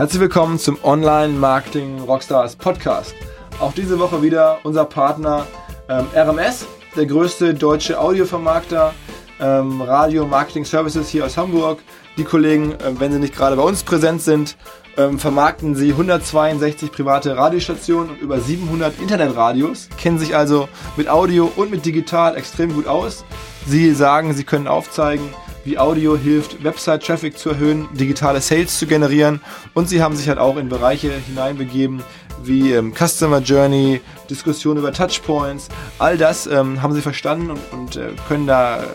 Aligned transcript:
Herzlich 0.00 0.22
willkommen 0.22 0.58
zum 0.58 0.82
Online 0.82 1.34
Marketing 1.34 2.00
Rockstars 2.00 2.56
Podcast. 2.56 3.14
Auch 3.60 3.74
diese 3.74 3.98
Woche 3.98 4.22
wieder 4.22 4.58
unser 4.62 4.86
Partner 4.86 5.46
ähm, 5.90 6.06
RMS, 6.14 6.64
der 6.96 7.04
größte 7.04 7.52
deutsche 7.52 8.00
Audiovermarkter, 8.00 8.94
ähm, 9.42 9.82
Radio 9.82 10.26
Marketing 10.26 10.64
Services 10.64 11.10
hier 11.10 11.26
aus 11.26 11.36
Hamburg. 11.36 11.80
Die 12.16 12.24
Kollegen, 12.24 12.72
äh, 12.72 12.98
wenn 12.98 13.12
sie 13.12 13.18
nicht 13.18 13.36
gerade 13.36 13.56
bei 13.56 13.62
uns 13.62 13.82
präsent 13.82 14.22
sind, 14.22 14.56
ähm, 14.96 15.18
vermarkten 15.18 15.74
sie 15.74 15.90
162 15.90 16.90
private 16.90 17.36
Radiostationen 17.36 18.08
und 18.08 18.20
über 18.22 18.40
700 18.40 18.98
Internetradios, 19.02 19.90
kennen 19.98 20.18
sich 20.18 20.34
also 20.34 20.66
mit 20.96 21.10
Audio 21.10 21.52
und 21.56 21.70
mit 21.70 21.84
Digital 21.84 22.38
extrem 22.38 22.72
gut 22.72 22.86
aus. 22.86 23.22
Sie 23.66 23.92
sagen, 23.92 24.32
sie 24.32 24.44
können 24.44 24.66
aufzeigen, 24.66 25.28
wie 25.64 25.78
Audio 25.78 26.16
hilft, 26.16 26.62
Website-Traffic 26.64 27.38
zu 27.38 27.50
erhöhen, 27.50 27.88
digitale 27.92 28.40
Sales 28.40 28.78
zu 28.78 28.86
generieren 28.86 29.40
und 29.74 29.88
sie 29.88 30.02
haben 30.02 30.16
sich 30.16 30.28
halt 30.28 30.38
auch 30.38 30.56
in 30.56 30.68
Bereiche 30.68 31.12
hineinbegeben 31.12 32.02
wie 32.42 32.72
ähm, 32.72 32.94
Customer 32.94 33.40
Journey, 33.40 34.00
Diskussion 34.28 34.76
über 34.76 34.92
Touchpoints, 34.92 35.68
all 35.98 36.16
das 36.16 36.46
ähm, 36.46 36.82
haben 36.82 36.94
sie 36.94 37.02
verstanden 37.02 37.50
und, 37.50 37.60
und 37.72 37.96
äh, 37.96 38.12
können 38.28 38.46
da 38.46 38.82
äh, 38.82 38.86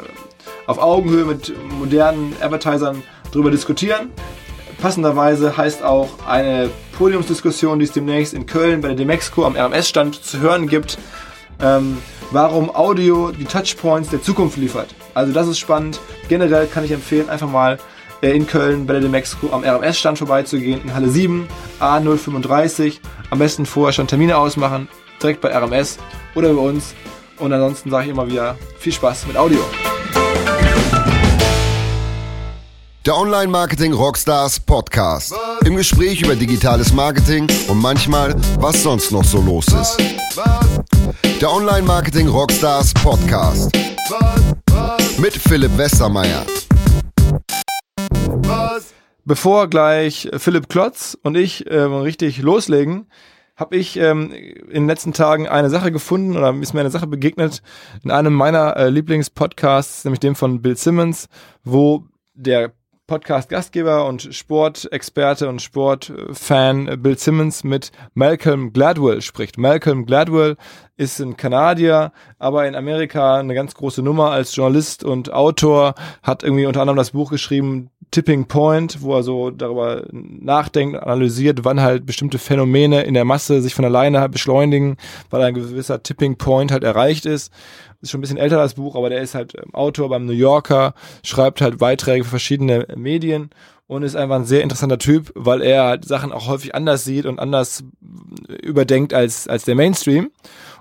auf 0.68 0.80
Augenhöhe 0.80 1.26
mit 1.26 1.54
modernen 1.80 2.36
Advertisern 2.42 3.04
drüber 3.32 3.52
diskutieren. 3.52 4.10
Passenderweise 4.82 5.56
heißt 5.56 5.84
auch 5.84 6.10
eine 6.28 6.70
Podiumsdiskussion, 6.98 7.80
die 7.80 7.86
es 7.86 7.92
demnächst 7.92 8.34
in 8.34 8.46
Köln 8.46 8.82
bei 8.82 8.90
der 8.90 8.98
Demexco 8.98 9.46
am 9.46 9.56
RMS-Stand 9.56 10.24
zu 10.24 10.40
hören 10.40 10.68
gibt, 10.68 10.98
ähm, 11.62 11.98
warum 12.32 12.74
Audio 12.74 13.32
die 13.32 13.46
Touchpoints 13.46 14.10
der 14.10 14.22
Zukunft 14.22 14.58
liefert. 14.58 14.94
Also 15.14 15.34
das 15.34 15.48
ist 15.48 15.60
spannend. 15.60 16.00
Generell 16.28 16.68
kann 16.68 16.84
ich 16.84 16.92
empfehlen, 16.92 17.30
einfach 17.30 17.50
mal 17.50 17.78
äh, 18.22 18.32
in 18.36 18.48
Köln 18.48 18.86
bei 18.86 18.94
der 18.94 19.02
Demexco 19.02 19.52
am 19.52 19.64
RMS-Stand 19.64 20.18
vorbeizugehen, 20.18 20.82
in 20.84 20.94
Halle 20.94 21.10
7, 21.10 21.48
A035. 21.80 23.00
Am 23.30 23.40
besten 23.40 23.66
vorher 23.66 23.94
schon 23.94 24.08
Termine 24.08 24.38
ausmachen, 24.38 24.88
direkt 25.22 25.42
bei 25.42 25.56
RMS 25.56 25.98
oder 26.36 26.54
bei 26.54 26.62
uns. 26.62 26.94
Und 27.40 27.52
ansonsten 27.52 27.90
sage 27.90 28.06
ich 28.06 28.12
immer 28.12 28.28
wieder 28.28 28.58
viel 28.80 28.94
Spaß 28.94 29.28
mit 29.28 29.38
Audio. 29.38 29.60
Der 33.06 33.16
Online 33.16 33.48
Marketing 33.48 33.94
Rockstars 33.94 34.60
Podcast. 34.60 35.36
Im 35.64 35.76
Gespräch 35.76 36.22
über 36.22 36.36
digitales 36.36 36.92
Marketing 36.92 37.48
und 37.68 37.78
manchmal, 37.78 38.36
was 38.60 38.82
sonst 38.82 39.12
noch 39.12 39.24
so 39.24 39.40
los 39.42 39.68
ist. 39.68 40.15
Der 40.36 41.50
Online 41.50 41.84
Marketing 41.84 42.28
Rockstars 42.28 42.94
Podcast. 42.94 43.72
Mit 45.18 45.32
Philipp 45.32 45.78
Westermeier. 45.78 46.46
Bevor 49.24 49.70
gleich 49.70 50.30
Philipp 50.36 50.68
Klotz 50.68 51.18
und 51.24 51.38
ich 51.38 51.68
äh, 51.68 51.78
richtig 51.78 52.40
loslegen, 52.40 53.08
habe 53.56 53.78
ich 53.78 53.96
ähm, 53.96 54.34
in 54.34 54.84
den 54.84 54.88
letzten 54.88 55.14
Tagen 55.14 55.48
eine 55.48 55.70
Sache 55.70 55.94
gefunden 55.94 56.36
oder 56.36 56.54
ist 56.56 56.74
mir 56.74 56.82
eine 56.82 56.92
Sache 56.92 57.08
begegnet 57.08 57.62
in 58.04 58.12
einem 58.12 58.34
meiner 58.34 58.76
äh, 58.76 58.90
Lieblingspodcasts, 58.90 60.04
nämlich 60.04 60.20
dem 60.20 60.36
von 60.36 60.62
Bill 60.62 60.76
Simmons, 60.76 61.30
wo 61.64 62.04
der 62.34 62.74
Podcast-Gastgeber 63.08 64.08
und 64.08 64.34
Sportexperte 64.34 65.48
und 65.48 65.62
Sportfan 65.62 67.02
Bill 67.02 67.18
Simmons 67.18 67.64
mit 67.64 67.92
Malcolm 68.16 68.74
Gladwell 68.74 69.22
spricht. 69.22 69.60
Malcolm 69.60 70.06
Gladwell 70.06 70.58
ist 70.98 71.20
ein 71.20 71.38
Kanadier, 71.38 72.14
aber 72.40 72.68
in 72.68 72.76
Amerika 72.76 73.38
eine 73.38 73.54
ganz 73.54 73.76
große 73.76 74.02
Nummer 74.02 74.32
als 74.32 74.56
Journalist 74.56 75.04
und 75.04 75.32
Autor, 75.32 75.94
hat 76.24 76.44
irgendwie 76.44 76.66
unter 76.66 76.82
anderem 76.82 76.98
das 76.98 77.12
Buch 77.12 77.30
geschrieben 77.30 77.92
Tipping 78.16 78.46
Point, 78.46 79.02
wo 79.02 79.14
er 79.14 79.24
so 79.24 79.52
darüber 79.52 80.06
nachdenkt, 80.10 80.96
analysiert, 80.96 81.66
wann 81.66 81.82
halt 81.82 82.06
bestimmte 82.06 82.40
Phänomene 82.40 83.04
in 83.04 83.14
der 83.14 83.26
Masse 83.26 83.62
sich 83.62 83.76
von 83.76 83.84
alleine 83.84 84.30
beschleunigen, 84.30 84.96
weil 85.30 85.42
ein 85.42 85.54
gewisser 85.54 86.02
Tipping 86.02 86.38
Point 86.38 86.72
halt 86.72 86.86
erreicht 86.86 87.26
ist 87.26 87.52
ist 88.02 88.12
schon 88.12 88.20
ein 88.20 88.22
bisschen 88.22 88.38
älter 88.38 88.58
das 88.58 88.76
Buch, 88.76 88.96
aber 88.96 89.10
der 89.10 89.22
ist 89.22 89.36
halt 89.36 89.54
ähm, 89.56 89.74
Autor 89.74 90.10
beim 90.10 90.26
New 90.26 90.34
Yorker, 90.34 90.94
schreibt 91.24 91.60
halt 91.60 91.80
Beiträge 91.80 92.24
für 92.24 92.32
verschiedene 92.32 92.88
Medien 92.96 93.50
und 93.88 94.04
ist 94.04 94.16
einfach 94.16 94.36
ein 94.36 94.46
sehr 94.46 94.62
interessanter 94.62 95.00
Typ, 95.00 95.32
weil 95.36 95.62
er 95.62 95.86
halt 95.86 96.06
Sachen 96.06 96.32
auch 96.32 96.48
häufig 96.48 96.74
anders 96.76 97.04
sieht 97.04 97.26
und 97.26 97.40
anders 97.40 97.84
überdenkt 98.62 99.14
als, 99.14 99.48
als 99.48 99.66
der 99.66 99.76
Mainstream. 99.76 100.30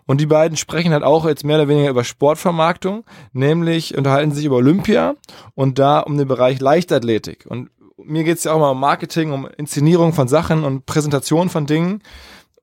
Und 0.07 0.21
die 0.21 0.27
beiden 0.27 0.57
sprechen 0.57 0.93
halt 0.93 1.03
auch 1.03 1.27
jetzt 1.27 1.45
mehr 1.45 1.57
oder 1.57 1.69
weniger 1.69 1.91
über 1.91 2.05
Sportvermarktung, 2.05 3.05
nämlich 3.33 3.97
unterhalten 3.97 4.33
sich 4.33 4.45
über 4.45 4.57
Olympia 4.57 5.15
und 5.55 5.79
da 5.79 6.01
um 6.01 6.19
den 6.19 6.29
Bereich 6.29 6.61
Leichtathletik. 6.61 7.47
Und 7.49 7.71
mir 7.97 8.25
geht's 8.25 8.45
ja 8.45 8.53
auch 8.53 8.59
mal 8.59 8.71
um 8.71 8.81
Marketing, 8.81 9.33
um 9.33 9.49
Inszenierung 9.57 10.13
von 10.13 10.29
Sachen 10.29 10.65
und 10.65 10.87
Präsentation 10.87 11.49
von 11.49 11.67
Dingen. 11.67 12.03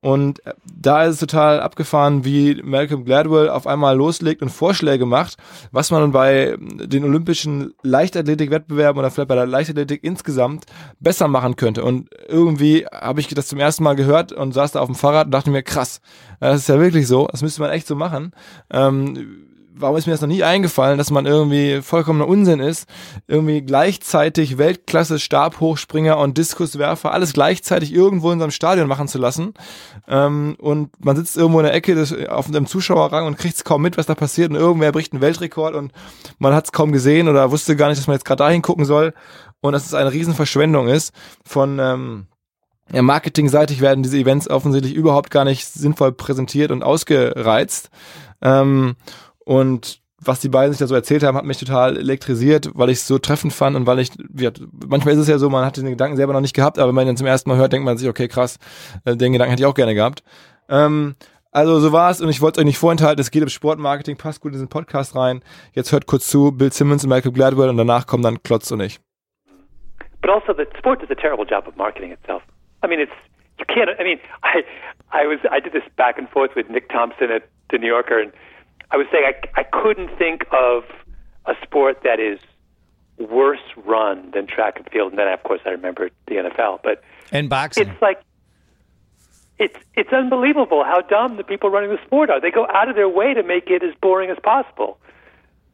Und 0.02 0.42
da 0.66 1.04
ist 1.04 1.14
es 1.14 1.20
total 1.20 1.60
abgefahren, 1.60 2.26
wie 2.26 2.60
Malcolm 2.64 3.06
Gladwell 3.06 3.50
auf 3.50 3.68
einmal 3.68 3.96
loslegt 3.96 4.42
und 4.42 4.50
Vorschläge 4.50 5.06
macht, 5.06 5.38
was 5.72 5.92
man 5.92 6.12
bei 6.12 6.58
den 6.60 7.04
olympischen 7.04 7.76
Leichtathletik-Wettbewerben 7.84 8.98
oder 8.98 9.12
vielleicht 9.12 9.30
bei 9.30 9.36
der 9.36 9.46
Leichtathletik 9.46 10.04
insgesamt 10.04 10.66
besser 11.00 11.28
machen 11.28 11.56
könnte. 11.56 11.84
Und 11.84 12.10
irgendwie 12.28 12.88
habe 12.92 13.20
ich 13.20 13.28
das 13.28 13.48
zum 13.48 13.60
ersten 13.60 13.84
Mal 13.84 13.96
gehört 13.96 14.34
und 14.34 14.54
saß 14.54 14.72
da 14.72 14.80
auf 14.80 14.88
dem 14.88 14.96
Fahrrad 14.96 15.26
und 15.26 15.32
dachte 15.32 15.52
mir, 15.52 15.62
krass, 15.62 16.02
das 16.40 16.62
ist 16.62 16.70
ja 16.70 16.80
wirklich 16.80 17.08
so, 17.08 17.28
das 17.28 17.44
müsste 17.44 17.62
man 17.62 17.70
echt 17.70 17.86
so 17.86 17.96
machen. 17.96 18.32
Ähm, 18.72 19.51
warum 19.82 19.98
ist 19.98 20.06
mir 20.06 20.14
das 20.14 20.22
noch 20.22 20.28
nie 20.28 20.44
eingefallen, 20.44 20.98
dass 20.98 21.12
man 21.12 21.26
irgendwie 21.26 21.82
vollkommener 21.82 22.28
Unsinn 22.28 22.60
ist, 22.60 22.88
irgendwie 23.28 23.62
gleichzeitig 23.62 24.58
Weltklasse 24.58 25.20
Stabhochspringer 25.20 26.18
und 26.18 26.38
Diskuswerfer 26.38 27.12
alles 27.12 27.34
gleichzeitig 27.34 27.94
irgendwo 27.94 28.32
in 28.32 28.40
seinem 28.40 28.52
Stadion 28.52 28.88
machen 28.88 29.08
zu 29.08 29.18
lassen. 29.18 29.54
Ähm, 30.08 30.56
und 30.60 30.90
man 31.04 31.16
sitzt 31.16 31.38
irgendwo 31.38 31.60
in 31.60 31.66
der 31.66 31.74
Ecke 31.74 31.96
des, 31.96 32.14
auf 32.28 32.48
einem 32.48 32.66
Zuschauerrang 32.66 33.26
und 33.26 33.38
kriegt 33.38 33.56
es 33.56 33.64
kaum 33.64 33.82
mit, 33.82 33.98
was 33.98 34.06
da 34.06 34.16
passiert 34.16 34.52
und 34.52 34.56
irgendwer 34.56 34.92
bricht 34.92 35.14
einen 35.14 35.22
Weltrekord 35.22 35.76
und 35.76 35.92
man 36.40 36.54
hat 36.54 36.66
es 36.66 36.72
kaum 36.72 36.92
gesehen 36.92 37.28
oder 37.28 37.52
wusste 37.52 37.76
gar 37.76 37.90
nicht, 37.90 38.00
dass 38.00 38.08
man 38.08 38.16
jetzt 38.16 38.26
gerade 38.26 38.44
dahin 38.44 38.62
gucken 38.62 38.86
soll 38.86 39.14
und 39.62 39.74
dass 39.74 39.86
es 39.86 39.94
eine 39.94 40.12
Riesenverschwendung 40.12 40.88
ist 40.88 41.14
von 41.44 41.80
ähm, 41.80 42.28
ja, 42.94 43.02
marketingseitig 43.02 43.82
werden 43.82 44.04
diese 44.04 44.18
Events 44.18 44.50
offensichtlich 44.50 44.94
überhaupt 44.94 45.32
gar 45.32 45.46
nicht 45.46 45.66
sinnvoll 45.66 46.12
präsentiert 46.12 46.72
und 46.72 46.84
ausgereizt. 46.84 47.90
Ähm, 48.42 48.96
und 49.52 50.00
was 50.24 50.40
die 50.40 50.48
beiden 50.48 50.72
sich 50.72 50.80
da 50.80 50.88
so 50.88 50.96
erzählt 50.96 51.24
haben, 51.24 51.36
hat 51.36 51.44
mich 51.44 51.58
total 51.58 51.98
elektrisiert, 51.98 52.70
weil 52.74 52.90
ich 52.90 53.00
es 53.00 53.08
so 53.08 53.18
treffend 53.18 53.52
fand 53.52 53.76
und 53.76 53.86
weil 53.86 54.00
ich, 54.00 54.12
wie, 54.30 54.50
manchmal 54.88 55.16
ist 55.16 55.20
es 55.20 55.28
ja 55.28 55.38
so, 55.38 55.50
man 55.50 55.66
hat 55.66 55.76
den 55.76 55.90
Gedanken 55.90 56.16
selber 56.16 56.32
noch 56.32 56.40
nicht 56.40 56.56
gehabt, 56.56 56.80
aber 56.80 56.88
wenn 56.88 56.96
man 56.96 57.08
ihn 57.08 57.18
zum 57.18 57.28
ersten 57.28 57.50
Mal 57.50 57.58
hört, 57.58 57.74
denkt 57.74 57.84
man 57.84 57.98
sich, 57.98 58.08
okay, 58.08 58.30
krass, 58.30 58.60
äh, 59.04 59.18
den 59.18 59.34
Gedanken 59.34 59.50
hätte 59.50 59.64
ich 59.64 59.66
auch 59.66 59.74
gerne 59.74 59.94
gehabt. 59.94 60.24
Ähm, 60.70 61.16
also 61.52 61.80
so 61.80 61.92
war 61.92 62.12
es 62.12 62.22
und 62.22 62.30
ich 62.30 62.42
wollte 62.42 62.60
es 62.60 62.62
euch 62.62 62.66
nicht 62.66 62.78
vorenthalten, 62.78 63.20
es 63.20 63.30
geht 63.30 63.44
um 63.44 63.50
Sportmarketing, 63.50 64.16
passt 64.16 64.40
gut 64.40 64.52
in 64.52 64.54
diesen 64.54 64.70
Podcast 64.70 65.18
rein. 65.18 65.42
Jetzt 65.74 65.92
hört 65.92 66.08
kurz 66.08 66.28
zu, 66.28 66.56
Bill 66.56 66.72
Simmons 66.72 67.04
und 67.04 67.10
Michael 67.10 67.34
Gladwell 67.34 67.68
und 67.68 67.76
danach 67.76 68.08
kommen 68.08 68.24
dann 68.24 68.42
Klotz 68.42 68.72
und 68.72 68.80
ich. 68.80 69.02
But 70.22 70.30
also 70.30 70.54
the 70.54 70.66
sport 70.78 71.02
does 71.02 71.12
a 71.12 71.20
terrible 71.20 71.46
job 71.46 71.68
of 71.68 71.76
marketing 71.76 72.14
itself. 72.14 72.42
I 72.86 72.88
mean, 72.88 73.02
it's, 73.02 73.12
you 73.58 73.66
can't, 73.66 73.90
I 74.00 74.04
mean, 74.04 74.20
I, 74.44 74.64
I 75.12 75.28
was, 75.28 75.40
I 75.52 75.60
did 75.60 75.74
this 75.74 75.84
back 75.98 76.18
and 76.18 76.30
forth 76.30 76.56
with 76.56 76.70
Nick 76.70 76.90
Thompson 76.90 77.32
at 77.32 77.50
the 77.72 77.80
New 77.80 77.88
Yorker 77.88 78.20
and 78.20 78.32
I 78.92 78.98
was 78.98 79.08
saying 79.12 79.26
I, 79.56 79.62
I 79.62 79.64
couldn't 79.64 80.16
think 80.18 80.46
of 80.52 80.84
a 81.46 81.54
sport 81.64 82.02
that 82.04 82.20
is 82.20 82.40
worse 83.18 83.60
run 83.86 84.32
than 84.32 84.48
track 84.48 84.78
and 84.78 84.90
field. 84.92 85.12
And 85.12 85.20
then, 85.20 85.28
of 85.28 85.44
course, 85.44 85.62
I 85.66 85.70
remember 85.70 86.10
the 86.28 86.36
NFL. 86.36 86.80
But 86.84 87.04
and 87.32 87.50
boxing. 87.50 87.88
It's 87.90 88.02
like 88.02 88.22
it's 89.58 89.78
it's 89.96 90.12
unbelievable 90.12 90.84
how 90.84 91.02
dumb 91.02 91.38
the 91.38 91.44
people 91.44 91.70
running 91.70 91.90
the 91.90 92.00
sport 92.06 92.30
are. 92.30 92.42
They 92.42 92.52
go 92.52 92.68
out 92.74 92.90
of 92.90 92.96
their 92.96 93.10
way 93.10 93.34
to 93.34 93.44
make 93.44 93.70
it 93.70 93.84
as 93.84 93.94
boring 94.02 94.30
as 94.30 94.38
possible. 94.44 94.98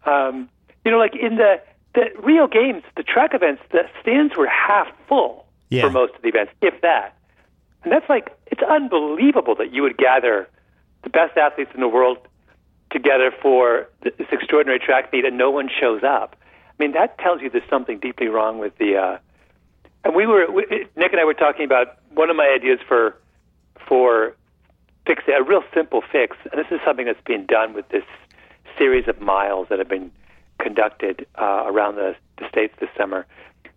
Um, 0.06 0.50
you 0.86 0.92
know, 0.92 0.98
like 0.98 1.16
in 1.16 1.38
the 1.38 1.62
the 1.96 2.10
real 2.22 2.48
games, 2.48 2.84
the 2.96 3.04
track 3.04 3.34
events, 3.34 3.62
the 3.72 3.84
stands 4.02 4.36
were 4.38 4.48
half 4.48 4.88
full 5.08 5.46
Yeah. 5.70 5.82
for 5.84 5.90
most 5.90 6.14
of 6.16 6.22
the 6.22 6.28
events, 6.28 6.52
if 6.62 6.80
that. 6.82 7.16
And 7.84 7.92
that's 7.92 8.08
like 8.10 8.38
it's 8.48 8.62
unbelievable 8.62 9.56
that 9.56 9.72
you 9.74 9.82
would 9.84 9.98
gather 9.98 10.48
the 11.04 11.10
best 11.10 11.38
athletes 11.38 11.72
in 11.74 11.80
the 11.80 11.88
world 11.88 12.18
together 12.98 13.32
for 13.42 13.88
this 14.04 14.28
extraordinary 14.32 14.80
track 14.80 15.12
meet 15.14 15.26
and 15.26 15.38
no 15.38 15.52
one 15.52 15.70
shows 15.80 16.02
up. 16.04 16.36
I 16.80 16.84
mean, 16.84 16.94
that 16.94 17.18
tells 17.20 17.42
you 17.42 17.50
there's 17.50 17.70
something 17.70 18.00
deeply 18.00 18.28
wrong 18.28 18.60
with 18.60 18.78
the. 18.78 18.98
Uh, 18.98 19.18
and 20.04 20.16
we 20.16 20.26
were 20.26 20.50
we, 20.52 20.64
Nick 20.96 21.12
and 21.12 21.20
I 21.20 21.26
were 21.26 21.34
talking 21.34 21.66
about 21.66 21.98
one 22.14 22.30
of 22.30 22.36
my 22.36 22.48
ideas 22.54 22.80
for 22.88 23.16
for 23.88 24.36
fixing 25.06 25.34
a 25.34 25.44
real 25.44 25.64
simple 25.74 26.02
fix, 26.12 26.36
and 26.52 26.60
this 26.60 26.72
is 26.72 26.80
something 26.86 27.06
that's 27.06 27.22
being 27.26 27.46
done 27.46 27.74
with 27.74 27.88
this 27.90 28.04
series 28.78 29.08
of 29.08 29.22
miles 29.22 29.68
that 29.70 29.80
have 29.80 29.90
been 29.90 30.12
conducted 30.60 31.26
uh, 31.40 31.64
around 31.66 31.96
the, 31.96 32.16
the 32.38 32.48
states 32.50 32.74
this 32.80 32.90
summer. 32.98 33.26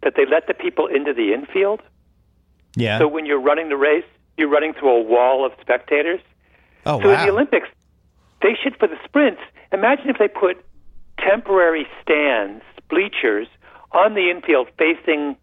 That 0.02 0.14
they 0.16 0.24
let 0.26 0.46
the 0.46 0.54
people 0.54 0.86
into 0.86 1.12
the 1.12 1.32
infield. 1.32 1.82
Yeah. 2.74 2.98
So 2.98 3.06
when 3.06 3.26
you're 3.26 3.40
running 3.40 3.68
the 3.68 3.76
race, 3.76 4.04
you're 4.36 4.48
running 4.48 4.72
through 4.74 4.90
a 4.90 5.02
wall 5.02 5.44
of 5.44 5.52
spectators. 5.60 6.20
oh 6.86 7.00
So 7.00 7.08
wow. 7.08 7.20
in 7.20 7.26
the 7.26 7.32
Olympics, 7.32 7.68
they 8.42 8.56
should 8.60 8.76
for 8.76 8.88
the 8.88 8.96
sprints. 9.04 9.40
Imagine 9.72 10.08
if 10.08 10.18
they 10.18 10.28
put 10.28 10.64
temporary 11.18 11.86
stands, 12.02 12.62
bleachers 12.88 13.46
on 13.92 14.14
the 14.14 14.30
infield 14.30 14.68
facing 14.78 15.36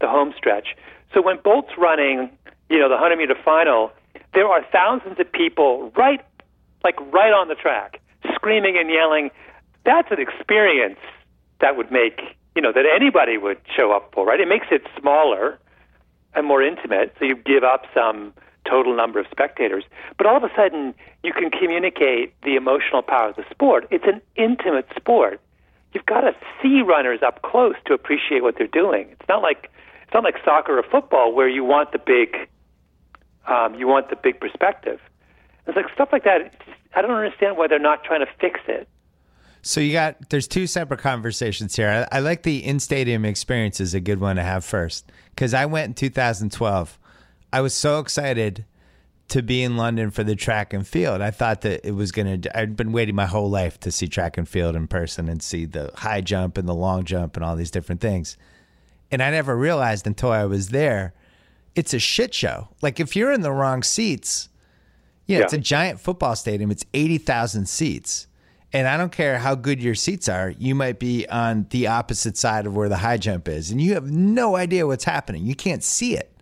the 0.00 0.08
home 0.08 0.32
stretch, 0.36 0.76
So 1.12 1.20
when 1.20 1.38
Bolt's 1.42 1.76
running, 1.76 2.30
you 2.70 2.78
know, 2.78 2.88
the 2.88 2.94
100 2.94 3.16
meter 3.16 3.34
final, 3.44 3.90
there 4.32 4.46
are 4.46 4.64
thousands 4.72 5.18
of 5.18 5.30
people 5.30 5.92
right, 5.96 6.24
like 6.84 6.98
right 7.12 7.32
on 7.32 7.48
the 7.48 7.54
track, 7.54 8.00
screaming 8.34 8.76
and 8.78 8.90
yelling. 8.90 9.30
That's 9.84 10.08
an 10.10 10.20
experience 10.20 11.00
that 11.60 11.76
would 11.76 11.90
make, 11.90 12.20
you 12.54 12.62
know, 12.62 12.72
that 12.72 12.84
anybody 12.86 13.36
would 13.38 13.58
show 13.76 13.92
up 13.92 14.10
for, 14.14 14.24
right? 14.24 14.40
It 14.40 14.48
makes 14.48 14.68
it 14.70 14.82
smaller 14.98 15.58
and 16.34 16.46
more 16.46 16.62
intimate, 16.62 17.14
so 17.18 17.24
you 17.24 17.34
give 17.34 17.64
up 17.64 17.86
some 17.92 18.32
total 18.70 18.96
number 18.96 19.18
of 19.18 19.26
spectators. 19.30 19.84
But 20.16 20.26
all 20.26 20.36
of 20.36 20.44
a 20.44 20.50
sudden, 20.54 20.94
you 21.24 21.32
can 21.32 21.50
communicate 21.50 22.34
the 22.42 22.54
emotional 22.54 23.02
power 23.02 23.30
of 23.30 23.36
the 23.36 23.44
sport. 23.50 23.88
It's 23.90 24.04
an 24.06 24.20
intimate 24.36 24.86
sport. 24.96 25.40
You've 25.92 26.06
got 26.06 26.20
to 26.20 26.32
see 26.62 26.82
runners 26.82 27.20
up 27.26 27.42
close 27.42 27.74
to 27.86 27.94
appreciate 27.94 28.42
what 28.42 28.56
they're 28.56 28.68
doing. 28.68 29.08
It's 29.10 29.28
not 29.28 29.42
like 29.42 29.70
it's 30.02 30.14
not 30.14 30.24
like 30.24 30.36
soccer 30.44 30.78
or 30.78 30.82
football 30.82 31.32
where 31.34 31.48
you 31.48 31.64
want 31.64 31.92
the 31.92 31.98
big, 31.98 32.48
um, 33.46 33.74
you 33.74 33.86
want 33.86 34.10
the 34.10 34.16
big 34.16 34.40
perspective. 34.40 35.00
It's 35.66 35.76
like 35.76 35.86
stuff 35.94 36.08
like 36.12 36.24
that. 36.24 36.54
I 36.94 37.02
don't 37.02 37.12
understand 37.12 37.56
why 37.56 37.66
they're 37.68 37.78
not 37.78 38.04
trying 38.04 38.20
to 38.20 38.32
fix 38.40 38.60
it. 38.66 38.88
So 39.62 39.80
you 39.80 39.92
got 39.92 40.30
there's 40.30 40.48
two 40.48 40.66
separate 40.66 41.00
conversations 41.00 41.76
here. 41.76 42.06
I, 42.10 42.16
I 42.16 42.20
like 42.20 42.44
the 42.44 42.64
in 42.64 42.80
stadium 42.80 43.24
experience 43.24 43.80
is 43.80 43.94
a 43.94 44.00
good 44.00 44.20
one 44.20 44.36
to 44.36 44.42
have 44.42 44.64
first 44.64 45.10
because 45.34 45.54
I 45.54 45.66
went 45.66 45.88
in 45.88 45.94
2012. 45.94 46.98
I 47.52 47.60
was 47.60 47.74
so 47.74 47.98
excited 47.98 48.64
to 49.28 49.42
be 49.42 49.62
in 49.62 49.76
London 49.76 50.10
for 50.10 50.24
the 50.24 50.34
track 50.34 50.72
and 50.72 50.86
field. 50.86 51.20
I 51.20 51.30
thought 51.30 51.60
that 51.60 51.86
it 51.86 51.92
was 51.92 52.10
going 52.10 52.42
to, 52.42 52.58
I'd 52.58 52.76
been 52.76 52.90
waiting 52.90 53.14
my 53.14 53.26
whole 53.26 53.48
life 53.48 53.78
to 53.80 53.92
see 53.92 54.08
track 54.08 54.36
and 54.36 54.48
field 54.48 54.74
in 54.74 54.88
person 54.88 55.28
and 55.28 55.40
see 55.40 55.66
the 55.66 55.92
high 55.94 56.20
jump 56.20 56.58
and 56.58 56.68
the 56.68 56.74
long 56.74 57.04
jump 57.04 57.36
and 57.36 57.44
all 57.44 57.54
these 57.54 57.70
different 57.70 58.00
things. 58.00 58.36
And 59.10 59.22
I 59.22 59.30
never 59.30 59.56
realized 59.56 60.06
until 60.06 60.32
I 60.32 60.44
was 60.46 60.70
there, 60.70 61.14
it's 61.76 61.94
a 61.94 62.00
shit 62.00 62.34
show. 62.34 62.68
Like 62.82 62.98
if 62.98 63.14
you're 63.14 63.32
in 63.32 63.42
the 63.42 63.52
wrong 63.52 63.84
seats, 63.84 64.48
yeah, 65.26 65.38
yeah. 65.38 65.44
it's 65.44 65.52
a 65.52 65.58
giant 65.58 66.00
football 66.00 66.34
stadium, 66.34 66.70
it's 66.72 66.84
80,000 66.92 67.68
seats. 67.68 68.26
And 68.72 68.86
I 68.86 68.96
don't 68.96 69.12
care 69.12 69.38
how 69.38 69.54
good 69.54 69.82
your 69.82 69.96
seats 69.96 70.28
are, 70.28 70.50
you 70.50 70.74
might 70.74 70.98
be 70.98 71.28
on 71.28 71.66
the 71.70 71.88
opposite 71.88 72.36
side 72.36 72.66
of 72.66 72.76
where 72.76 72.88
the 72.88 72.98
high 72.98 73.16
jump 73.16 73.48
is, 73.48 73.70
and 73.70 73.80
you 73.80 73.94
have 73.94 74.10
no 74.10 74.54
idea 74.54 74.86
what's 74.86 75.04
happening. 75.04 75.44
You 75.44 75.56
can't 75.56 75.82
see 75.82 76.16
it. 76.16 76.39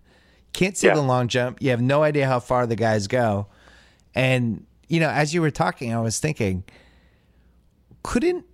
Can't 0.53 0.77
see 0.77 0.87
yeah. 0.87 0.95
the 0.95 1.01
long 1.01 1.27
jump. 1.27 1.61
You 1.61 1.69
have 1.71 1.81
no 1.81 2.03
idea 2.03 2.27
how 2.27 2.39
far 2.39 2.65
the 2.65 2.75
guys 2.75 3.07
go. 3.07 3.47
And 4.15 4.65
you 4.87 4.99
know, 4.99 5.09
as 5.09 5.33
you 5.33 5.41
were 5.41 5.51
talking, 5.51 5.93
I 5.93 6.01
was 6.01 6.19
thinking, 6.19 6.63
couldn't 8.03 8.45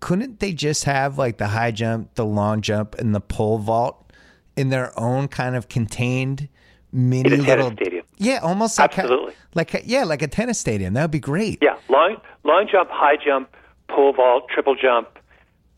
couldn't 0.00 0.40
they 0.40 0.52
just 0.52 0.84
have 0.84 1.18
like 1.18 1.38
the 1.38 1.48
high 1.48 1.70
jump, 1.70 2.14
the 2.14 2.24
long 2.24 2.60
jump, 2.60 2.94
and 2.96 3.14
the 3.14 3.20
pole 3.20 3.58
vault 3.58 4.12
in 4.56 4.70
their 4.70 4.98
own 4.98 5.28
kind 5.28 5.56
of 5.56 5.68
contained 5.68 6.48
mini 6.92 7.36
little 7.36 7.72
stadium? 7.72 8.04
Yeah, 8.16 8.38
almost 8.38 8.78
like 8.78 8.98
absolutely 8.98 9.34
a, 9.34 9.36
like 9.54 9.82
yeah, 9.84 10.04
like 10.04 10.22
a 10.22 10.28
tennis 10.28 10.58
stadium. 10.58 10.94
That 10.94 11.02
would 11.02 11.10
be 11.10 11.20
great. 11.20 11.58
Yeah, 11.60 11.76
long 11.88 12.16
long 12.44 12.66
jump, 12.70 12.90
high 12.90 13.16
jump, 13.16 13.54
pole 13.88 14.12
vault, 14.12 14.48
triple 14.48 14.74
jump. 14.74 15.08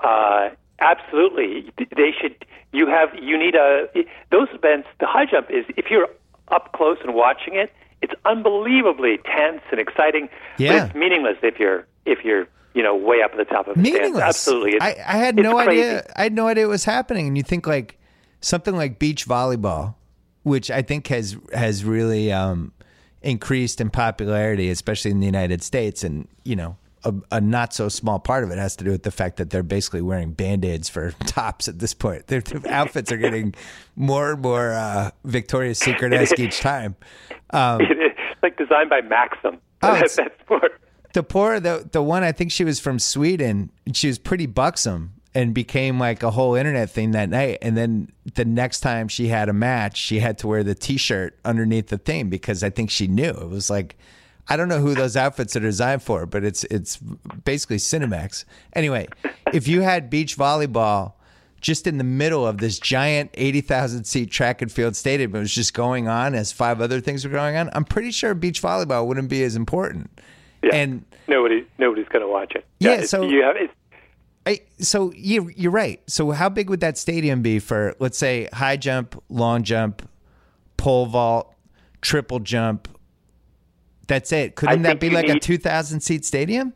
Uh, 0.01 0.51
absolutely, 0.79 1.71
they 1.97 2.13
should 2.19 2.45
you 2.73 2.87
have 2.87 3.11
you 3.15 3.39
need 3.39 3.55
a 3.55 3.89
those 4.31 4.49
events. 4.53 4.89
The 5.01 5.07
high 5.07 5.27
jump 5.27 5.51
is 5.51 5.65
if 5.77 5.91
you're 5.91 6.09
up 6.49 6.73
close 6.73 6.99
and 7.03 7.15
watching 7.15 7.55
it, 7.55 7.73
it's 8.03 8.15
unbelievably 8.25 9.19
tense 9.25 9.63
and 9.71 9.81
exciting. 9.81 10.29
Yeah. 10.59 10.73
But 10.73 10.87
it's 10.87 10.95
meaningless 10.95 11.37
if 11.43 11.59
you're 11.59 11.87
if 12.07 12.25
you're 12.25 12.47
you 12.75 12.83
know 12.83 12.95
way 12.95 13.23
up 13.23 13.33
at 13.33 13.39
the 13.39 13.45
top 13.45 13.69
of 13.69 13.77
the 13.77 13.83
meaningless. 13.83 14.11
Stands. 14.11 14.21
Absolutely, 14.21 14.73
it's, 14.73 14.85
I, 14.85 14.97
I 15.07 15.17
had 15.17 15.37
no 15.37 15.57
crazy. 15.57 15.83
idea. 15.83 16.13
I 16.17 16.23
had 16.25 16.33
no 16.33 16.47
idea 16.47 16.67
what 16.67 16.73
was 16.73 16.85
happening. 16.85 17.27
And 17.27 17.37
you 17.37 17.43
think 17.43 17.67
like 17.67 17.99
something 18.41 18.77
like 18.77 18.99
beach 18.99 19.27
volleyball, 19.27 19.95
which 20.43 20.71
I 20.71 20.83
think 20.83 21.09
has 21.09 21.37
has 21.53 21.85
really 21.85 22.33
um, 22.33 22.73
increased 23.23 23.81
in 23.81 23.91
popularity, 23.91 24.71
especially 24.71 25.11
in 25.11 25.21
the 25.21 25.27
United 25.27 25.63
States, 25.63 26.05
and 26.05 26.29
you 26.45 26.57
know 26.57 26.77
a, 27.05 27.15
a, 27.31 27.41
not 27.41 27.73
so 27.73 27.89
small 27.89 28.19
part 28.19 28.45
of 28.45 28.51
it 28.51 28.59
has 28.59 28.77
to 28.77 28.85
do 28.85 28.91
with 28.91 29.03
the 29.03 29.11
fact 29.11 29.37
that 29.39 29.51
they're 29.51 29.63
basically 29.63 30.03
wearing 30.03 30.33
band-aids 30.33 30.89
for 30.89 31.13
tops 31.27 31.69
at 31.69 31.79
this 31.79 31.95
point. 31.95 32.27
Their, 32.27 32.41
their 32.41 32.73
outfits 32.73 33.11
are 33.11 33.17
getting 33.17 33.55
more 33.97 34.33
and 34.33 34.43
more 34.43 34.73
uh, 34.73 35.11
Victoria's 35.25 35.79
Secret-esque 35.79 36.39
each 36.39 36.61
time. 36.61 36.97
Um, 37.51 37.81
it's 37.81 38.43
like 38.43 38.57
designed 38.57 38.91
by 38.91 39.01
Maxim. 39.01 39.59
Oh, 39.83 39.95
that's 40.01 40.19
the 41.13 41.23
poor 41.23 41.59
the 41.59 41.89
the 41.91 42.03
one 42.03 42.23
I 42.23 42.33
think 42.33 42.53
she 42.53 42.65
was 42.65 42.79
from 42.79 42.99
Sweden. 42.99 43.71
She 43.93 44.07
was 44.07 44.19
pretty 44.19 44.47
buxom 44.47 45.15
and 45.35 45.55
became 45.55 45.99
like 45.99 46.23
a 46.23 46.31
whole 46.31 46.55
internet 46.55 46.91
thing 46.91 47.13
that 47.13 47.29
night. 47.29 47.59
And 47.63 47.77
then 47.77 48.11
the 48.35 48.45
next 48.45 48.81
time 48.81 49.09
she 49.09 49.29
had 49.29 49.49
a 49.49 49.53
match, 49.53 49.97
she 49.97 50.19
had 50.19 50.39
to 50.39 50.49
wear 50.49 50.65
the 50.65 50.75
T-shirt 50.75 51.39
underneath 51.45 51.89
the 51.89 51.99
thing 51.99 52.29
because 52.29 52.65
I 52.65 52.71
think 52.71 52.91
she 52.91 53.07
knew 53.07 53.31
it 53.31 53.49
was 53.49 53.71
like 53.71 53.97
I 54.51 54.57
don't 54.57 54.69
know 54.69 54.81
who 54.81 54.95
those 54.95 55.17
outfits 55.17 55.55
are 55.55 55.61
designed 55.61 56.03
for, 56.03 56.27
but 56.27 56.45
it's 56.45 56.65
it's 56.65 56.97
basically 56.97 57.77
Cinemax. 57.77 58.45
Anyway, 58.75 59.07
if 59.53 59.69
you 59.69 59.81
had 59.83 60.11
beach 60.11 60.37
volleyball 60.37 61.13
just 61.61 61.87
in 61.87 61.99
the 61.99 62.05
middle 62.05 62.47
of 62.47 62.59
this 62.59 62.79
giant 62.79 63.31
80,000 63.35 64.05
seat 64.05 64.31
track 64.31 64.61
and 64.61 64.73
field 64.73 64.97
stadium, 64.97 65.35
it 65.37 65.39
was 65.39 65.55
just 65.55 65.73
going 65.73 66.09
on 66.09 66.35
as 66.35 66.53
five 66.53 66.81
other 66.81 67.01
things 67.01 67.25
were 67.25 67.31
going 67.31 67.57
on. 67.57 67.71
I'm 67.75 67.85
pretty 67.85 68.11
sure 68.11 68.35
beach 68.35 68.61
volleyball 68.61 69.07
wouldn't 69.07 69.29
be 69.29 69.45
as 69.45 69.55
important. 69.55 70.11
Yeah. 70.63 70.75
And 70.75 71.05
nobody 71.29 71.65
nobody's 71.79 72.09
going 72.09 72.23
to 72.25 72.29
watch 72.29 72.53
it. 72.55 72.67
Yeah, 72.81 72.97
yeah 72.97 73.05
so 73.05 73.23
you 73.23 73.43
have 73.43 73.57
it's, 73.57 73.73
I, 74.47 74.61
so 74.79 75.13
you, 75.15 75.51
you're 75.55 75.71
right. 75.71 76.01
So 76.09 76.31
how 76.33 76.49
big 76.49 76.71
would 76.71 76.81
that 76.81 76.99
stadium 76.99 77.43
be 77.43 77.59
for, 77.59 77.95
let's 77.99 78.19
say, 78.19 78.49
high 78.53 78.77
jump, 78.77 79.23
long 79.29 79.63
jump, 79.63 80.09
pole 80.77 81.07
vault, 81.07 81.55
triple 82.01 82.41
jump, 82.41 82.89
that's 84.11 84.33
it. 84.33 84.57
Couldn't 84.57 84.83
that 84.83 85.01
be 85.01 85.09
like 85.09 85.29
need, 85.29 85.37
a 85.37 85.41
2,000 85.41 86.01
seat 86.01 86.25
stadium? 86.27 86.75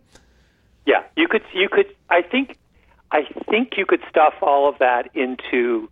Yeah, 0.87 1.03
you 1.17 1.29
could. 1.29 1.43
You 1.53 1.69
could. 1.69 1.95
I 2.09 2.23
think. 2.23 2.57
I 3.13 3.27
think 3.51 3.77
you 3.77 3.87
could 3.87 4.03
stuff 4.09 4.35
all 4.43 4.69
of 4.69 4.79
that 4.79 5.15
into 5.15 5.89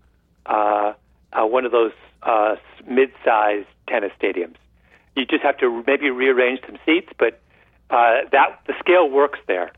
uh, 0.46 0.94
uh, 1.32 1.46
one 1.46 1.64
of 1.64 1.70
those 1.70 1.92
uh, 2.22 2.56
mid-sized 2.88 3.68
tennis 3.86 4.10
stadiums. 4.20 4.56
You 5.14 5.24
just 5.26 5.42
have 5.42 5.56
to 5.58 5.84
maybe 5.86 6.10
rearrange 6.10 6.60
some 6.66 6.78
seats, 6.84 7.12
but 7.18 7.40
uh, 7.90 8.22
that 8.32 8.58
the 8.66 8.74
scale 8.80 9.08
works 9.08 9.38
there. 9.46 9.70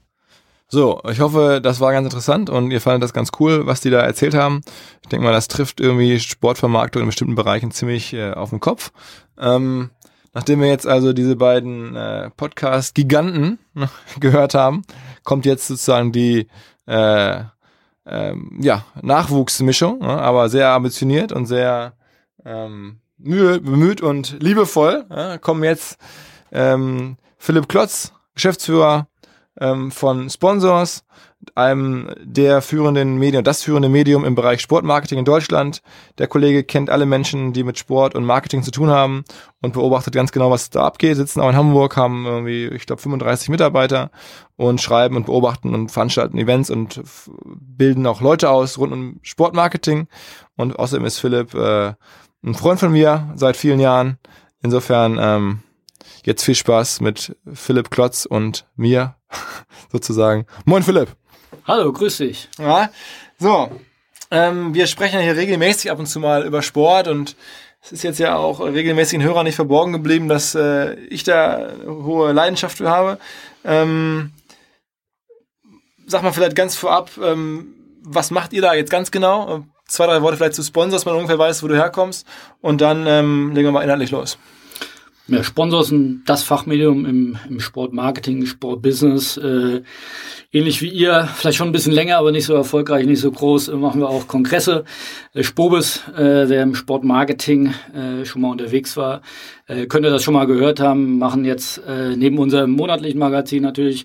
So, 0.69 1.01
ich 1.09 1.21
hoffe, 1.21 1.61
das 1.63 1.81
war 1.81 1.93
ganz 1.93 2.07
interessant 2.07 2.51
und 2.51 2.71
ihr 2.71 2.81
fandet 2.81 3.03
das 3.03 3.13
ganz 3.13 3.31
cool, 3.39 3.67
was 3.67 3.81
die 3.81 3.91
da 3.91 4.01
erzählt 4.01 4.35
haben. 4.35 4.63
Ich 5.03 5.09
denke 5.09 5.25
mal, 5.25 5.33
das 5.33 5.47
trifft 5.47 5.81
irgendwie 5.81 6.19
Sportvermarktung 6.19 7.03
in 7.03 7.07
bestimmten 7.07 7.35
Bereichen 7.35 7.71
ziemlich 7.71 8.15
äh, 8.15 8.33
auf 8.33 8.51
den 8.51 8.61
Kopf. 8.61 8.91
Ähm, 9.39 9.91
Nachdem 10.35 10.61
wir 10.61 10.69
jetzt 10.69 10.87
also 10.87 11.13
diese 11.13 11.37
beiden 11.37 11.95
äh, 11.95 12.31
Podcast-Giganten 12.31 13.59
gehört 14.21 14.55
haben, 14.55 14.83
kommt 15.23 15.47
jetzt 15.47 15.69
sozusagen 15.69 16.13
die 16.13 16.49
äh, 16.87 17.41
ähm, 18.07 18.59
ja, 18.61 18.85
Nachwuchsmischung, 19.01 20.01
ne, 20.01 20.09
aber 20.09 20.49
sehr 20.49 20.71
ambitioniert 20.71 21.33
und 21.33 21.47
sehr 21.47 21.95
ähm, 22.45 22.99
mühe, 23.17 23.61
bemüht 23.61 24.01
und 24.01 24.43
liebevoll. 24.43 25.07
Ja, 25.09 25.39
kommen 25.39 25.65
jetzt 25.65 25.99
ähm, 26.53 27.17
Philipp 27.39 27.69
Klotz, 27.69 28.13
Geschäftsführer 28.35 29.07
ähm, 29.61 29.91
von 29.91 30.29
Sponsors, 30.31 31.05
einem 31.55 32.11
der 32.23 32.63
führenden 32.63 33.19
Medien, 33.19 33.45
das 33.45 33.63
führende 33.63 33.89
Medium 33.89 34.25
im 34.25 34.35
Bereich 34.35 34.61
Sportmarketing 34.61 35.19
in 35.19 35.25
Deutschland. 35.25 35.83
Der 36.19 36.27
Kollege 36.27 36.65
kennt 36.65 36.91
alle 36.91 37.07
Menschen, 37.07 37.53
die 37.53 37.65
mit 37.65 37.79
Sport 37.79 38.15
und 38.15 38.25
Marketing 38.25 38.63
zu 38.63 38.71
tun 38.71 38.89
haben 38.89 39.25
und 39.61 39.75
beobachtet 39.75 40.15
ganz 40.15 40.33
genau, 40.33 40.51
was 40.51 40.71
da 40.71 40.85
abgeht. 40.85 41.17
Sitzen 41.17 41.41
auch 41.41 41.51
in 41.51 41.57
Hamburg, 41.57 41.97
haben 41.97 42.25
irgendwie, 42.27 42.67
ich 42.69 42.87
glaube, 42.87 43.03
35 43.03 43.49
Mitarbeiter 43.51 44.11
und 44.57 44.81
schreiben 44.81 45.17
und 45.17 45.27
beobachten 45.27 45.75
und 45.75 45.91
veranstalten 45.91 46.39
Events 46.39 46.71
und 46.71 47.03
bilden 47.45 48.07
auch 48.07 48.21
Leute 48.21 48.51
aus 48.51 48.79
rund 48.79 48.93
um 48.93 49.19
Sportmarketing. 49.23 50.09
Und 50.57 50.79
außerdem 50.79 51.05
ist 51.05 51.19
Philipp 51.19 51.55
äh, 51.55 51.93
ein 52.45 52.55
Freund 52.55 52.81
von 52.81 52.93
mir 52.93 53.33
seit 53.37 53.57
vielen 53.57 53.81
Jahren. 53.81 54.19
Insofern 54.63 55.19
ähm, 55.21 55.59
jetzt 56.25 56.45
viel 56.45 56.55
Spaß 56.55 57.01
mit 57.01 57.37
Philipp 57.53 57.91
Klotz 57.91 58.27
und 58.27 58.67
mir 58.77 59.17
sozusagen. 59.93 60.47
Moin 60.65 60.83
Philipp. 60.83 61.17
Hallo, 61.67 61.93
grüß 61.93 62.19
dich. 62.19 62.49
Ja, 62.59 62.91
so. 63.39 63.71
Ähm, 64.31 64.75
wir 64.75 64.87
sprechen 64.87 65.17
ja 65.17 65.23
hier 65.23 65.37
regelmäßig 65.37 65.91
ab 65.91 65.99
und 65.99 66.07
zu 66.07 66.19
mal 66.21 66.45
über 66.45 66.63
Sport 66.63 67.09
und 67.09 67.37
es 67.83 67.93
ist 67.93 68.03
jetzt 68.03 68.19
ja 68.19 68.37
auch 68.37 68.61
regelmäßigen 68.61 69.25
Hörern 69.25 69.45
nicht 69.45 69.57
verborgen 69.57 69.93
geblieben, 69.93 70.29
dass 70.29 70.55
äh, 70.55 70.95
ich 70.95 71.23
da 71.23 71.71
hohe 71.87 72.33
Leidenschaft 72.33 72.79
für 72.79 72.89
habe. 72.89 73.19
Ähm, 73.65 74.33
sag 76.07 76.23
mal 76.23 76.33
vielleicht 76.33 76.57
ganz 76.57 76.77
vorab, 76.77 77.11
ähm, 77.23 77.75
was 78.03 78.31
macht 78.31 78.53
ihr 78.53 78.63
da 78.63 78.75
jetzt 78.75 78.91
ganz 78.91 79.11
genau? 79.11 79.65
Zwei, 79.87 80.07
drei 80.07 80.23
Worte 80.23 80.39
vielleicht 80.39 80.55
zu 80.55 80.63
Sponsors, 80.63 81.05
man 81.05 81.15
ungefähr 81.15 81.39
weiß, 81.39 81.63
wo 81.63 81.69
du 81.69 81.77
herkommst 81.77 82.27
und 82.61 82.81
dann 82.81 83.07
ähm, 83.07 83.53
legen 83.55 83.69
wir 83.69 83.73
mal 83.73 83.83
inhaltlich 83.83 84.11
los. 84.11 84.39
Ja, 85.27 85.43
Sponsor 85.43 85.85
sind 85.85 86.25
das 86.27 86.43
Fachmedium 86.43 87.07
im, 87.07 87.39
im 87.49 87.59
Sportmarketing, 87.59 88.45
Sportbusiness. 88.45 89.39
Äh, 89.39 89.81
ähnlich 90.53 90.83
wie 90.83 90.91
ihr, 90.91 91.27
vielleicht 91.35 91.57
schon 91.57 91.69
ein 91.69 91.73
bisschen 91.73 91.95
länger, 91.95 92.19
aber 92.19 92.31
nicht 92.31 92.45
so 92.45 92.53
erfolgreich, 92.53 93.07
nicht 93.07 93.21
so 93.21 93.33
groß, 93.33 93.69
äh, 93.69 93.77
machen 93.77 94.03
wir 94.03 94.11
auch 94.11 94.29
Kongresse. 94.29 94.85
Äh, 95.33 95.43
Spobis, 95.43 96.03
äh, 96.15 96.49
wer 96.51 96.63
im 96.63 96.75
Sportmarketing 96.75 97.73
äh, 97.95 98.27
schon 98.27 98.43
mal 98.43 98.51
unterwegs 98.51 98.99
war, 98.99 99.23
äh, 99.67 99.87
könnte 99.87 100.11
das 100.11 100.23
schon 100.23 100.35
mal 100.35 100.47
gehört 100.47 100.79
haben, 100.79 101.19
machen 101.19 101.47
jetzt 101.47 101.79
äh, 101.89 102.15
neben 102.17 102.39
unserem 102.39 102.73
monatlichen 102.73 103.19
Magazin 103.19 103.63
natürlich 103.63 104.05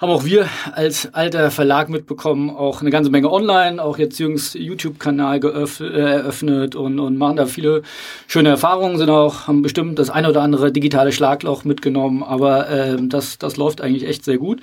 haben 0.00 0.10
auch 0.10 0.24
wir 0.24 0.48
als 0.72 1.14
alter 1.14 1.50
Verlag 1.50 1.88
mitbekommen, 1.88 2.50
auch 2.50 2.80
eine 2.80 2.90
ganze 2.90 3.10
Menge 3.10 3.30
online, 3.32 3.82
auch 3.82 3.98
jetzt 3.98 4.18
jüngst 4.18 4.54
YouTube-Kanal 4.54 5.40
äh, 5.42 5.84
eröffnet 5.84 6.74
und, 6.74 6.98
und 6.98 7.16
machen 7.16 7.36
da 7.36 7.46
viele 7.46 7.82
schöne 8.26 8.50
Erfahrungen, 8.50 8.98
sind 8.98 9.10
auch, 9.10 9.46
haben 9.46 9.62
bestimmt 9.62 9.98
das 9.98 10.10
eine 10.10 10.28
oder 10.28 10.42
andere 10.42 10.72
digitale 10.72 11.12
Schlagloch 11.12 11.64
mitgenommen, 11.64 12.22
aber 12.22 12.68
äh, 12.68 12.96
das, 13.00 13.38
das 13.38 13.56
läuft 13.56 13.80
eigentlich 13.80 14.06
echt 14.06 14.24
sehr 14.24 14.38
gut. 14.38 14.60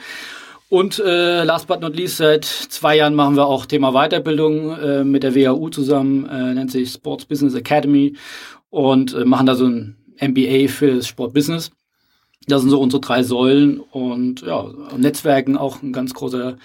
Und 0.70 0.98
äh, 0.98 1.44
last 1.44 1.68
but 1.68 1.82
not 1.82 1.96
least, 1.96 2.18
seit 2.18 2.46
zwei 2.46 2.98
Jahren 2.98 3.14
machen 3.14 3.36
wir 3.36 3.46
auch 3.46 3.68
Thema 3.68 3.92
Weiterbildung 3.92 4.76
äh, 4.80 5.04
mit 5.04 5.22
der 5.22 5.36
WHU 5.36 5.70
zusammen, 5.70 6.28
äh, 6.28 6.56
nennt 6.56 6.72
sich 6.72 6.92
Sports 6.92 7.26
Business 7.26 7.54
Academy 7.54 8.16
und 8.72 9.14
äh, 9.14 9.24
machen 9.24 9.46
da 9.46 9.54
so 9.54 9.68
ein 9.68 9.98
MBA 10.20 10.68
für 10.70 10.96
das 10.96 11.08
Sportbusiness. 11.08 11.72
Das 12.48 12.62
sind 12.62 12.70
so 12.70 12.80
unsere 12.80 13.02
drei 13.02 13.24
Säulen 13.24 13.80
und 13.80 14.42
ja, 14.42 14.66
Netzwerken 14.98 15.58
auch 15.58 15.82
ein 15.82 15.94
ganz 15.94 16.14
großer 16.14 16.58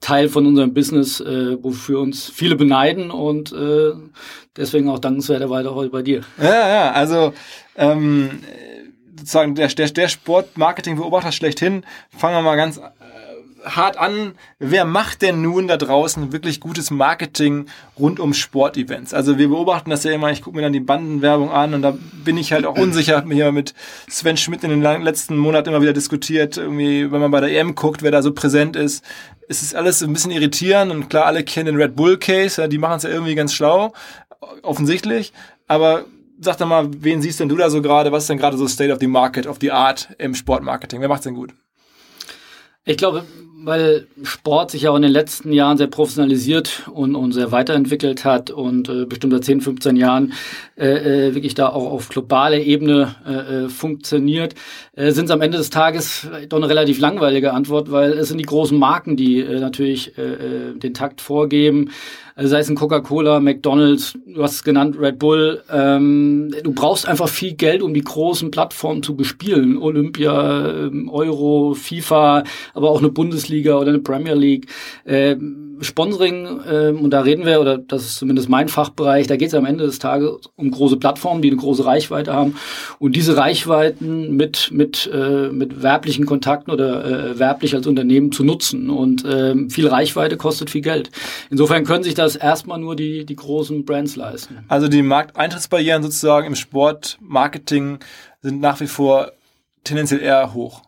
Teil 0.00 0.28
von 0.28 0.46
unserem 0.46 0.74
Business, 0.74 1.20
äh, 1.20 1.62
wofür 1.62 2.00
uns 2.00 2.28
viele 2.28 2.56
beneiden 2.56 3.10
und 3.10 3.52
äh, 3.52 3.92
deswegen 4.56 4.88
auch 4.88 4.98
dankenswerterweise 4.98 5.74
heute 5.74 5.90
bei 5.90 6.02
dir. 6.02 6.20
Ja, 6.40 6.68
ja, 6.68 6.92
also 6.92 7.32
ähm, 7.76 8.30
sozusagen 9.18 9.54
der, 9.54 9.68
der, 9.68 9.88
der 9.88 10.08
Sportmarketing-Beobachter 10.08 11.32
schlechthin, 11.32 11.84
fangen 12.10 12.36
wir 12.36 12.42
mal 12.42 12.56
ganz 12.56 12.80
hart 13.66 13.98
an, 13.98 14.32
wer 14.58 14.84
macht 14.84 15.22
denn 15.22 15.42
nun 15.42 15.66
da 15.66 15.76
draußen 15.76 16.32
wirklich 16.32 16.60
gutes 16.60 16.90
Marketing 16.90 17.66
rund 17.98 18.20
um 18.20 18.32
Sportevents? 18.32 19.12
Also 19.12 19.38
wir 19.38 19.48
beobachten 19.48 19.90
das 19.90 20.04
ja 20.04 20.12
immer, 20.12 20.30
ich 20.30 20.42
gucke 20.42 20.56
mir 20.56 20.62
dann 20.62 20.72
die 20.72 20.80
Bandenwerbung 20.80 21.50
an 21.50 21.74
und 21.74 21.82
da 21.82 21.96
bin 22.24 22.38
ich 22.38 22.52
halt 22.52 22.64
auch 22.64 22.78
unsicher, 22.78 23.16
habe 23.16 23.28
mir 23.28 23.50
mit 23.52 23.74
Sven 24.08 24.36
Schmidt 24.36 24.62
in 24.64 24.70
den 24.70 25.02
letzten 25.02 25.36
Monaten 25.36 25.70
immer 25.70 25.82
wieder 25.82 25.92
diskutiert, 25.92 26.56
irgendwie, 26.56 27.10
wenn 27.10 27.20
man 27.20 27.30
bei 27.30 27.40
der 27.40 27.50
EM 27.50 27.74
guckt, 27.74 28.02
wer 28.02 28.10
da 28.10 28.22
so 28.22 28.32
präsent 28.32 28.76
ist, 28.76 29.04
es 29.48 29.62
ist 29.62 29.74
alles 29.74 30.02
ein 30.02 30.12
bisschen 30.12 30.30
irritierend 30.30 30.92
und 30.92 31.08
klar, 31.10 31.26
alle 31.26 31.44
kennen 31.44 31.66
den 31.66 31.76
Red 31.76 31.96
Bull 31.96 32.18
Case, 32.18 32.68
die 32.68 32.78
machen 32.78 32.98
es 32.98 33.02
ja 33.02 33.10
irgendwie 33.10 33.34
ganz 33.34 33.52
schlau, 33.52 33.92
offensichtlich, 34.62 35.32
aber 35.66 36.04
sag 36.40 36.58
doch 36.58 36.66
mal, 36.66 36.88
wen 36.98 37.22
siehst 37.22 37.40
denn 37.40 37.48
du 37.48 37.56
da 37.56 37.70
so 37.70 37.80
gerade? 37.82 38.12
Was 38.12 38.24
ist 38.24 38.28
denn 38.28 38.38
gerade 38.38 38.56
so 38.56 38.68
State 38.68 38.92
of 38.92 38.98
the 39.00 39.06
Market, 39.06 39.46
of 39.46 39.56
the 39.60 39.72
Art 39.72 40.10
im 40.18 40.34
Sportmarketing? 40.34 41.00
Wer 41.00 41.08
macht's 41.08 41.24
denn 41.24 41.34
gut? 41.34 41.54
Ich 42.84 42.96
glaube, 42.96 43.24
weil 43.66 44.06
Sport 44.22 44.70
sich 44.70 44.82
ja 44.82 44.92
auch 44.92 44.96
in 44.96 45.02
den 45.02 45.10
letzten 45.10 45.52
Jahren 45.52 45.76
sehr 45.76 45.88
professionalisiert 45.88 46.84
und, 46.92 47.16
und 47.16 47.32
sehr 47.32 47.50
weiterentwickelt 47.50 48.24
hat 48.24 48.50
und 48.50 48.88
äh, 48.88 49.06
bestimmt 49.06 49.32
seit 49.32 49.44
10, 49.44 49.60
15 49.60 49.96
Jahren 49.96 50.32
äh, 50.76 51.28
äh, 51.28 51.34
wirklich 51.34 51.54
da 51.54 51.70
auch 51.70 51.90
auf 51.90 52.08
globaler 52.08 52.58
Ebene 52.58 53.16
äh, 53.26 53.64
äh, 53.64 53.68
funktioniert, 53.68 54.54
äh, 54.94 55.10
sind 55.10 55.24
es 55.24 55.30
am 55.32 55.42
Ende 55.42 55.58
des 55.58 55.70
Tages 55.70 56.28
doch 56.48 56.58
eine 56.58 56.68
relativ 56.68 57.00
langweilige 57.00 57.52
Antwort, 57.52 57.90
weil 57.90 58.12
es 58.12 58.28
sind 58.28 58.38
die 58.38 58.44
großen 58.44 58.78
Marken, 58.78 59.16
die 59.16 59.40
äh, 59.40 59.58
natürlich 59.58 60.16
äh, 60.16 60.22
äh 60.22 60.78
den 60.78 60.94
Takt 60.94 61.20
vorgeben. 61.20 61.90
Also 62.38 62.50
sei 62.50 62.58
es 62.58 62.68
ein 62.68 62.76
Coca-Cola, 62.76 63.40
McDonald's, 63.40 64.12
du 64.26 64.42
hast 64.42 64.56
es 64.56 64.62
genannt, 64.62 64.98
Red 65.00 65.18
Bull. 65.18 65.62
Ähm, 65.72 66.54
du 66.62 66.74
brauchst 66.74 67.08
einfach 67.08 67.30
viel 67.30 67.54
Geld, 67.54 67.80
um 67.80 67.94
die 67.94 68.02
großen 68.02 68.50
Plattformen 68.50 69.02
zu 69.02 69.16
bespielen. 69.16 69.78
Olympia, 69.78 70.84
ähm, 70.84 71.08
Euro, 71.08 71.72
FIFA, 71.72 72.44
aber 72.74 72.90
auch 72.90 72.98
eine 72.98 73.08
Bundesliga 73.08 73.78
oder 73.78 73.88
eine 73.88 74.00
Premier 74.00 74.34
League. 74.34 74.66
Ähm, 75.06 75.66
Sponsoring, 75.80 76.60
ähm, 76.70 77.00
und 77.00 77.10
da 77.10 77.20
reden 77.20 77.44
wir, 77.44 77.60
oder 77.60 77.78
das 77.78 78.06
ist 78.06 78.16
zumindest 78.16 78.48
mein 78.48 78.68
Fachbereich, 78.68 79.26
da 79.26 79.36
geht 79.36 79.48
es 79.48 79.54
am 79.54 79.66
Ende 79.66 79.84
des 79.84 79.98
Tages 79.98 80.36
um 80.56 80.70
große 80.70 80.96
Plattformen, 80.96 81.42
die 81.42 81.48
eine 81.48 81.58
große 81.58 81.84
Reichweite 81.84 82.32
haben. 82.32 82.56
Und 82.98 83.14
diese 83.14 83.36
Reichweiten 83.36 84.36
mit, 84.36 84.70
mit, 84.72 85.10
äh, 85.12 85.48
mit 85.50 85.82
werblichen 85.82 86.26
Kontakten 86.26 86.72
oder 86.72 87.04
äh, 87.04 87.38
werblich 87.38 87.74
als 87.74 87.86
Unternehmen 87.86 88.32
zu 88.32 88.44
nutzen. 88.44 88.90
Und 88.90 89.24
ähm, 89.30 89.70
viel 89.70 89.86
Reichweite 89.86 90.36
kostet 90.36 90.70
viel 90.70 90.80
Geld. 90.80 91.10
Insofern 91.50 91.84
können 91.84 92.04
sich 92.04 92.14
das 92.26 92.36
erstmal 92.36 92.78
nur 92.78 92.96
die, 92.96 93.24
die 93.24 93.36
großen 93.36 93.84
Brands 93.84 94.16
leisten. 94.16 94.64
Also 94.68 94.88
die 94.88 95.02
Markteintrittsbarrieren 95.02 96.02
sozusagen 96.02 96.46
im 96.46 96.56
Sportmarketing 96.56 98.00
sind 98.42 98.60
nach 98.60 98.80
wie 98.80 98.86
vor 98.86 99.32
tendenziell 99.84 100.20
eher 100.20 100.52
hoch. 100.52 100.82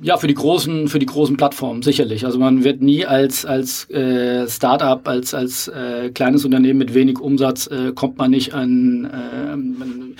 Ja, 0.00 0.16
für 0.16 0.26
die 0.26 0.34
großen, 0.34 0.88
für 0.88 0.98
die 0.98 1.06
großen 1.06 1.36
Plattformen 1.36 1.82
sicherlich. 1.82 2.26
Also 2.26 2.38
man 2.38 2.64
wird 2.64 2.82
nie 2.82 3.06
als 3.06 3.46
als 3.46 3.88
äh, 3.90 4.48
Startup, 4.48 5.06
als 5.06 5.34
als 5.34 5.68
äh, 5.68 6.10
kleines 6.10 6.44
Unternehmen 6.44 6.78
mit 6.78 6.94
wenig 6.94 7.20
Umsatz 7.20 7.66
äh, 7.68 7.92
kommt 7.94 8.18
man 8.18 8.30
nicht 8.30 8.54
an 8.54 9.04
äh, 9.04 10.16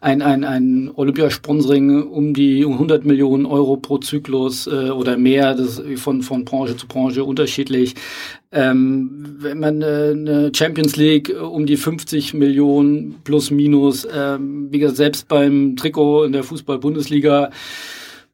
ein 0.00 0.22
ein 0.22 0.44
ein 0.44 0.90
Olympiasponsoring 0.94 2.02
um 2.04 2.34
die 2.34 2.64
100 2.64 3.04
Millionen 3.04 3.46
Euro 3.46 3.76
pro 3.76 3.98
Zyklus 3.98 4.66
äh, 4.66 4.90
oder 4.90 5.16
mehr. 5.16 5.54
Das 5.54 5.78
ist 5.78 6.00
von 6.00 6.22
von 6.22 6.44
Branche 6.44 6.76
zu 6.76 6.86
Branche 6.86 7.24
unterschiedlich. 7.24 7.94
Ähm, 8.50 9.36
wenn 9.40 9.60
man 9.60 9.82
äh, 9.82 10.12
eine 10.12 10.52
Champions 10.54 10.96
League 10.96 11.34
um 11.38 11.66
die 11.66 11.76
50 11.76 12.32
Millionen 12.32 13.16
plus 13.22 13.50
minus, 13.50 14.08
ähm, 14.10 14.68
wie 14.70 14.78
gesagt, 14.78 14.96
selbst 14.96 15.28
beim 15.28 15.76
Trikot 15.76 16.24
in 16.24 16.32
der 16.32 16.44
Fußball-Bundesliga 16.44 17.50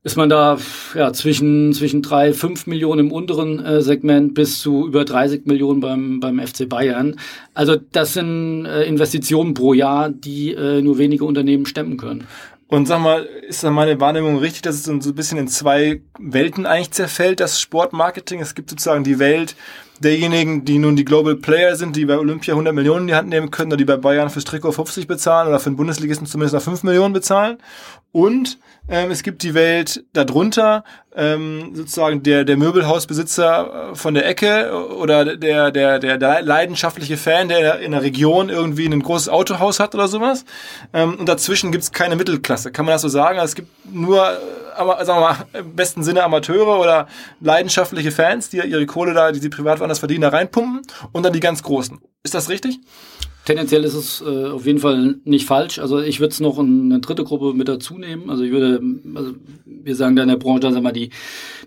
ist 0.05 0.17
man 0.17 0.29
da 0.29 0.59
ja, 0.95 1.15
zwischen, 1.15 1.73
zwischen 1.73 2.03
drei, 2.03 2.35
fünf 2.35 2.67
Millionen 2.67 3.07
im 3.07 3.13
unteren 3.13 3.59
äh, 3.65 3.81
Segment 3.81 4.35
bis 4.35 4.61
zu 4.61 4.87
über 4.87 5.07
30 5.07 5.47
Millionen 5.47 5.81
beim, 5.81 6.21
beim 6.21 6.39
FC 6.39 6.69
Bayern. 6.69 7.17
Also 7.55 7.77
das 7.77 8.13
sind 8.13 8.67
äh, 8.67 8.85
Investitionen 8.85 9.55
pro 9.55 9.73
Jahr, 9.73 10.11
die 10.11 10.53
äh, 10.53 10.83
nur 10.83 10.99
wenige 10.99 11.25
Unternehmen 11.25 11.65
stemmen 11.65 11.97
können. 11.97 12.27
Und 12.69 12.87
sag 12.87 13.01
mal, 13.01 13.25
ist 13.49 13.65
dann 13.65 13.73
meine 13.73 13.99
Wahrnehmung 13.99 14.39
richtig, 14.39 14.63
dass 14.63 14.75
es 14.75 14.85
so 14.85 14.93
ein 14.93 15.15
bisschen 15.15 15.39
in 15.39 15.49
zwei 15.49 16.03
Welten 16.19 16.67
eigentlich 16.67 16.91
zerfällt, 16.91 17.41
das 17.41 17.61
Sportmarketing? 17.61 18.41
Es 18.41 18.55
gibt 18.55 18.71
sozusagen 18.71 19.05
die 19.05 19.19
Welt 19.19 19.57
derjenigen, 20.01 20.65
die 20.65 20.79
nun 20.79 20.97
die 20.97 21.05
Global 21.05 21.37
Player 21.37 21.77
sind, 21.77 21.97
die 21.97 22.05
bei 22.05 22.19
Olympia 22.19 22.55
100 22.55 22.75
Millionen 22.75 23.03
in 23.03 23.07
die 23.09 23.15
Hand 23.15 23.29
nehmen 23.29 23.51
können 23.51 23.71
oder 23.71 23.77
die 23.77 23.85
bei 23.85 23.97
Bayern 23.97 24.29
fürs 24.29 24.45
Trikot 24.45 24.73
50 24.73 25.07
bezahlen 25.07 25.49
oder 25.49 25.61
für 25.61 25.71
den 25.71 25.77
Bundesligisten 25.77 26.27
zumindest 26.27 26.55
noch 26.55 26.63
5 26.63 26.83
Millionen 26.83 27.15
bezahlen. 27.15 27.59
Und 28.15 28.59
ähm, 28.89 29.11
es 29.11 29.25
gibt 29.25 29.43
die 29.43 29.55
Welt 29.55 30.05
darunter, 30.13 30.85
ähm, 31.17 31.73
sozusagen 31.75 32.23
der, 32.23 32.45
der 32.45 32.57
Möbelhausbesitzer 32.57 33.91
äh, 33.91 33.95
von 33.97 34.15
der 34.15 34.25
Ecke 34.25 34.71
oder 34.97 35.37
der, 35.37 35.73
der, 35.73 35.99
der, 35.99 36.41
leidenschaftliche 36.41 37.17
Fan, 37.17 37.49
der 37.49 37.81
in 37.81 37.91
der 37.91 38.03
Region 38.03 38.51
irgendwie 38.51 38.87
ein 38.87 39.03
großes 39.03 39.29
Autohaus 39.29 39.81
hat 39.81 39.97
oder 39.97 40.07
sowas. 40.07 40.45
Ähm, 40.93 41.17
und 41.19 41.29
dazwischen 41.29 41.73
gibt's 41.73 41.91
keine 41.91 42.15
Mittelklasse. 42.15 42.71
Kann 42.71 42.85
man 42.85 42.93
das 42.93 43.03
so 43.03 43.09
sagen? 43.09 43.41
Also 43.41 43.51
es 43.51 43.55
gibt 43.57 43.93
nur, 43.93 44.25
äh, 44.31 45.05
sagen 45.05 45.21
wir 45.21 45.21
mal, 45.21 45.37
im 45.53 45.75
besten 45.75 46.05
Sinne 46.05 46.23
Amateure 46.23 46.79
oder 46.79 47.09
leidenschaftliche 47.41 48.13
Fans, 48.13 48.49
die 48.49 48.59
ihre 48.59 48.87
Kohle 48.87 49.13
da, 49.13 49.33
die 49.33 49.41
sie 49.41 49.49
privat 49.49 49.81
woanders 49.81 49.99
verdienen, 49.99 50.21
da 50.21 50.29
reinpumpen 50.29 50.83
und 51.11 51.25
dann 51.25 51.33
die 51.33 51.41
ganz 51.41 51.65
Großen. 51.65 51.99
Ist 52.23 52.35
das 52.35 52.49
richtig? 52.49 52.79
Tendenziell 53.45 53.85
ist 53.85 53.95
es 53.95 54.23
äh, 54.23 54.47
auf 54.47 54.65
jeden 54.65 54.79
Fall 54.79 55.17
nicht 55.25 55.47
falsch. 55.47 55.79
Also 55.79 56.01
ich 56.01 56.19
würde 56.19 56.33
es 56.33 56.41
noch 56.41 56.59
in 56.59 56.91
eine 56.91 57.01
dritte 57.01 57.25
Gruppe 57.25 57.53
mit 57.53 57.69
dazu 57.69 57.99
nehmen. 57.99 58.31
Also 58.31 58.43
ich 58.43 58.51
würde, 58.51 58.81
also 59.15 59.33
wir 59.67 59.95
sagen 59.97 60.17
da 60.17 60.23
in 60.23 60.31
der 60.31 60.37
Branche, 60.37 60.63
sagen 60.63 60.83
wir 60.83 60.93
die, 60.93 61.11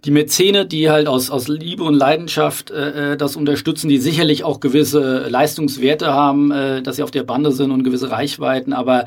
die 0.04 0.10
Mäzene, 0.10 0.66
die 0.66 0.90
halt 0.90 1.08
aus, 1.08 1.30
aus 1.30 1.48
Liebe 1.48 1.84
und 1.84 1.94
Leidenschaft 1.94 2.72
äh, 2.72 3.14
äh, 3.14 3.18
das 3.18 3.36
unterstützen, 3.36 3.90
die 3.90 4.00
sicherlich 4.00 4.44
auch 4.44 4.60
gewisse 4.60 5.28
Leistungswerte 5.30 6.08
haben, 6.08 6.50
äh, 6.50 6.82
dass 6.82 6.96
sie 6.96 7.04
auf 7.04 7.12
der 7.12 7.24
Bande 7.24 7.52
sind 7.52 7.70
und 7.70 7.84
gewisse 7.84 8.10
Reichweiten, 8.10 8.74
aber 8.74 9.06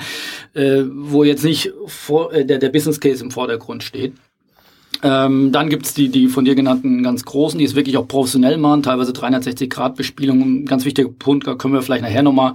äh, 0.55 0.83
wo 0.87 1.25
jetzt 1.25 1.43
nicht 1.43 1.73
vor, 1.87 2.33
äh, 2.33 2.45
der, 2.45 2.59
der 2.59 2.69
Business 2.69 3.01
Case 3.01 3.23
im 3.25 3.33
Vordergrund 3.33 3.83
steht. 3.83 4.13
Ähm, 5.03 5.53
dann 5.53 5.69
gibt's 5.69 5.95
die, 5.95 6.09
die 6.09 6.29
von 6.29 6.45
dir 6.45 6.55
genannten 6.55 7.03
ganz 7.03 7.25
großen, 7.25 7.59
die 7.59 7.65
es 7.65 7.75
wirklich 7.75 7.97
auch 7.97 8.07
professionell 8.07 8.59
machen, 8.59 8.83
teilweise 8.83 9.13
360-Grad-Bespielung. 9.13 10.41
Ein 10.41 10.67
ganz 10.67 10.85
wichtiger 10.85 11.09
Punkt, 11.09 11.47
da 11.47 11.55
können 11.55 11.75
wir 11.75 11.83
vielleicht 11.83 12.03
nachher 12.03 12.23
nochmal 12.23 12.55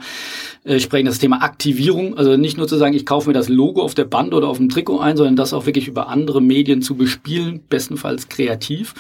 äh, 0.64 0.80
sprechen, 0.80 1.06
das 1.06 1.20
Thema 1.20 1.42
Aktivierung. 1.42 2.18
Also 2.18 2.38
nicht 2.38 2.58
nur 2.58 2.68
zu 2.68 2.78
sagen, 2.78 2.94
ich 2.96 3.06
kaufe 3.06 3.30
mir 3.30 3.34
das 3.34 3.50
Logo 3.50 3.82
auf 3.82 3.96
der 3.96 4.06
Band 4.06 4.34
oder 4.34 4.48
auf 4.48 4.58
dem 4.58 4.70
Trikot 4.70 5.00
ein, 5.00 5.18
sondern 5.18 5.36
das 5.36 5.54
auch 5.54 5.66
wirklich 5.66 5.88
über 5.88 6.08
andere 6.10 6.42
Medien 6.42 6.82
zu 6.82 6.96
bespielen, 6.96 7.62
bestenfalls 7.70 8.30
kreativ. 8.30 8.94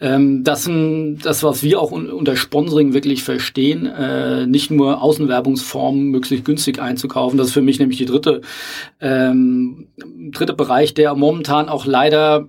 Ähm, 0.00 0.44
das 0.44 0.64
sind 0.64 1.20
das, 1.22 1.42
was 1.42 1.62
wir 1.62 1.80
auch 1.80 1.92
un 1.92 2.10
unter 2.10 2.36
Sponsoring 2.36 2.92
wirklich 2.92 3.22
verstehen, 3.22 3.86
äh, 3.86 4.46
nicht 4.46 4.70
nur 4.70 5.02
Außenwerbungsformen 5.02 6.08
möglichst 6.08 6.44
günstig 6.44 6.80
einzukaufen. 6.80 7.38
Das 7.38 7.48
ist 7.48 7.54
für 7.54 7.62
mich 7.62 7.78
nämlich 7.78 7.98
die 7.98 8.04
dritte, 8.04 8.40
ähm, 9.00 9.86
dritte 10.32 10.54
Bereich, 10.54 10.94
der 10.94 11.14
momentan 11.14 11.68
auch 11.68 11.86
leider 11.86 12.48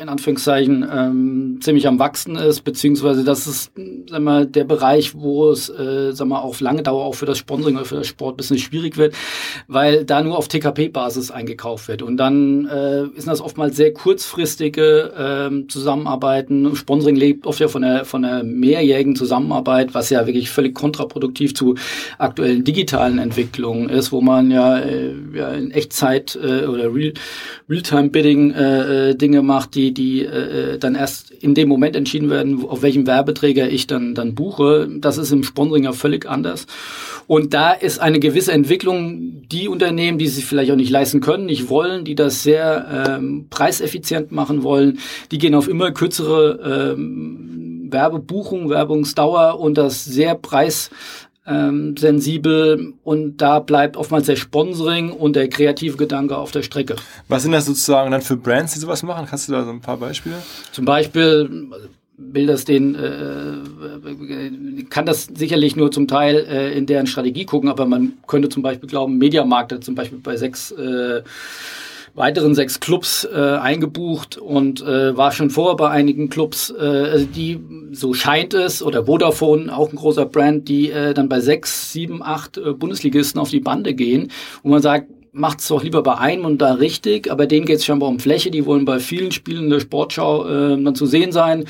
in 0.00 0.08
Anführungszeichen 0.08 0.86
ähm, 0.90 1.58
ziemlich 1.60 1.86
am 1.86 1.98
wachsen 1.98 2.36
ist, 2.36 2.62
beziehungsweise 2.62 3.24
das 3.24 3.46
ist 3.46 3.72
sag 4.08 4.22
mal, 4.22 4.46
der 4.46 4.64
Bereich, 4.64 5.14
wo 5.14 5.50
es 5.50 5.68
äh, 5.68 6.12
sag 6.12 6.26
mal, 6.26 6.38
auf 6.40 6.60
lange 6.60 6.82
Dauer 6.82 7.04
auch 7.04 7.14
für 7.14 7.26
das 7.26 7.38
Sponsoring 7.38 7.76
oder 7.76 7.84
für 7.84 7.96
das 7.96 8.06
Sportbusiness 8.06 8.62
schwierig 8.62 8.96
wird, 8.96 9.14
weil 9.68 10.04
da 10.04 10.22
nur 10.22 10.38
auf 10.38 10.48
TKP-Basis 10.48 11.30
eingekauft 11.30 11.88
wird. 11.88 12.02
Und 12.02 12.16
dann 12.16 12.66
äh, 12.66 13.04
ist 13.16 13.28
das 13.28 13.40
oftmals 13.40 13.76
sehr 13.76 13.92
kurzfristige 13.92 15.12
ähm, 15.16 15.68
Zusammenarbeiten. 15.68 16.74
Sponsoring 16.74 17.16
lebt 17.16 17.46
oft 17.46 17.60
ja 17.60 17.68
von 17.68 17.82
der, 17.82 18.04
von 18.04 18.22
der 18.22 18.42
mehrjährigen 18.42 19.16
Zusammenarbeit, 19.16 19.94
was 19.94 20.10
ja 20.10 20.26
wirklich 20.26 20.50
völlig 20.50 20.74
kontraproduktiv 20.74 21.54
zu 21.54 21.74
aktuellen 22.18 22.64
digitalen 22.64 23.18
Entwicklungen 23.18 23.88
ist, 23.88 24.12
wo 24.12 24.20
man 24.20 24.50
ja, 24.50 24.78
äh, 24.78 25.12
ja 25.34 25.50
in 25.52 25.70
Echtzeit 25.70 26.38
äh, 26.42 26.66
oder 26.66 26.94
Real, 26.94 27.12
Realtime-Bidding 27.68 28.52
äh, 28.52 29.10
äh, 29.10 29.14
Dinge 29.14 29.42
macht, 29.42 29.74
die, 29.74 29.89
die 29.92 30.24
äh, 30.24 30.78
dann 30.78 30.94
erst 30.94 31.30
in 31.30 31.54
dem 31.54 31.68
Moment 31.68 31.96
entschieden 31.96 32.30
werden, 32.30 32.64
auf 32.64 32.82
welchem 32.82 33.06
Werbeträger 33.06 33.68
ich 33.68 33.86
dann, 33.86 34.14
dann 34.14 34.34
buche. 34.34 34.88
Das 34.90 35.18
ist 35.18 35.32
im 35.32 35.42
Sponsoring 35.42 35.84
ja 35.84 35.92
völlig 35.92 36.28
anders. 36.28 36.66
Und 37.26 37.54
da 37.54 37.72
ist 37.72 38.00
eine 38.00 38.20
gewisse 38.20 38.52
Entwicklung, 38.52 39.48
die 39.48 39.68
Unternehmen, 39.68 40.18
die 40.18 40.26
sich 40.26 40.44
vielleicht 40.44 40.70
auch 40.70 40.76
nicht 40.76 40.90
leisten 40.90 41.20
können, 41.20 41.46
nicht 41.46 41.68
wollen, 41.68 42.04
die 42.04 42.14
das 42.14 42.42
sehr 42.42 43.06
ähm, 43.08 43.46
preiseffizient 43.50 44.32
machen 44.32 44.62
wollen, 44.62 44.98
die 45.30 45.38
gehen 45.38 45.54
auf 45.54 45.68
immer 45.68 45.92
kürzere 45.92 46.94
ähm, 46.96 47.88
Werbebuchung, 47.90 48.70
Werbungsdauer 48.70 49.60
und 49.60 49.78
das 49.78 50.04
sehr 50.04 50.34
preis 50.34 50.90
ähm, 51.46 51.96
sensibel 51.96 52.94
und 53.02 53.38
da 53.38 53.60
bleibt 53.60 53.96
oftmals 53.96 54.26
der 54.26 54.36
Sponsoring 54.36 55.10
und 55.10 55.36
der 55.36 55.48
kreative 55.48 55.96
Gedanke 55.96 56.36
auf 56.36 56.50
der 56.50 56.62
Strecke. 56.62 56.96
Was 57.28 57.42
sind 57.42 57.52
das 57.52 57.66
sozusagen 57.66 58.10
dann 58.10 58.20
für 58.20 58.36
Brands, 58.36 58.74
die 58.74 58.80
sowas 58.80 59.02
machen? 59.02 59.26
Hast 59.30 59.48
du 59.48 59.52
da 59.52 59.64
so 59.64 59.70
ein 59.70 59.80
paar 59.80 59.96
Beispiele? 59.96 60.36
Zum 60.72 60.84
Beispiel 60.84 61.68
will 62.20 62.46
das 62.46 62.64
den, 62.64 62.94
äh, 62.94 64.84
kann 64.90 65.06
das 65.06 65.28
sicherlich 65.34 65.76
nur 65.76 65.90
zum 65.90 66.06
Teil 66.06 66.36
äh, 66.36 66.76
in 66.76 66.86
deren 66.86 67.06
Strategie 67.06 67.46
gucken, 67.46 67.70
aber 67.70 67.86
man 67.86 68.12
könnte 68.26 68.48
zum 68.48 68.62
Beispiel 68.62 68.88
glauben, 68.88 69.16
Mediamarkt 69.18 69.72
hat 69.72 69.84
zum 69.84 69.94
Beispiel 69.94 70.18
bei 70.18 70.36
sechs 70.36 70.70
äh, 70.72 71.22
weiteren 72.20 72.54
sechs 72.54 72.78
Clubs 72.78 73.24
äh, 73.24 73.36
eingebucht 73.36 74.36
und 74.36 74.82
äh, 74.82 75.16
war 75.16 75.32
schon 75.32 75.50
vorher 75.50 75.74
bei 75.74 75.88
einigen 75.88 76.28
Clubs, 76.28 76.72
äh, 76.78 76.82
also 76.82 77.24
die, 77.24 77.58
so 77.92 78.14
scheint 78.14 78.54
es, 78.54 78.82
oder 78.82 79.06
Vodafone, 79.06 79.76
auch 79.76 79.90
ein 79.90 79.96
großer 79.96 80.26
Brand, 80.26 80.68
die 80.68 80.90
äh, 80.90 81.14
dann 81.14 81.28
bei 81.28 81.40
sechs, 81.40 81.92
sieben, 81.92 82.22
acht 82.22 82.58
äh, 82.58 82.72
Bundesligisten 82.72 83.40
auf 83.40 83.50
die 83.50 83.60
Bande 83.60 83.94
gehen, 83.94 84.30
wo 84.62 84.68
man 84.68 84.82
sagt, 84.82 85.08
macht 85.32 85.60
es 85.60 85.68
doch 85.68 85.82
lieber 85.82 86.02
bei 86.02 86.16
einem 86.18 86.44
und 86.44 86.58
da 86.58 86.74
richtig, 86.74 87.30
aber 87.30 87.46
denen 87.46 87.66
geht 87.66 87.76
es 87.76 87.84
scheinbar 87.84 88.08
um 88.08 88.18
Fläche, 88.18 88.50
die 88.50 88.66
wollen 88.66 88.84
bei 88.84 88.98
vielen 88.98 89.32
Spielen 89.32 89.70
der 89.70 89.80
Sportschau 89.80 90.46
äh, 90.46 90.82
dann 90.82 90.94
zu 90.94 91.06
sehen 91.06 91.32
sein. 91.32 91.64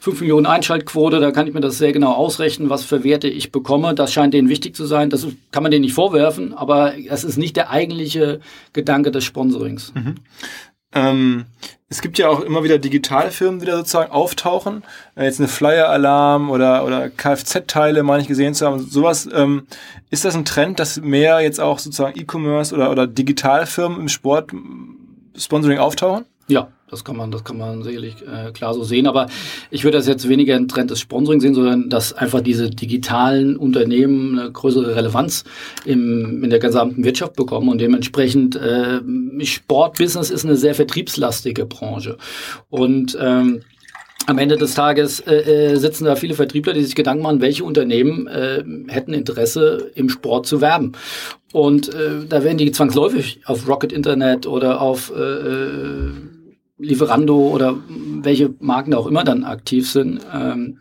Fünf 0.00 0.20
Millionen 0.20 0.46
Einschaltquote, 0.46 1.20
da 1.20 1.30
kann 1.30 1.46
ich 1.46 1.54
mir 1.54 1.60
das 1.60 1.78
sehr 1.78 1.92
genau 1.92 2.12
ausrechnen, 2.12 2.70
was 2.70 2.84
für 2.84 3.04
Werte 3.04 3.28
ich 3.28 3.52
bekomme. 3.52 3.94
Das 3.94 4.12
scheint 4.12 4.34
denen 4.34 4.48
wichtig 4.48 4.74
zu 4.74 4.84
sein. 4.84 5.10
Das 5.10 5.26
kann 5.52 5.62
man 5.62 5.70
denen 5.70 5.82
nicht 5.82 5.94
vorwerfen, 5.94 6.54
aber 6.54 6.94
es 7.08 7.24
ist 7.24 7.36
nicht 7.36 7.56
der 7.56 7.70
eigentliche 7.70 8.40
Gedanke 8.72 9.10
des 9.10 9.24
Sponsorings. 9.24 9.92
Mhm. 9.94 10.16
Ähm, 10.94 11.46
es 11.88 12.00
gibt 12.00 12.18
ja 12.18 12.28
auch 12.28 12.40
immer 12.40 12.64
wieder 12.64 12.78
Digitalfirmen, 12.78 13.60
die 13.60 13.66
da 13.66 13.76
sozusagen 13.76 14.10
auftauchen. 14.10 14.82
Äh, 15.16 15.24
jetzt 15.24 15.38
eine 15.38 15.48
Flyer-Alarm 15.48 16.50
oder, 16.50 16.84
oder 16.84 17.08
Kfz-Teile, 17.10 18.02
meine 18.02 18.22
ich 18.22 18.28
gesehen 18.28 18.54
zu 18.54 18.66
haben. 18.66 18.80
Sowas, 18.80 19.28
ähm, 19.32 19.66
ist 20.10 20.24
das 20.24 20.34
ein 20.34 20.44
Trend, 20.44 20.78
dass 20.80 21.00
mehr 21.00 21.40
jetzt 21.40 21.60
auch 21.60 21.78
sozusagen 21.78 22.18
E-Commerce 22.18 22.74
oder, 22.74 22.90
oder 22.90 23.06
Digitalfirmen 23.06 24.00
im 24.00 24.08
Sport 24.08 24.50
Sponsoring 25.36 25.78
auftauchen? 25.78 26.24
Ja, 26.46 26.68
das 26.94 27.04
kann 27.04 27.16
man, 27.16 27.30
das 27.30 27.42
kann 27.42 27.58
man 27.58 27.82
sicherlich 27.82 28.14
äh, 28.22 28.52
klar 28.52 28.72
so 28.72 28.84
sehen. 28.84 29.06
Aber 29.06 29.26
ich 29.70 29.82
würde 29.84 29.98
das 29.98 30.06
jetzt 30.06 30.28
weniger 30.28 30.54
ein 30.54 30.68
Trend 30.68 30.90
des 30.90 31.00
Sponsoring 31.00 31.40
sehen, 31.40 31.54
sondern 31.54 31.90
dass 31.90 32.12
einfach 32.12 32.40
diese 32.40 32.70
digitalen 32.70 33.56
Unternehmen 33.56 34.38
eine 34.38 34.52
größere 34.52 34.94
Relevanz 34.94 35.44
im, 35.84 36.44
in 36.44 36.50
der 36.50 36.60
gesamten 36.60 37.04
Wirtschaft 37.04 37.34
bekommen 37.34 37.68
und 37.68 37.80
dementsprechend 37.80 38.54
äh, 38.56 39.00
Sportbusiness 39.44 40.30
ist 40.30 40.44
eine 40.44 40.56
sehr 40.56 40.74
vertriebslastige 40.74 41.66
Branche 41.66 42.16
und 42.70 43.18
ähm, 43.20 43.62
am 44.26 44.38
Ende 44.38 44.56
des 44.56 44.74
Tages 44.74 45.20
äh, 45.20 45.72
äh, 45.72 45.76
sitzen 45.76 46.04
da 46.04 46.16
viele 46.16 46.34
Vertriebler, 46.34 46.72
die 46.72 46.82
sich 46.82 46.94
Gedanken 46.94 47.22
machen, 47.22 47.40
welche 47.40 47.64
Unternehmen 47.64 48.26
äh, 48.26 48.64
hätten 48.88 49.12
Interesse 49.12 49.90
im 49.94 50.08
Sport 50.08 50.46
zu 50.46 50.60
werben. 50.60 50.92
Und 51.52 51.92
äh, 51.92 52.24
da 52.26 52.42
werden 52.42 52.56
die 52.56 52.72
zwangsläufig 52.72 53.40
auf 53.44 53.68
Rocket 53.68 53.92
Internet 53.92 54.46
oder 54.46 54.80
auf 54.80 55.12
äh, 55.14 55.20
äh 55.20 56.10
Lieferando 56.84 57.48
oder 57.48 57.76
welche 57.88 58.54
Marken 58.60 58.94
auch 58.94 59.06
immer 59.06 59.24
dann 59.24 59.44
aktiv 59.44 59.90
sind. 59.90 60.20
Ähm, 60.32 60.78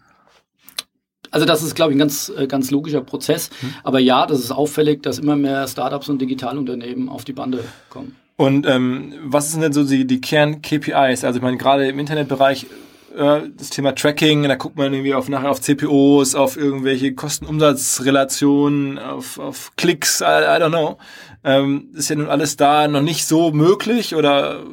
also 1.32 1.48
das 1.48 1.64
ist, 1.64 1.74
glaube 1.74 1.92
ich, 1.92 1.96
ein 1.96 2.00
ganz, 2.00 2.32
äh, 2.38 2.46
ganz 2.46 2.70
logischer 2.70 3.02
Prozess. 3.02 3.50
Mhm. 3.62 3.74
Aber 3.84 4.00
ja, 4.00 4.28
das 4.28 4.40
ist 4.40 4.52
auffällig, 4.52 5.02
dass 5.02 5.18
immer 5.18 5.36
mehr 5.36 5.68
Startups 5.68 6.08
und 6.08 6.22
Digitalunternehmen 6.22 7.10
auf 7.10 7.24
die 7.24 7.34
Bande 7.34 7.64
kommen. 7.90 8.16
Und 8.36 8.68
ähm, 8.68 9.14
was 9.24 9.52
sind 9.52 9.62
denn 9.62 9.74
so 9.74 9.84
die, 9.84 10.06
die 10.06 10.22
Kern-KPIs? 10.22 11.24
Also 11.24 11.38
ich 11.38 11.44
meine, 11.44 11.58
gerade 11.58 11.88
im 11.88 11.98
Internetbereich 11.98 12.68
äh, 13.16 13.42
das 13.58 13.70
Thema 13.70 13.94
Tracking, 13.94 14.44
da 14.44 14.56
guckt 14.56 14.78
man 14.78 14.94
irgendwie 14.94 15.14
auf 15.14 15.30
nachher 15.30 15.50
auf 15.52 15.62
CPOs, 15.62 16.36
auf 16.36 16.58
irgendwelche 16.58 17.14
Kosten-Umsatz-Relationen, 17.14 19.00
auf, 19.00 19.40
auf 19.40 19.72
Klicks, 19.76 20.22
I, 20.22 20.24
I 20.24 20.62
don't 20.62 20.70
know. 20.70 20.98
Ähm, 21.44 21.90
ist 21.94 22.10
ja 22.10 22.16
nun 22.16 22.30
alles 22.30 22.58
da 22.58 22.88
noch 22.88 23.02
nicht 23.02 23.26
so 23.26 23.52
möglich 23.52 24.16
oder 24.16 24.64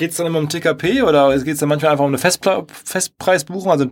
geht 0.00 0.12
es 0.12 0.16
dann 0.16 0.26
immer 0.26 0.38
um 0.38 0.48
TKP 0.48 1.02
oder 1.02 1.36
geht 1.38 1.52
es 1.54 1.60
dann 1.60 1.68
manchmal 1.68 1.92
einfach 1.92 2.04
um 2.04 2.10
eine 2.10 2.18
Festpre 2.18 2.66
Festpreisbuchung? 2.84 3.70
Also 3.70 3.84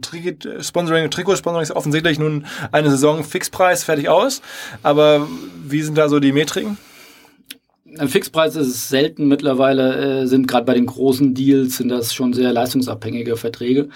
Sponsoring, 0.60 1.10
Trikotsponsoring 1.10 1.62
ist 1.62 1.72
offensichtlich 1.72 2.18
nun 2.18 2.46
eine 2.72 2.88
Saison 2.90 3.22
Fixpreis, 3.22 3.84
fertig 3.84 4.08
aus. 4.08 4.40
Aber 4.82 5.28
wie 5.62 5.82
sind 5.82 5.98
da 5.98 6.08
so 6.08 6.18
die 6.18 6.32
Metriken? 6.32 6.78
Ein 7.98 8.08
Fixpreis 8.08 8.56
ist 8.56 8.68
es 8.68 8.88
selten 8.88 9.28
mittlerweile, 9.28 10.22
äh, 10.22 10.26
sind 10.26 10.46
gerade 10.46 10.64
bei 10.64 10.74
den 10.74 10.86
großen 10.86 11.34
Deals, 11.34 11.78
sind 11.78 11.88
das 11.88 12.14
schon 12.14 12.32
sehr 12.32 12.52
leistungsabhängige 12.52 13.36
Verträge, 13.36 13.88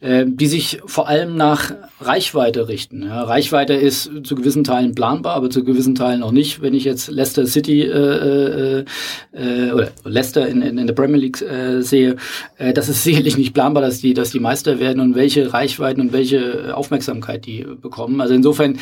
äh, 0.00 0.24
die 0.26 0.46
sich 0.46 0.80
vor 0.86 1.08
allem 1.08 1.36
nach 1.36 1.72
Reichweite 2.00 2.68
richten. 2.68 3.02
Ja, 3.02 3.22
Reichweite 3.22 3.74
ist 3.74 4.10
zu 4.24 4.34
gewissen 4.34 4.64
Teilen 4.64 4.94
planbar, 4.94 5.34
aber 5.34 5.50
zu 5.50 5.64
gewissen 5.64 5.94
Teilen 5.94 6.22
auch 6.22 6.32
nicht. 6.32 6.62
Wenn 6.62 6.74
ich 6.74 6.84
jetzt 6.84 7.10
Leicester 7.10 7.46
City 7.46 7.82
äh, 7.82 8.80
äh, 8.80 8.84
äh, 9.32 9.72
oder 9.72 9.90
Leicester 10.04 10.46
in, 10.48 10.62
in, 10.62 10.78
in 10.78 10.86
der 10.86 10.94
Premier 10.94 11.18
League 11.18 11.42
äh, 11.42 11.82
sehe, 11.82 12.16
äh, 12.56 12.72
das 12.72 12.88
ist 12.88 13.04
sicherlich 13.04 13.36
nicht 13.36 13.52
planbar, 13.52 13.82
dass 13.82 14.00
die, 14.00 14.14
dass 14.14 14.30
die 14.30 14.40
Meister 14.40 14.80
werden 14.80 15.00
und 15.00 15.14
welche 15.14 15.52
Reichweiten 15.52 16.00
und 16.00 16.12
welche 16.12 16.76
Aufmerksamkeit 16.76 17.44
die 17.44 17.66
bekommen. 17.80 18.20
Also 18.20 18.34
insofern 18.34 18.78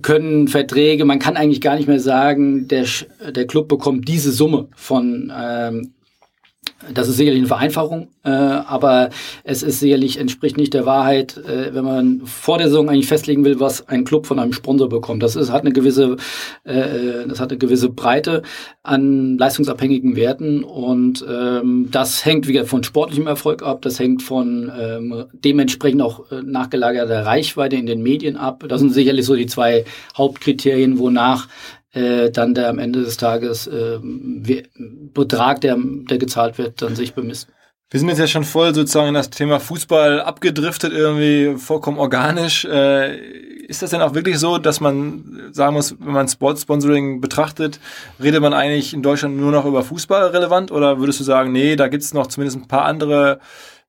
können 0.00 0.48
Verträge, 0.48 1.04
man 1.04 1.18
kann 1.18 1.36
eigentlich 1.36 1.60
gar 1.60 1.76
nicht 1.76 1.88
mehr 1.88 2.00
sagen, 2.00 2.68
der, 2.68 2.86
der 3.34 3.46
Club 3.46 3.68
bekommt 3.68 4.08
diese 4.14 4.30
Summe 4.30 4.68
von 4.76 5.32
ähm, 5.36 5.94
das 6.92 7.08
ist 7.08 7.16
sicherlich 7.16 7.40
eine 7.40 7.48
Vereinfachung, 7.48 8.08
äh, 8.24 8.30
aber 8.30 9.10
es 9.42 9.62
ist 9.62 9.80
sicherlich 9.80 10.18
entspricht 10.18 10.56
nicht 10.56 10.74
der 10.74 10.84
Wahrheit, 10.84 11.36
äh, 11.38 11.74
wenn 11.74 11.84
man 11.84 12.22
vor 12.24 12.58
der 12.58 12.68
Saison 12.68 12.90
eigentlich 12.90 13.06
festlegen 13.06 13.44
will, 13.44 13.58
was 13.60 13.88
ein 13.88 14.04
Club 14.04 14.26
von 14.26 14.38
einem 14.38 14.52
Sponsor 14.52 14.88
bekommt. 14.88 15.22
Das 15.22 15.36
ist, 15.36 15.50
hat 15.50 15.62
eine 15.62 15.72
gewisse, 15.72 16.16
äh, 16.64 17.26
das 17.26 17.40
hat 17.40 17.50
eine 17.50 17.58
gewisse 17.58 17.88
Breite 17.88 18.42
an 18.82 19.38
leistungsabhängigen 19.38 20.16
Werten 20.16 20.62
und 20.62 21.24
ähm, 21.28 21.88
das 21.90 22.24
hängt 22.24 22.48
wieder 22.48 22.66
von 22.66 22.84
sportlichem 22.84 23.26
Erfolg 23.26 23.62
ab, 23.62 23.82
das 23.82 23.98
hängt 23.98 24.22
von 24.22 24.70
ähm, 24.78 25.24
dementsprechend 25.32 26.02
auch 26.02 26.30
äh, 26.30 26.42
nachgelagerter 26.42 27.24
Reichweite 27.24 27.76
in 27.76 27.86
den 27.86 28.02
Medien 28.02 28.36
ab. 28.36 28.64
Das 28.68 28.80
sind 28.80 28.92
sicherlich 28.92 29.24
so 29.24 29.34
die 29.36 29.46
zwei 29.46 29.84
Hauptkriterien, 30.16 30.98
wonach 30.98 31.48
äh, 31.94 32.30
dann 32.30 32.54
der 32.54 32.68
am 32.68 32.78
Ende 32.78 33.02
des 33.02 33.16
Tages 33.16 33.66
äh, 33.66 33.98
Betrag, 34.02 35.60
der, 35.60 35.76
der 35.78 36.18
gezahlt 36.18 36.58
wird, 36.58 36.82
dann 36.82 36.96
sich 36.96 37.14
bemisst. 37.14 37.48
Wir 37.90 38.00
sind 38.00 38.08
jetzt 38.08 38.18
ja 38.18 38.26
schon 38.26 38.44
voll 38.44 38.74
sozusagen 38.74 39.08
in 39.08 39.14
das 39.14 39.30
Thema 39.30 39.60
Fußball 39.60 40.20
abgedriftet, 40.20 40.92
irgendwie 40.92 41.56
vollkommen 41.56 41.98
organisch. 41.98 42.64
Äh, 42.64 43.16
ist 43.68 43.82
das 43.82 43.90
denn 43.90 44.02
auch 44.02 44.14
wirklich 44.14 44.38
so, 44.38 44.58
dass 44.58 44.80
man 44.80 45.50
sagen 45.52 45.74
muss, 45.74 45.94
wenn 46.00 46.12
man 46.12 46.28
Sportsponsoring 46.28 47.20
betrachtet, 47.20 47.78
redet 48.20 48.42
man 48.42 48.52
eigentlich 48.52 48.92
in 48.92 49.02
Deutschland 49.02 49.36
nur 49.36 49.52
noch 49.52 49.64
über 49.64 49.84
Fußball 49.84 50.26
relevant? 50.28 50.72
Oder 50.72 50.98
würdest 50.98 51.20
du 51.20 51.24
sagen, 51.24 51.52
nee, 51.52 51.76
da 51.76 51.86
gibt 51.86 52.02
es 52.02 52.12
noch 52.12 52.26
zumindest 52.26 52.58
ein 52.58 52.66
paar 52.66 52.84
andere 52.84 53.38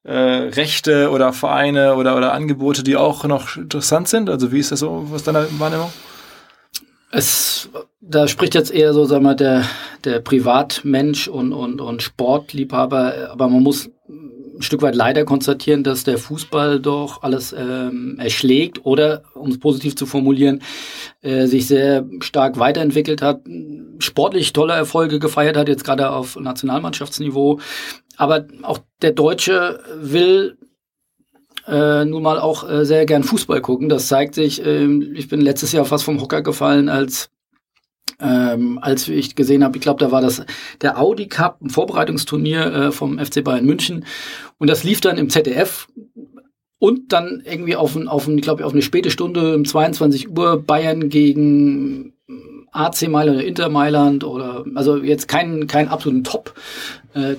äh, 0.04 0.13
Rechte 0.13 1.10
oder 1.10 1.34
Vereine 1.34 1.96
oder, 1.96 2.15
oder 2.15 2.34
Angebote, 2.34 2.84
die 2.84 2.98
auch 2.98 3.24
noch 3.24 3.58
interessant 3.58 4.08
sind? 4.08 4.30
Also 4.30 4.52
wie 4.52 4.60
ist 4.60 4.72
das 4.72 4.82
so 4.82 5.08
aus 5.12 5.24
deiner 5.24 5.48
Wahrnehmung? 5.60 5.91
Es, 7.15 7.69
da 8.01 8.28
spricht 8.28 8.56
jetzt 8.56 8.73
eher 8.73 8.93
so, 8.93 9.06
sagen 9.06 9.23
wir, 9.23 9.36
der, 9.36 9.63
der 10.04 10.19
Privatmensch 10.19 11.30
und, 11.30 11.54
und, 11.54 11.80
und 11.80 12.01
Sportliebhaber, 12.01 13.30
aber 13.32 13.47
man 13.47 13.63
muss 13.63 13.89
ein 14.10 14.62
Stück 14.62 14.82
weit 14.82 14.95
leider 14.95 15.23
konstatieren, 15.23 15.84
dass 15.84 16.04
der 16.04 16.17
Fußball 16.17 16.82
doch 16.82 17.23
alles 17.23 17.56
ähm, 17.58 18.17
erschlägt 18.19 18.86
oder, 18.86 19.23
um 19.34 19.49
es 19.49 19.60
positiv 19.62 19.95
zu 19.95 20.06
formulieren, 20.06 20.62
äh, 21.21 21.45
sich 21.45 21.67
sehr 21.67 22.06
stark 22.19 22.60
weiterentwickelt 22.60 23.21
hat, 23.21 23.43
sportlich 23.99 24.51
tolle 24.51 24.73
Erfolge 24.73 25.19
gefeiert 25.19 25.56
hat, 25.56 25.69
jetzt 25.69 25.86
gerade 25.86 26.10
auf 26.10 26.38
Nationalmannschaftsniveau. 26.38 27.62
Aber 28.17 28.45
auch 28.62 28.80
der 29.01 29.13
Deutsche 29.13 29.80
will 30.01 30.58
äh, 31.67 32.06
nun 32.06 32.23
mal 32.23 32.39
auch 32.39 32.69
äh, 32.69 32.86
sehr 32.86 33.06
gern 33.06 33.23
Fußball 33.23 33.62
gucken. 33.62 33.89
Das 33.89 34.08
zeigt 34.08 34.36
sich, 34.36 34.63
äh, 34.65 34.86
ich 35.13 35.28
bin 35.28 35.41
letztes 35.41 35.71
Jahr 35.71 35.86
fast 35.86 36.04
vom 36.04 36.21
Hocker 36.21 36.41
gefallen, 36.41 36.89
als 36.89 37.30
ähm, 38.19 38.80
als 38.82 39.10
ich 39.10 39.36
gesehen 39.36 39.63
habe, 39.63 39.78
ich 39.78 39.82
glaube, 39.82 39.99
da 39.99 40.12
war 40.12 40.21
das 40.21 40.45
der 40.82 40.99
Audi 40.99 41.28
Cup, 41.28 41.62
ein 41.62 41.69
Vorbereitungsturnier 41.69 42.73
äh, 42.73 42.91
vom 42.91 43.19
FC 43.19 43.43
Bayern 43.43 43.65
München. 43.65 44.06
Und 44.58 44.69
das 44.69 44.84
lief 44.84 45.01
dann 45.01 45.17
im 45.17 45.30
ZDF 45.30 45.88
und 46.80 47.12
dann 47.12 47.43
irgendwie 47.45 47.75
auf, 47.75 47.97
auf, 48.08 48.28
ich 48.28 48.41
glaube, 48.41 48.65
auf 48.65 48.71
eine 48.71 48.84
späte 48.84 49.12
Stunde 49.12 49.56
um 49.56 49.65
22 49.65 50.30
Uhr 50.30 50.62
Bayern 50.62 51.10
gegen 51.10 52.13
AC 52.71 53.08
Mailand 53.08 53.38
oder 53.38 53.47
Inter 53.47 53.69
Mailand 53.69 54.23
oder 54.23 54.65
also 54.75 54.97
jetzt 54.97 55.28
kein 55.28 55.67
kein 55.67 55.88
absoluten 55.88 56.23
Top 56.23 56.54
äh, 57.13 57.36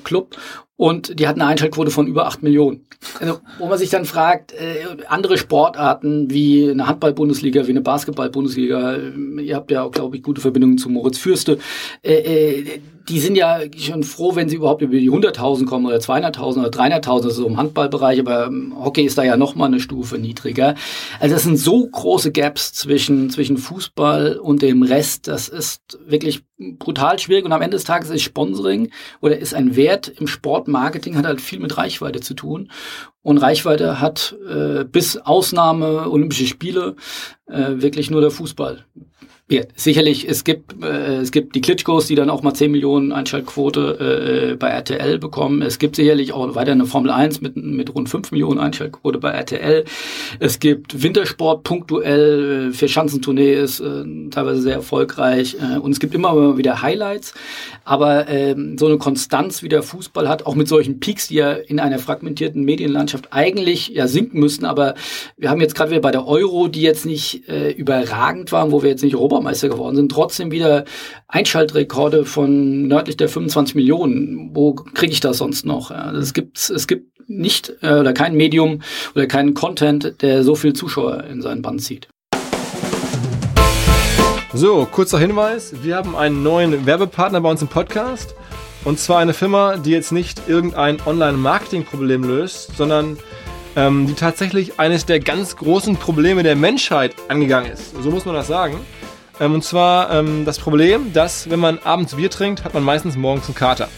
und 0.77 1.19
die 1.19 1.27
hatten 1.27 1.41
eine 1.41 1.51
Einschaltquote 1.51 1.91
von 1.91 2.07
über 2.07 2.27
acht 2.27 2.43
Millionen. 2.43 2.87
Also, 3.21 3.41
wo 3.59 3.67
man 3.67 3.79
sich 3.79 3.91
dann 3.91 4.05
fragt, 4.05 4.53
äh, 4.53 4.85
andere 5.09 5.39
Sportarten 5.39 6.31
wie 6.31 6.71
eine 6.71 6.87
Handball-Bundesliga, 6.87 7.67
wie 7.67 7.71
eine 7.71 7.81
Basketball-Bundesliga, 7.81 8.97
ihr 9.41 9.57
habt 9.57 9.71
ja 9.71 9.83
auch, 9.83 9.91
glaube 9.91 10.17
ich, 10.17 10.23
gute 10.23 10.41
Verbindungen 10.41 10.79
zu 10.79 10.89
Moritz 10.89 11.19
Fürste, 11.19 11.59
äh, 12.03 12.15
äh, 12.15 12.81
die 13.09 13.21
sind 13.21 13.37
ja 13.37 13.61
schon 13.77 14.03
froh, 14.03 14.35
wenn 14.35 14.49
sie 14.49 14.57
überhaupt 14.57 14.83
über 14.83 14.97
die 14.97 15.11
100.000 15.11 15.67
kommen 15.67 15.87
oder 15.87 15.99
200.000 15.99 16.59
oder 16.59 16.69
300.000, 16.69 17.25
also 17.25 17.47
im 17.47 17.57
Handballbereich, 17.57 18.19
aber 18.21 18.51
Hockey 18.75 19.05
ist 19.05 19.17
da 19.17 19.23
ja 19.23 19.37
noch 19.37 19.55
mal 19.55 19.67
eine 19.67 19.81
Stufe 19.81 20.19
niedriger. 20.19 20.75
Also 21.21 21.37
es 21.37 21.45
sind 21.45 21.57
so 21.57 21.87
große 21.87 22.33
Gaps 22.33 22.73
zwischen, 22.73 23.31
zwischen 23.31 23.59
Fußball 23.59 24.37
und 24.39 24.63
dem 24.63 24.83
Rest, 24.83 25.29
das 25.29 25.49
ist 25.49 25.99
wirklich 26.07 26.43
brutal 26.59 27.19
schwierig 27.19 27.45
und 27.45 27.53
am 27.53 27.63
Ende 27.63 27.77
des 27.77 27.85
Tages 27.85 28.11
ist 28.11 28.23
Sponsoring 28.23 28.91
oder 29.21 29.39
ist 29.39 29.55
ein 29.55 29.77
Wert 29.77 30.09
im 30.09 30.27
Sportmarketing, 30.27 31.17
hat 31.17 31.27
halt 31.27 31.41
viel 31.41 31.61
mit 31.61 31.77
Reichweite 31.77 32.21
zu 32.21 32.35
tun 32.35 32.71
und 33.23 33.39
Reichweite 33.39 34.01
hat 34.01 34.37
äh, 34.49 34.85
bis 34.85 35.17
Ausnahme 35.17 36.11
Olympische 36.11 36.47
Spiele 36.47 36.97
äh, 37.47 37.73
wirklich 37.77 38.11
nur 38.11 38.21
der 38.21 38.31
Fußball. 38.31 38.85
Ja, 39.49 39.63
sicherlich, 39.77 40.29
es 40.29 40.43
gibt, 40.43 40.83
äh, 40.83 41.19
es 41.19 41.31
gibt 41.31 41.55
die 41.55 41.61
Klitschkos, 41.61 42.09
die 42.09 42.17
dann 42.17 42.31
auch 42.31 42.43
mal 42.43 42.53
10 42.53 42.69
Millionen 42.69 43.13
Einschaltquote 43.13 44.55
äh, 44.55 44.57
bei 44.57 44.71
RTL 44.71 45.21
bekommen. 45.21 45.63
Es 45.63 45.79
gibt 45.79 45.95
sicherlich 45.95 46.33
auch 46.33 46.57
weiter 46.57 46.73
eine 46.73 46.85
Formel 46.85 47.13
1 47.13 47.43
mit, 47.43 47.55
mit 47.55 47.95
rund 47.95 48.09
5 48.09 48.33
Millionen 48.33 48.59
Einschaltquote 48.59 49.21
bei 49.21 49.31
RTL. 49.31 49.85
Es 50.41 50.59
gibt 50.59 51.01
Wintersport 51.01 51.63
punktuell, 51.63 52.71
äh, 52.71 52.73
für 52.73 52.89
Schanzentournee 52.89 53.55
ist 53.55 53.79
äh, 53.79 54.03
teilweise 54.33 54.63
sehr 54.63 54.75
erfolgreich. 54.75 55.57
Äh, 55.61 55.79
und 55.79 55.93
es 55.93 56.01
gibt 56.01 56.17
immer 56.17 56.59
wieder 56.59 56.83
Highlights. 56.83 57.33
Aber 57.85 58.29
äh, 58.29 58.57
so 58.77 58.87
eine 58.87 58.99
Konstanz 58.99 59.63
wie 59.63 59.69
der 59.69 59.85
Fußball 59.85 60.29
hat, 60.29 60.45
auch 60.45 60.57
mit 60.57 60.67
solchen 60.67 60.99
Peaks, 60.99 61.29
die 61.29 61.37
ja 61.37 61.53
in 61.53 61.79
einer 61.79 62.01
fragmentierten 62.01 62.65
Medienlandschaft 62.65 63.29
eigentlich 63.33 63.91
ja 63.91 64.09
sinken 64.09 64.41
müssten. 64.41 64.65
Aber 64.65 64.97
wir 65.37 65.51
haben 65.51 65.61
jetzt 65.61 65.77
gerade 65.77 65.93
wieder 65.93 66.01
bei 66.01 66.11
der 66.11 66.27
Euro, 66.27 66.67
die 66.67 66.83
jetzt 66.83 67.07
nicht 67.07 67.49
äh, 67.49 67.71
überragend 67.71 68.51
waren, 68.51 68.73
wo 68.73 68.83
wir 68.83 68.91
jetzt 68.91 69.05
nicht 69.05 69.15
Robert 69.15 69.36
Europameister 69.37 69.69
geworden 69.69 69.97
sind, 69.97 70.11
trotzdem 70.11 70.51
wieder 70.51 70.85
Einschaltrekorde 71.29 72.25
von 72.25 72.89
nördlich 72.89 73.17
der 73.17 73.29
25 73.29 73.75
Millionen. 73.75 74.51
Wo 74.55 74.75
kriege 74.75 75.13
ich 75.13 75.21
das 75.21 75.39
sonst 75.39 75.67
noch? 75.67 75.91
Es 75.91 76.33
gibt 76.33 76.71
es 76.71 76.87
gibt 76.87 77.29
nicht 77.29 77.73
äh, 77.83 77.95
oder 77.95 78.13
kein 78.13 78.35
Medium 78.35 78.81
oder 79.15 79.27
keinen 79.27 79.55
Content, 79.55 80.23
der 80.23 80.43
so 80.43 80.55
viel 80.55 80.73
Zuschauer 80.73 81.25
in 81.25 81.43
seinen 81.43 81.63
Band 81.63 81.83
zieht. 81.83 82.09
So, 84.55 84.87
kurzer 84.91 85.19
Hinweis. 85.19 85.75
Wir 85.83 85.97
haben 85.97 86.17
einen 86.17 86.43
neuen 86.43 86.87
Werbepartner 86.87 87.41
bei 87.41 87.51
uns 87.51 87.61
im 87.61 87.69
Podcast. 87.69 88.35
Und 88.85 89.01
zwar 89.01 89.19
eine 89.19 89.35
Firma, 89.35 89.77
die 89.77 89.91
jetzt 89.91 90.13
nicht 90.13 90.43
irgendein 90.47 90.99
Online-Marketing-Problem 91.05 92.23
löst, 92.23 92.77
sondern 92.77 93.19
ähm, 93.75 94.07
die 94.07 94.15
tatsächlich 94.15 94.79
eines 94.79 95.05
der 95.05 95.19
ganz 95.19 95.57
großen 95.57 95.97
Probleme 95.97 96.45
der 96.45 96.55
Menschheit 96.55 97.15
angegangen 97.29 97.73
ist. 97.73 98.01
So 98.03 98.11
muss 98.11 98.25
man 98.25 98.37
das 98.37 98.47
sagen. 98.47 98.79
Ähm, 99.41 99.55
und 99.55 99.65
zwar 99.65 100.11
ähm, 100.13 100.45
das 100.45 100.59
Problem, 100.59 101.13
dass 101.13 101.51
wenn 101.51 101.61
man 101.61 101.79
abends 101.79 102.15
Bier 102.15 102.31
trinkt, 102.31 102.65
hat 102.65 102.75
man 102.75 102.83
meistens 102.83 103.17
morgens 103.17 103.47
einen 103.47 103.55
Kater. 103.55 103.89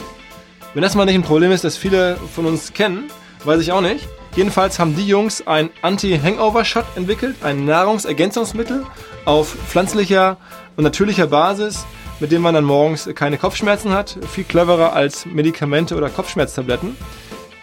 Wenn 0.74 0.82
das 0.82 0.94
mal 0.94 1.04
nicht 1.04 1.14
ein 1.14 1.22
Problem 1.22 1.52
ist, 1.52 1.64
das 1.64 1.76
viele 1.76 2.16
von 2.34 2.46
uns 2.46 2.72
kennen, 2.72 3.10
weiß 3.44 3.60
ich 3.60 3.72
auch 3.72 3.80
nicht. 3.80 4.06
Jedenfalls 4.36 4.78
haben 4.78 4.94
die 4.94 5.06
Jungs 5.06 5.46
ein 5.46 5.70
Anti-Hangover-Shot 5.82 6.84
entwickelt, 6.96 7.36
ein 7.42 7.64
Nahrungsergänzungsmittel 7.64 8.84
auf 9.24 9.56
pflanzlicher 9.68 10.36
und 10.76 10.84
natürlicher 10.84 11.26
Basis, 11.26 11.84
mit 12.20 12.30
dem 12.30 12.42
man 12.42 12.54
dann 12.54 12.64
morgens 12.64 13.08
keine 13.14 13.38
Kopfschmerzen 13.38 13.92
hat. 13.92 14.18
Viel 14.30 14.44
cleverer 14.44 14.92
als 14.92 15.26
Medikamente 15.26 15.96
oder 15.96 16.10
Kopfschmerztabletten. 16.10 16.96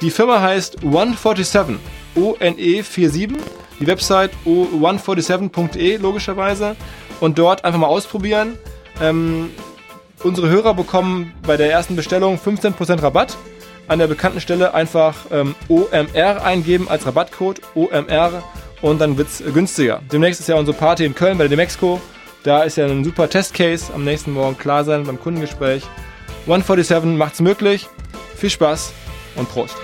Die 0.01 0.11
Firma 0.11 0.41
heißt 0.41 0.79
One47, 0.79 1.77
O-N-E-47. 2.15 3.37
Die 3.79 3.87
Website 3.87 4.31
o147.de 4.45 5.97
logischerweise 5.97 6.75
und 7.19 7.37
dort 7.37 7.65
einfach 7.65 7.79
mal 7.79 7.87
ausprobieren. 7.87 8.57
Ähm, 9.01 9.49
unsere 10.23 10.49
Hörer 10.49 10.73
bekommen 10.73 11.33
bei 11.45 11.57
der 11.57 11.71
ersten 11.71 11.95
Bestellung 11.95 12.37
15% 12.37 13.01
Rabatt. 13.01 13.37
An 13.87 13.99
der 13.99 14.07
bekannten 14.07 14.41
Stelle 14.41 14.73
einfach 14.73 15.15
ähm, 15.31 15.53
OMR 15.69 16.43
eingeben 16.43 16.87
als 16.89 17.05
Rabattcode 17.05 17.61
OMR 17.75 18.43
und 18.81 18.99
dann 18.99 19.17
wird 19.17 19.27
es 19.27 19.43
günstiger. 19.53 20.01
Demnächst 20.11 20.39
ist 20.39 20.47
ja 20.47 20.55
unsere 20.55 20.75
Party 20.75 21.05
in 21.05 21.13
Köln 21.13 21.37
bei 21.37 21.43
der 21.43 21.49
Demexco. 21.49 22.01
Da 22.43 22.63
ist 22.63 22.77
ja 22.77 22.85
ein 22.85 23.03
super 23.03 23.29
Testcase 23.29 23.93
am 23.93 24.03
nächsten 24.03 24.31
Morgen 24.31 24.57
klar 24.57 24.83
sein 24.83 25.03
beim 25.03 25.19
Kundengespräch. 25.19 25.83
147 26.41 27.17
macht's 27.17 27.41
möglich. 27.41 27.87
Viel 28.35 28.49
Spaß 28.49 28.91
und 29.35 29.49
Prost 29.49 29.75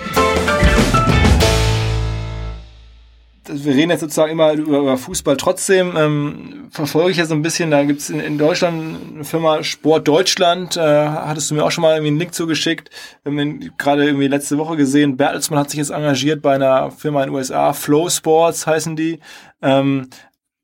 wir 3.46 3.74
reden 3.74 3.90
jetzt 3.90 4.00
sozusagen 4.00 4.32
immer 4.32 4.52
über, 4.52 4.78
über 4.78 4.96
Fußball. 4.96 5.36
Trotzdem 5.36 5.96
ähm, 5.96 6.68
verfolge 6.70 7.10
ich 7.10 7.16
ja 7.16 7.26
so 7.26 7.34
ein 7.34 7.42
bisschen, 7.42 7.70
da 7.70 7.82
gibt's 7.84 8.08
in, 8.08 8.20
in 8.20 8.38
Deutschland 8.38 9.14
eine 9.14 9.24
Firma 9.24 9.64
Sport 9.64 10.06
Deutschland, 10.06 10.76
äh, 10.76 10.80
hattest 10.80 11.50
du 11.50 11.54
mir 11.54 11.64
auch 11.64 11.70
schon 11.70 11.82
mal 11.82 11.94
irgendwie 11.94 12.08
einen 12.08 12.18
Link 12.18 12.34
zugeschickt. 12.34 12.90
Haben 13.24 13.70
gerade 13.78 14.04
irgendwie 14.04 14.28
letzte 14.28 14.58
Woche 14.58 14.76
gesehen, 14.76 15.16
Bertelsmann 15.16 15.58
hat 15.58 15.70
sich 15.70 15.78
jetzt 15.78 15.90
engagiert 15.90 16.42
bei 16.42 16.54
einer 16.54 16.90
Firma 16.90 17.22
in 17.22 17.30
den 17.30 17.36
USA, 17.36 17.72
Flow 17.72 18.08
Sports 18.08 18.66
heißen 18.66 18.94
die. 18.94 19.18
Ähm, 19.60 20.08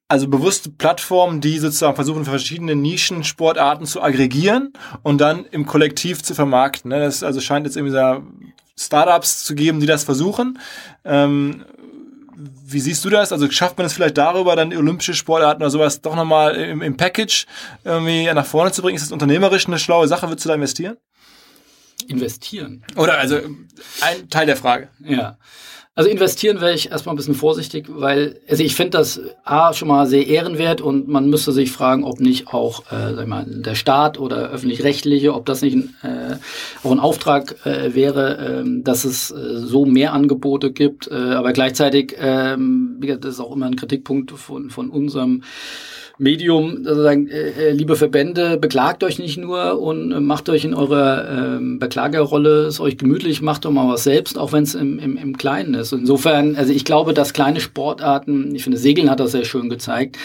also 0.08 0.28
bewusste 0.28 0.70
Plattformen, 0.70 1.40
die 1.42 1.58
sozusagen 1.58 1.94
versuchen, 1.94 2.24
verschiedene 2.24 2.74
Nischen-Sportarten 2.74 3.84
zu 3.84 4.00
aggregieren 4.00 4.72
und 5.02 5.20
dann 5.20 5.44
im 5.50 5.66
Kollektiv 5.66 6.22
zu 6.22 6.34
vermarkten. 6.34 6.90
Ne? 6.90 7.00
Das 7.00 7.22
also 7.22 7.40
scheint 7.40 7.66
jetzt 7.66 7.76
irgendwie 7.76 7.92
so 7.92 8.22
Startups 8.78 9.44
zu 9.44 9.54
geben, 9.54 9.80
die 9.80 9.86
das 9.86 10.04
versuchen. 10.04 10.58
Ähm, 11.04 11.64
wie 12.38 12.80
siehst 12.80 13.04
du 13.04 13.10
das? 13.10 13.32
Also 13.32 13.50
schafft 13.50 13.78
man 13.78 13.86
es 13.86 13.92
vielleicht 13.92 14.16
darüber, 14.16 14.54
dann 14.54 14.74
olympische 14.74 15.14
Sportarten 15.14 15.62
oder 15.62 15.70
sowas 15.70 16.00
doch 16.00 16.14
nochmal 16.14 16.54
im, 16.54 16.82
im 16.82 16.96
Package 16.96 17.46
irgendwie 17.84 18.32
nach 18.32 18.46
vorne 18.46 18.72
zu 18.72 18.82
bringen? 18.82 18.96
Ist 18.96 19.06
das 19.06 19.12
unternehmerisch 19.12 19.66
eine 19.66 19.78
schlaue 19.78 20.06
Sache? 20.06 20.28
Würdest 20.28 20.44
du 20.44 20.48
da 20.48 20.54
investieren? 20.54 20.96
Investieren? 22.06 22.84
Oder 22.96 23.18
also 23.18 23.40
ein 24.00 24.30
Teil 24.30 24.46
der 24.46 24.56
Frage. 24.56 24.88
Ja. 25.00 25.36
Also 25.98 26.10
investieren 26.10 26.60
wäre 26.60 26.74
ich 26.74 26.92
erstmal 26.92 27.12
ein 27.12 27.16
bisschen 27.16 27.34
vorsichtig, 27.34 27.86
weil 27.88 28.38
also 28.48 28.62
ich 28.62 28.76
finde 28.76 28.98
das 28.98 29.20
A 29.42 29.72
schon 29.72 29.88
mal 29.88 30.06
sehr 30.06 30.28
ehrenwert 30.28 30.80
und 30.80 31.08
man 31.08 31.28
müsste 31.28 31.50
sich 31.50 31.72
fragen, 31.72 32.04
ob 32.04 32.20
nicht 32.20 32.54
auch 32.54 32.84
äh, 32.92 33.16
sag 33.16 33.26
mal, 33.26 33.44
der 33.48 33.74
Staat 33.74 34.16
oder 34.16 34.48
öffentlich-rechtliche, 34.50 35.34
ob 35.34 35.44
das 35.46 35.60
nicht 35.60 35.76
äh, 36.04 36.36
auch 36.84 36.92
ein 36.92 37.00
Auftrag 37.00 37.66
äh, 37.66 37.96
wäre, 37.96 38.62
äh, 38.62 38.82
dass 38.84 39.04
es 39.04 39.32
äh, 39.32 39.56
so 39.56 39.86
mehr 39.86 40.12
Angebote 40.12 40.70
gibt. 40.70 41.08
Äh, 41.08 41.14
aber 41.14 41.52
gleichzeitig, 41.52 42.16
äh, 42.16 42.56
das 43.18 43.34
ist 43.34 43.40
auch 43.40 43.56
immer 43.56 43.66
ein 43.66 43.74
Kritikpunkt 43.74 44.30
von, 44.30 44.70
von 44.70 44.90
unserem 44.90 45.42
Medium, 46.18 46.84
sozusagen, 46.84 47.28
äh, 47.28 47.50
äh, 47.50 47.70
liebe 47.70 47.94
Verbände, 47.94 48.56
beklagt 48.56 49.04
euch 49.04 49.20
nicht 49.20 49.38
nur 49.38 49.80
und 49.80 50.10
äh, 50.10 50.18
macht 50.18 50.48
euch 50.48 50.64
in 50.64 50.74
eurer 50.74 51.58
äh, 51.58 51.78
Beklagerrolle 51.78 52.66
es 52.66 52.80
euch 52.80 52.98
gemütlich, 52.98 53.40
macht 53.40 53.64
doch 53.64 53.70
mal 53.70 53.88
was 53.88 54.02
selbst, 54.02 54.36
auch 54.36 54.52
wenn 54.52 54.64
es 54.64 54.74
im, 54.74 54.98
im, 54.98 55.16
im 55.16 55.38
Kleinen 55.38 55.74
ist. 55.74 55.92
Insofern, 55.92 56.56
also 56.56 56.72
ich 56.72 56.84
glaube, 56.84 57.14
dass 57.14 57.32
kleine 57.32 57.60
Sportarten, 57.60 58.52
ich 58.54 58.64
finde, 58.64 58.78
Segeln 58.78 59.08
hat 59.10 59.20
das 59.20 59.30
sehr 59.30 59.44
schön 59.44 59.68
gezeigt, 59.70 60.18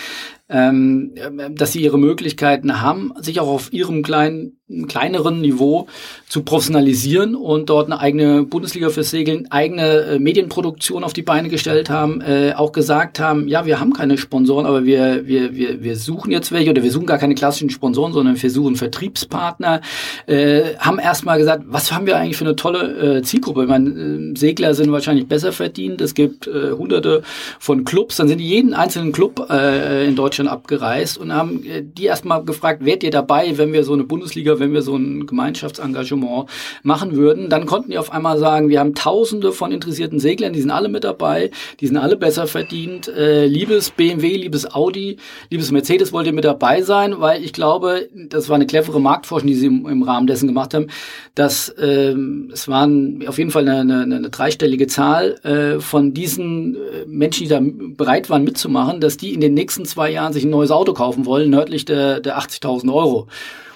ähm, 0.50 1.14
dass 1.52 1.72
sie 1.72 1.82
ihre 1.82 1.98
Möglichkeiten 1.98 2.82
haben, 2.82 3.14
sich 3.20 3.40
auch 3.40 3.48
auf 3.48 3.72
ihrem 3.72 4.04
kleinen, 4.04 4.58
kleineren 4.88 5.40
Niveau 5.40 5.88
zu 6.28 6.44
professionalisieren 6.44 7.36
und 7.36 7.70
dort 7.70 7.86
eine 7.86 8.00
eigene 8.00 8.44
Bundesliga 8.44 8.90
fürs 8.90 9.10
Segeln, 9.10 9.50
eigene 9.52 10.00
äh, 10.02 10.20
Medienproduktion 10.20 11.04
auf 11.04 11.14
die 11.14 11.22
Beine 11.22 11.48
gestellt 11.48 11.90
haben, 11.90 12.22
äh, 12.22 12.54
auch 12.56 12.74
gesagt 12.74 13.20
haben, 13.20 13.48
ja, 13.48 13.66
wir 13.66 13.80
haben 13.80 13.94
keine 13.94 14.18
Sponsoren, 14.18 14.66
aber 14.66 14.84
wir, 14.84 15.28
wir, 15.28 15.56
wir, 15.56 15.82
wir 15.82 15.96
suchen 15.96 16.32
jetzt 16.32 16.52
welche 16.52 16.72
oder 16.72 16.84
wir 16.84 16.92
suchen 16.92 17.06
gar 17.06 17.20
keine 17.20 17.36
klassischen 17.36 17.70
Sponsoren, 17.70 18.12
sondern 18.12 18.42
wir 18.42 18.50
suchen 18.50 18.76
Vertriebspartner, 18.76 19.82
äh, 20.28 20.76
haben 20.78 21.00
erstmal 21.00 21.38
gesagt, 21.38 21.64
was 21.68 21.92
haben 21.92 22.06
wir 22.06 22.18
eigentlich 22.18 22.38
für 22.38 22.46
eine 22.46 22.56
tolle 22.56 23.18
äh, 23.18 23.22
Zielgruppe? 23.22 23.64
Ich 23.64 23.70
meine, 23.70 23.90
äh, 23.90 24.38
Segler 24.38 24.74
sind 24.74 24.92
wahrscheinlich 24.92 25.28
besser 25.28 25.54
verdient, 25.54 26.02
es 26.02 26.14
gibt 26.14 26.48
äh, 26.48 26.72
hunderte 26.72 27.24
von 27.60 27.86
Clubs, 27.86 28.18
dann 28.18 28.28
sind 28.28 28.40
jeden 28.40 28.74
einzelnen 28.74 29.14
Club 29.14 29.48
äh, 29.50 30.06
in 30.06 30.16
Deutschland 30.16 30.33
Deutschland 30.34 30.50
abgereist 30.50 31.18
und 31.20 31.32
haben 31.32 31.64
äh, 31.64 31.84
die 31.84 32.06
erstmal 32.06 32.44
gefragt, 32.44 32.84
wärt 32.84 33.04
ihr 33.04 33.12
dabei, 33.12 33.58
wenn 33.58 33.72
wir 33.72 33.84
so 33.84 33.94
eine 33.94 34.04
Bundesliga, 34.04 34.60
wenn 34.60 34.74
wir 34.74 34.82
so 34.82 34.96
ein 34.96 35.28
Gemeinschaftsengagement 35.28 36.50
machen 36.82 37.16
würden? 37.16 37.50
Dann 37.50 37.68
konnten 37.68 37.92
die 37.92 38.00
auf 38.00 38.12
einmal 38.12 38.40
sagen, 38.40 38.70
wir 38.70 38.80
haben 38.80 38.96
tausende 38.96 39.52
von 39.52 39.72
interessierten 39.72 40.20
Seglern, 40.20 40.54
die 40.54 40.62
sind 40.62 40.72
alle 40.72 40.90
mit 40.90 41.04
dabei, 41.04 41.52
die 41.80 41.88
sind 41.88 41.98
alle 41.98 42.18
besser 42.18 42.48
verdient. 42.48 43.08
Äh, 43.08 43.46
liebes 43.46 43.92
BMW, 43.92 44.38
liebes 44.38 44.74
Audi, 44.74 45.18
liebes 45.52 45.72
Mercedes, 45.72 46.12
wollt 46.12 46.26
ihr 46.26 46.34
mit 46.34 46.46
dabei 46.46 46.82
sein? 46.82 47.20
Weil 47.20 47.44
ich 47.44 47.54
glaube, 47.54 48.10
das 48.30 48.50
war 48.50 48.56
eine 48.56 48.66
clevere 48.66 49.00
Marktforschung, 49.00 49.48
die 49.48 49.56
sie 49.56 49.68
im, 49.68 49.86
im 49.86 50.02
Rahmen 50.02 50.26
dessen 50.26 50.48
gemacht 50.48 50.74
haben, 50.74 50.88
dass 51.36 51.74
ähm, 51.80 52.50
es 52.52 52.68
waren 52.68 53.24
auf 53.28 53.38
jeden 53.38 53.52
Fall 53.52 53.68
eine, 53.68 53.82
eine, 53.82 54.16
eine 54.16 54.30
dreistellige 54.32 54.88
Zahl 54.88 55.36
äh, 55.44 55.80
von 55.80 56.16
diesen 56.16 56.76
äh, 56.76 57.06
Menschen, 57.06 57.44
die 57.44 57.50
da 57.50 57.62
bereit 57.62 58.32
waren 58.32 58.44
mitzumachen, 58.44 59.00
dass 59.00 59.18
die 59.18 59.34
in 59.34 59.42
den 59.42 59.54
nächsten 59.54 59.86
zwei 59.86 60.10
Jahren 60.10 60.23
sich 60.32 60.46
ein 60.46 60.50
neues 60.52 60.72
Auto 60.72 60.94
kaufen 60.94 61.26
wollen, 61.26 61.50
nördlich 61.50 61.84
der, 61.86 62.22
der 62.22 62.40
80.000 62.40 62.94
Euro. 62.94 63.28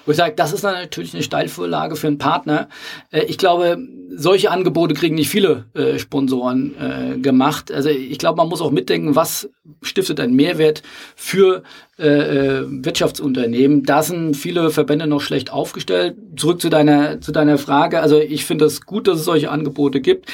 Wo 0.08 0.12
ich 0.12 0.16
sage, 0.16 0.32
das 0.34 0.54
ist 0.54 0.62
natürlich 0.62 1.12
eine 1.12 1.22
Steilvorlage 1.22 1.94
für 1.94 2.06
einen 2.06 2.16
Partner. 2.16 2.70
Äh, 3.10 3.24
ich 3.24 3.36
glaube, 3.36 3.76
solche 4.10 4.50
Angebote 4.50 4.94
kriegen 4.94 5.16
nicht 5.16 5.28
viele 5.28 5.66
äh, 5.74 5.98
Sponsoren 5.98 6.74
äh, 6.80 7.18
gemacht. 7.18 7.70
Also 7.70 7.90
ich 7.90 8.16
glaube, 8.16 8.38
man 8.38 8.48
muss 8.48 8.62
auch 8.62 8.70
mitdenken, 8.70 9.16
was 9.16 9.50
stiftet 9.82 10.18
einen 10.18 10.34
Mehrwert 10.34 10.82
für 11.14 11.62
Wirtschaftsunternehmen. 12.00 13.82
Da 13.82 14.04
sind 14.04 14.36
viele 14.36 14.70
Verbände 14.70 15.08
noch 15.08 15.20
schlecht 15.20 15.52
aufgestellt. 15.52 16.14
Zurück 16.36 16.60
zu 16.60 16.68
deiner 16.68 17.20
zu 17.20 17.32
deiner 17.32 17.58
Frage. 17.58 18.00
Also 18.00 18.20
ich 18.20 18.44
finde 18.44 18.66
es 18.66 18.82
gut, 18.82 19.08
dass 19.08 19.18
es 19.18 19.24
solche 19.24 19.50
Angebote 19.50 20.00
gibt. 20.00 20.30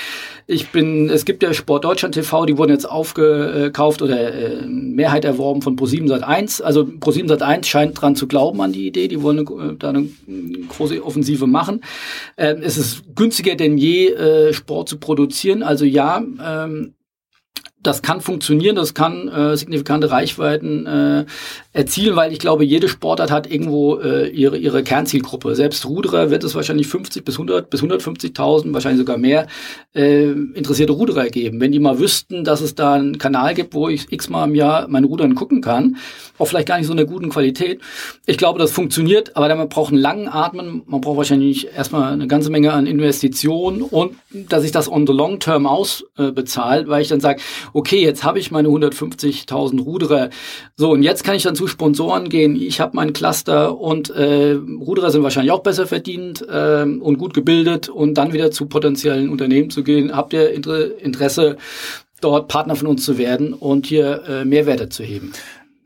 Ich 0.46 0.70
bin, 0.70 1.08
es 1.08 1.24
gibt 1.24 1.42
ja 1.42 1.54
Sport 1.54 1.84
Deutschland 1.84 2.14
TV, 2.14 2.44
die 2.44 2.58
wurden 2.58 2.70
jetzt 2.70 2.88
aufgekauft 2.88 4.02
oder 4.02 4.34
äh, 4.34 4.66
Mehrheit 4.66 5.24
erworben 5.24 5.62
von 5.62 5.76
Pro7 5.76 6.06
Sat1. 6.06 6.62
Also 6.62 6.82
Pro7 6.82 7.28
Sat1 7.28 7.64
scheint 7.64 8.00
dran 8.00 8.14
zu 8.14 8.26
glauben 8.26 8.60
an 8.60 8.72
die 8.72 8.86
Idee. 8.86 9.08
Die 9.08 9.22
wollen 9.22 9.38
äh, 9.38 9.76
da 9.78 9.88
eine 9.88 10.08
große 10.68 11.02
Offensive 11.02 11.46
machen. 11.46 11.80
Ähm, 12.36 12.58
es 12.62 12.76
ist 12.76 13.04
günstiger 13.14 13.54
denn 13.54 13.78
je, 13.78 14.08
äh, 14.08 14.52
Sport 14.52 14.90
zu 14.90 14.98
produzieren. 14.98 15.62
Also 15.62 15.86
ja, 15.86 16.22
ähm, 16.44 16.94
das 17.84 18.02
kann 18.02 18.20
funktionieren, 18.20 18.76
das 18.76 18.94
kann 18.94 19.28
äh, 19.28 19.56
signifikante 19.56 20.10
Reichweiten 20.10 20.86
äh, 20.86 21.24
erzielen, 21.72 22.16
weil 22.16 22.32
ich 22.32 22.38
glaube, 22.38 22.64
jede 22.64 22.88
Sportart 22.88 23.30
hat 23.30 23.50
irgendwo 23.50 23.98
äh, 23.98 24.28
ihre, 24.28 24.56
ihre 24.56 24.82
Kernzielgruppe. 24.82 25.54
Selbst 25.54 25.86
Ruderer 25.86 26.30
wird 26.30 26.44
es 26.44 26.54
wahrscheinlich 26.54 26.86
50 26.86 27.24
bis 27.24 27.34
100 27.34 27.68
bis 27.68 27.82
150.000, 27.82 28.72
wahrscheinlich 28.72 29.00
sogar 29.00 29.18
mehr, 29.18 29.46
äh, 29.94 30.30
interessierte 30.30 30.92
Ruderer 30.92 31.26
geben. 31.26 31.60
Wenn 31.60 31.72
die 31.72 31.78
mal 31.78 31.98
wüssten, 31.98 32.42
dass 32.42 32.60
es 32.60 32.74
da 32.74 32.94
einen 32.94 33.18
Kanal 33.18 33.54
gibt, 33.54 33.74
wo 33.74 33.88
ich 33.88 34.10
x-mal 34.10 34.48
im 34.48 34.54
Jahr 34.54 34.88
meine 34.88 35.06
Rudern 35.06 35.34
gucken 35.34 35.60
kann, 35.60 35.96
auch 36.38 36.46
vielleicht 36.46 36.68
gar 36.68 36.78
nicht 36.78 36.86
so 36.86 36.92
eine 36.92 37.06
guten 37.06 37.28
Qualität. 37.28 37.80
Ich 38.26 38.38
glaube, 38.38 38.58
das 38.58 38.70
funktioniert, 38.70 39.36
aber 39.36 39.54
man 39.54 39.68
braucht 39.68 39.92
einen 39.92 40.00
langen 40.00 40.28
Atmen, 40.28 40.82
man 40.86 41.00
braucht 41.00 41.18
wahrscheinlich 41.18 41.68
erstmal 41.76 42.12
eine 42.12 42.26
ganze 42.26 42.50
Menge 42.50 42.72
an 42.72 42.86
Investitionen 42.86 43.82
und 43.82 44.16
dass 44.32 44.62
sich 44.62 44.72
das 44.72 44.90
on 44.90 45.06
the 45.06 45.12
long 45.12 45.38
term 45.38 45.66
ausbezahlt, 45.66 46.86
äh, 46.86 46.90
weil 46.90 47.02
ich 47.02 47.08
dann 47.08 47.20
sage, 47.20 47.40
okay, 47.74 48.00
jetzt 48.00 48.24
habe 48.24 48.38
ich 48.38 48.50
meine 48.50 48.68
150.000 48.68 49.82
Ruderer, 49.82 50.30
so 50.76 50.92
und 50.92 51.02
jetzt 51.02 51.24
kann 51.24 51.34
ich 51.34 51.42
dann 51.42 51.56
zu 51.56 51.66
Sponsoren 51.66 52.30
gehen, 52.30 52.56
ich 52.56 52.80
habe 52.80 52.96
meinen 52.96 53.12
Cluster 53.12 53.78
und 53.78 54.08
äh, 54.10 54.52
Ruderer 54.52 55.10
sind 55.10 55.22
wahrscheinlich 55.22 55.52
auch 55.52 55.62
besser 55.62 55.86
verdient 55.86 56.40
äh, 56.48 56.84
und 56.84 57.18
gut 57.18 57.34
gebildet 57.34 57.88
und 57.90 58.14
dann 58.14 58.32
wieder 58.32 58.50
zu 58.50 58.66
potenziellen 58.66 59.28
Unternehmen 59.28 59.70
zu 59.70 59.82
gehen. 59.82 60.16
Habt 60.16 60.32
ihr 60.32 60.50
Interesse, 60.50 61.56
dort 62.20 62.48
Partner 62.48 62.76
von 62.76 62.86
uns 62.86 63.04
zu 63.04 63.18
werden 63.18 63.52
und 63.52 63.86
hier 63.86 64.22
äh, 64.26 64.44
Mehrwerte 64.44 64.88
zu 64.88 65.02
heben? 65.02 65.32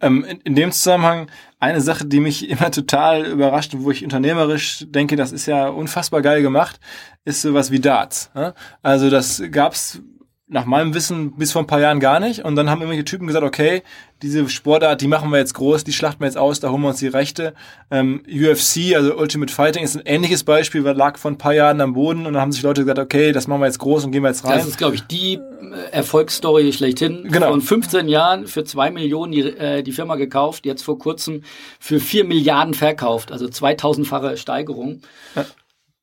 Ähm, 0.01 0.25
in, 0.25 0.41
in 0.43 0.55
dem 0.55 0.71
Zusammenhang 0.71 1.29
eine 1.59 1.81
Sache, 1.81 2.05
die 2.05 2.21
mich 2.21 2.49
immer 2.51 2.71
total 2.71 3.27
überrascht 3.27 3.75
und 3.75 3.85
wo 3.85 3.91
ich 3.91 4.05
unternehmerisch 4.05 4.85
denke, 4.89 5.17
das 5.17 5.33
ist 5.33 5.47
ja 5.47 5.69
unfassbar 5.69 6.23
geil 6.23 6.43
gemacht, 6.43 6.79
ist 7.25 7.43
sowas 7.43 7.71
wie 7.71 7.81
Darts. 7.81 8.31
Ne? 8.35 8.55
Also 8.83 9.11
das 9.11 9.43
gab's 9.51 10.01
nach 10.51 10.65
meinem 10.65 10.95
Wissen 10.95 11.33
bis 11.33 11.53
vor 11.53 11.63
ein 11.63 11.67
paar 11.67 11.81
Jahren 11.81 12.01
gar 12.01 12.21
nicht. 12.21 12.45
Und 12.45 12.57
dann 12.57 12.71
haben 12.71 12.81
irgendwelche 12.81 13.05
Typen 13.05 13.27
gesagt, 13.27 13.45
okay, 13.45 13.83
diese 14.23 14.49
Sportart, 14.49 15.01
die 15.03 15.07
machen 15.07 15.31
wir 15.31 15.39
jetzt 15.39 15.53
groß, 15.53 15.85
die 15.85 15.93
schlachten 15.93 16.21
wir 16.21 16.27
jetzt 16.27 16.39
aus, 16.39 16.59
da 16.59 16.71
holen 16.71 16.81
wir 16.81 16.89
uns 16.89 16.99
die 16.99 17.09
Rechte. 17.09 17.55
Ähm, 17.91 18.23
UFC, 18.27 18.97
also 18.97 19.17
Ultimate 19.17 19.53
Fighting, 19.53 19.85
ist 19.85 19.97
ein 19.97 20.03
ähnliches 20.07 20.45
Beispiel, 20.45 20.85
weil 20.85 20.97
lag 20.97 21.19
vor 21.19 21.31
ein 21.31 21.39
paar 21.39 21.53
Jahren 21.53 21.81
am 21.83 21.93
Boden 21.93 22.27
und 22.27 22.33
dann 22.33 22.41
haben 22.41 22.53
sich 22.53 22.63
Leute 22.63 22.81
gesagt, 22.81 22.99
okay, 22.99 23.33
das 23.33 23.47
machen 23.47 23.61
wir 23.61 23.67
jetzt 23.67 23.79
groß 23.79 24.07
und 24.07 24.13
gehen 24.13 24.23
wir 24.23 24.31
jetzt 24.31 24.45
rein. 24.45 24.59
Das 24.59 24.67
ist, 24.67 24.79
glaube 24.79 24.95
ich, 24.95 25.03
die 25.03 25.35
äh, 25.35 25.93
Erfolgsstory 25.93 26.73
schlechthin. 26.73 27.29
Genau. 27.31 27.51
Von 27.51 27.61
15 27.61 28.09
Jahren 28.09 28.47
für 28.47 28.65
zwei 28.65 28.91
Millionen 28.91 29.33
die, 29.33 29.43
äh, 29.43 29.83
die 29.83 29.93
Firma 29.93 30.17
gekauft, 30.17 30.65
jetzt 30.65 30.83
vor 30.83 30.99
kurzem 30.99 31.43
für 31.79 32.01
vier 32.01 32.25
Milliarden 32.25 32.73
verkauft, 32.73 33.33
also 33.33 33.47
2000-fache 33.47 34.39
Steigerung. 34.39 35.03
Ja. 35.37 35.45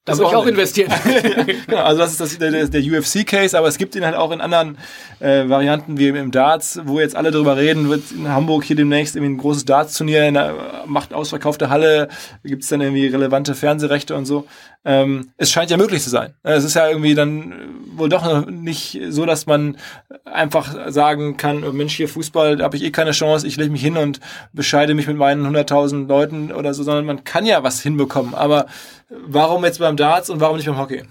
Da 0.05 0.15
würde 0.15 0.29
ich 0.29 0.35
auch 0.35 0.45
investieren. 0.45 0.93
genau, 1.65 1.81
also 1.81 1.99
das 1.99 2.11
ist 2.11 2.21
das, 2.21 2.37
der, 2.37 2.67
der 2.67 2.81
UFC-Case, 2.81 3.57
aber 3.57 3.67
es 3.67 3.79
gibt 3.79 3.95
ihn 3.95 4.05
halt 4.05 4.15
auch 4.15 4.31
in 4.31 4.39
anderen 4.39 4.77
äh, 5.19 5.49
Varianten 5.49 5.97
wie 5.97 6.09
im 6.09 6.29
Darts, 6.29 6.79
wo 6.83 6.99
jetzt 6.99 7.15
alle 7.15 7.31
drüber 7.31 7.57
reden, 7.57 7.89
wird 7.89 8.11
in 8.11 8.29
Hamburg 8.29 8.65
hier 8.65 8.75
demnächst 8.75 9.15
irgendwie 9.15 9.33
ein 9.33 9.37
großes 9.39 9.65
Darts-Turnier 9.65 10.27
in 10.27 10.37
einer 10.37 10.83
macht 10.85 11.11
ausverkaufte 11.11 11.69
Halle, 11.69 12.09
gibt 12.43 12.61
es 12.61 12.69
dann 12.69 12.81
irgendwie 12.81 13.07
relevante 13.07 13.55
Fernsehrechte 13.55 14.15
und 14.15 14.25
so. 14.25 14.45
Ähm, 14.88 15.32
es 15.38 15.52
scheint 15.52 15.71
ja 15.71 15.78
möglich 15.78 16.04
zu 16.04 16.12
sein. 16.12 16.36
Es 16.43 16.63
ist 16.63 16.76
ja 16.76 16.88
irgendwie 16.88 17.15
dann 17.15 17.54
wohl 17.95 18.08
doch 18.08 18.45
nicht 18.45 19.02
so, 19.10 19.26
dass 19.26 19.48
man 19.48 19.78
einfach 20.26 20.91
sagen 20.91 21.38
kann, 21.38 21.63
oh 21.63 21.71
Mensch, 21.71 21.95
hier 21.95 22.08
Fußball, 22.08 22.58
da 22.58 22.65
habe 22.65 22.78
ich 22.78 22.84
eh 22.84 22.91
keine 22.91 23.12
Chance, 23.12 23.48
ich 23.48 23.58
lege 23.58 23.71
mich 23.71 23.82
hin 23.82 23.98
und 23.98 24.19
bescheide 24.54 24.93
mich 24.93 25.08
mit 25.08 25.17
meinen 25.17 25.45
100.000 25.48 26.08
Leuten 26.08 26.52
oder 26.52 26.76
so, 26.76 26.84
sondern 26.84 27.06
man 27.06 27.24
kann 27.24 27.48
ja 27.48 27.63
was 27.63 27.82
hinbekommen. 27.82 28.36
Aber 28.36 28.67
warum 29.10 29.65
jetzt 29.65 29.80
beim 29.80 29.98
Darts 29.98 30.30
und 30.30 30.39
warum 30.39 30.58
nicht 30.58 30.67
beim 30.67 30.78
Hockey? 30.78 31.04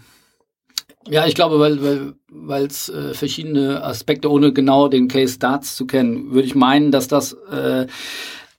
Ja, 1.08 1.26
ich 1.26 1.34
glaube, 1.34 1.58
weil 1.58 1.82
weil 1.82 2.14
weil 2.30 2.64
äh, 2.64 3.12
verschiedene 3.12 3.82
Aspekte, 3.82 4.30
ohne 4.30 4.52
genau 4.52 4.88
den 4.88 5.08
Case 5.08 5.38
Darts 5.38 5.76
zu 5.76 5.86
kennen, 5.86 6.32
würde 6.32 6.46
ich 6.46 6.54
meinen, 6.54 6.92
dass 6.92 7.08
das 7.08 7.34
äh, 7.50 7.86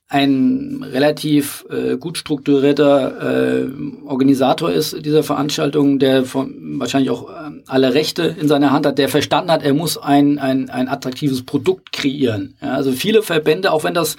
ein 0.08 0.84
relativ 0.88 1.66
äh, 1.68 1.96
gut 1.96 2.16
strukturierter 2.16 3.64
äh, 3.64 4.06
Organisator 4.06 4.70
ist 4.70 5.04
dieser 5.04 5.24
Veranstaltung, 5.24 5.98
der 5.98 6.24
von, 6.24 6.78
wahrscheinlich 6.78 7.10
auch 7.10 7.28
äh, 7.28 7.50
alle 7.66 7.92
Rechte 7.92 8.22
in 8.22 8.46
seiner 8.46 8.70
Hand 8.70 8.86
hat, 8.86 8.98
der 8.98 9.08
verstanden 9.08 9.50
hat, 9.50 9.64
er 9.64 9.74
muss 9.74 9.98
ein, 9.98 10.38
ein, 10.38 10.70
ein 10.70 10.88
attraktives 10.88 11.44
Produkt 11.44 11.92
kreieren. 11.92 12.54
Ja, 12.62 12.74
also 12.74 12.92
viele 12.92 13.22
Verbände, 13.22 13.72
auch 13.72 13.82
wenn 13.82 13.94
das 13.94 14.16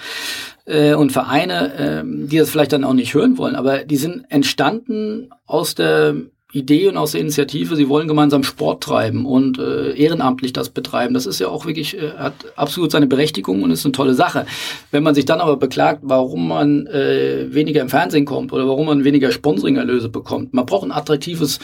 äh, 0.66 0.92
und 0.92 1.10
Vereine, 1.10 1.74
äh, 1.74 2.02
die 2.04 2.36
das 2.36 2.50
vielleicht 2.50 2.74
dann 2.74 2.84
auch 2.84 2.92
nicht 2.92 3.14
hören 3.14 3.38
wollen, 3.38 3.56
aber 3.56 3.84
die 3.84 3.96
sind 3.96 4.26
entstanden 4.28 5.30
aus 5.46 5.74
der 5.74 6.16
Idee 6.50 6.88
und 6.88 6.96
aus 6.96 7.12
der 7.12 7.20
Initiative, 7.20 7.76
sie 7.76 7.90
wollen 7.90 8.08
gemeinsam 8.08 8.42
Sport 8.42 8.82
treiben 8.82 9.26
und 9.26 9.58
äh, 9.58 9.92
ehrenamtlich 9.92 10.54
das 10.54 10.70
betreiben. 10.70 11.12
Das 11.12 11.26
ist 11.26 11.40
ja 11.40 11.48
auch 11.48 11.66
wirklich, 11.66 11.98
äh, 11.98 12.12
hat 12.16 12.32
absolut 12.56 12.90
seine 12.90 13.06
Berechtigung 13.06 13.62
und 13.62 13.70
ist 13.70 13.84
eine 13.84 13.92
tolle 13.92 14.14
Sache. 14.14 14.46
Wenn 14.90 15.02
man 15.02 15.14
sich 15.14 15.26
dann 15.26 15.42
aber 15.42 15.58
beklagt, 15.58 16.00
warum 16.04 16.48
man 16.48 16.86
äh, 16.86 17.52
weniger 17.52 17.82
im 17.82 17.90
Fernsehen 17.90 18.24
kommt 18.24 18.54
oder 18.54 18.66
warum 18.66 18.86
man 18.86 19.04
weniger 19.04 19.30
Sponsoring-Erlöse 19.30 20.08
bekommt, 20.08 20.54
man 20.54 20.64
braucht 20.64 20.84
ein 20.84 20.90
attraktives 20.92 21.58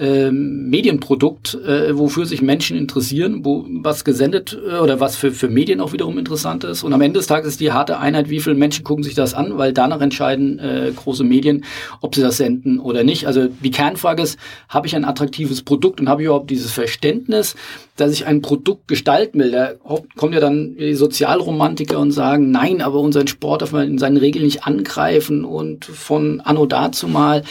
äh, 0.00 0.32
Medienprodukt, 0.32 1.54
äh, 1.54 1.96
wofür 1.96 2.26
sich 2.26 2.42
Menschen 2.42 2.76
interessieren, 2.76 3.44
wo 3.44 3.64
was 3.68 4.04
gesendet 4.04 4.58
äh, 4.68 4.78
oder 4.78 4.98
was 4.98 5.14
für, 5.14 5.30
für 5.30 5.48
Medien 5.48 5.80
auch 5.80 5.92
wiederum 5.92 6.18
interessant 6.18 6.64
ist. 6.64 6.82
Und 6.82 6.92
am 6.92 7.02
Ende 7.02 7.20
des 7.20 7.28
Tages 7.28 7.52
ist 7.52 7.60
die 7.60 7.70
harte 7.70 8.00
Einheit, 8.00 8.30
wie 8.30 8.40
viele 8.40 8.56
Menschen 8.56 8.82
gucken 8.82 9.04
sich 9.04 9.14
das 9.14 9.32
an, 9.32 9.58
weil 9.58 9.72
danach 9.72 10.00
entscheiden 10.00 10.58
äh, 10.58 10.90
große 10.90 11.22
Medien, 11.22 11.64
ob 12.00 12.16
sie 12.16 12.20
das 12.20 12.38
senden 12.38 12.80
oder 12.80 13.04
nicht. 13.04 13.28
Also 13.28 13.46
die 13.46 13.70
Kernfrage 13.70 14.23
ist, 14.24 14.38
habe 14.68 14.86
ich 14.88 14.96
ein 14.96 15.04
attraktives 15.04 15.62
Produkt 15.62 16.00
und 16.00 16.08
habe 16.08 16.22
ich 16.22 16.26
überhaupt 16.26 16.50
dieses 16.50 16.72
Verständnis, 16.72 17.54
dass 17.96 18.12
ich 18.12 18.26
ein 18.26 18.42
Produkt 18.42 18.88
gestalten 18.88 19.38
will. 19.38 19.52
Da 19.52 19.74
kommen 20.16 20.32
ja 20.32 20.40
dann 20.40 20.76
die 20.76 20.94
Sozialromantiker 20.94 21.98
und 21.98 22.10
sagen, 22.10 22.50
nein, 22.50 22.82
aber 22.82 22.98
unseren 22.98 23.28
Sport 23.28 23.62
darf 23.62 23.72
man 23.72 23.86
in 23.86 23.98
seinen 23.98 24.16
Regeln 24.16 24.44
nicht 24.44 24.66
angreifen 24.66 25.44
und 25.44 25.84
von 25.84 26.40
anno 26.40 26.66
dazu 26.66 27.06
mal 27.06 27.42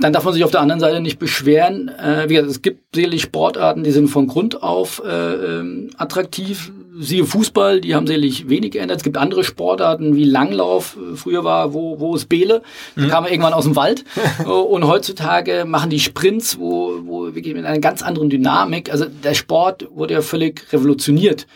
dann 0.00 0.12
darf 0.12 0.24
man 0.24 0.34
sich 0.34 0.44
auf 0.44 0.50
der 0.50 0.60
anderen 0.60 0.80
Seite 0.80 1.00
nicht 1.00 1.18
beschweren. 1.18 1.88
Äh, 1.88 2.28
wie 2.28 2.34
gesagt, 2.34 2.50
es 2.50 2.62
gibt 2.62 2.94
sicherlich 2.94 3.22
Sportarten, 3.22 3.84
die 3.84 3.90
sind 3.90 4.08
von 4.08 4.26
Grund 4.26 4.62
auf 4.62 5.02
äh, 5.04 5.08
ähm, 5.08 5.90
attraktiv. 5.96 6.72
Siehe 6.98 7.24
Fußball, 7.24 7.80
die 7.80 7.94
haben 7.94 8.06
sicherlich 8.06 8.48
wenig 8.48 8.72
geändert. 8.72 8.98
Es 8.98 9.04
gibt 9.04 9.16
andere 9.16 9.44
Sportarten 9.44 10.16
wie 10.16 10.24
Langlauf. 10.24 10.98
Früher 11.14 11.44
war, 11.44 11.72
wo, 11.72 12.00
wo 12.00 12.14
ist 12.14 12.28
Bele? 12.28 12.62
Da 12.96 13.02
mhm. 13.02 13.08
kam 13.08 13.24
er 13.24 13.30
irgendwann 13.30 13.52
aus 13.52 13.64
dem 13.64 13.76
Wald. 13.76 14.04
Und 14.44 14.86
heutzutage 14.86 15.64
machen 15.66 15.90
die 15.90 16.00
Sprints, 16.00 16.58
wo, 16.58 16.98
wo 17.04 17.34
wirklich 17.34 17.54
mit 17.54 17.64
einer 17.64 17.78
ganz 17.78 18.02
anderen 18.02 18.28
Dynamik. 18.28 18.90
Also 18.92 19.06
der 19.06 19.34
Sport 19.34 19.88
wurde 19.92 20.14
ja 20.14 20.22
völlig 20.22 20.72
revolutioniert. 20.72 21.46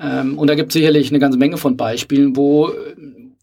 Ähm, 0.00 0.38
und 0.38 0.48
da 0.48 0.54
gibt 0.54 0.68
es 0.68 0.74
sicherlich 0.74 1.10
eine 1.10 1.18
ganze 1.18 1.38
Menge 1.38 1.58
von 1.58 1.76
Beispielen, 1.76 2.36
wo 2.36 2.70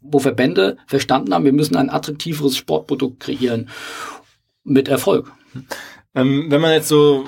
wo 0.07 0.19
Verbände 0.19 0.77
verstanden 0.85 1.33
haben, 1.33 1.45
wir 1.45 1.53
müssen 1.53 1.75
ein 1.75 1.89
attraktiveres 1.89 2.55
Sportprodukt 2.55 3.19
kreieren 3.19 3.69
mit 4.65 4.89
Erfolg. 4.89 5.31
Ähm, 6.13 6.47
wenn 6.49 6.61
man 6.61 6.73
jetzt 6.73 6.89
so 6.89 7.25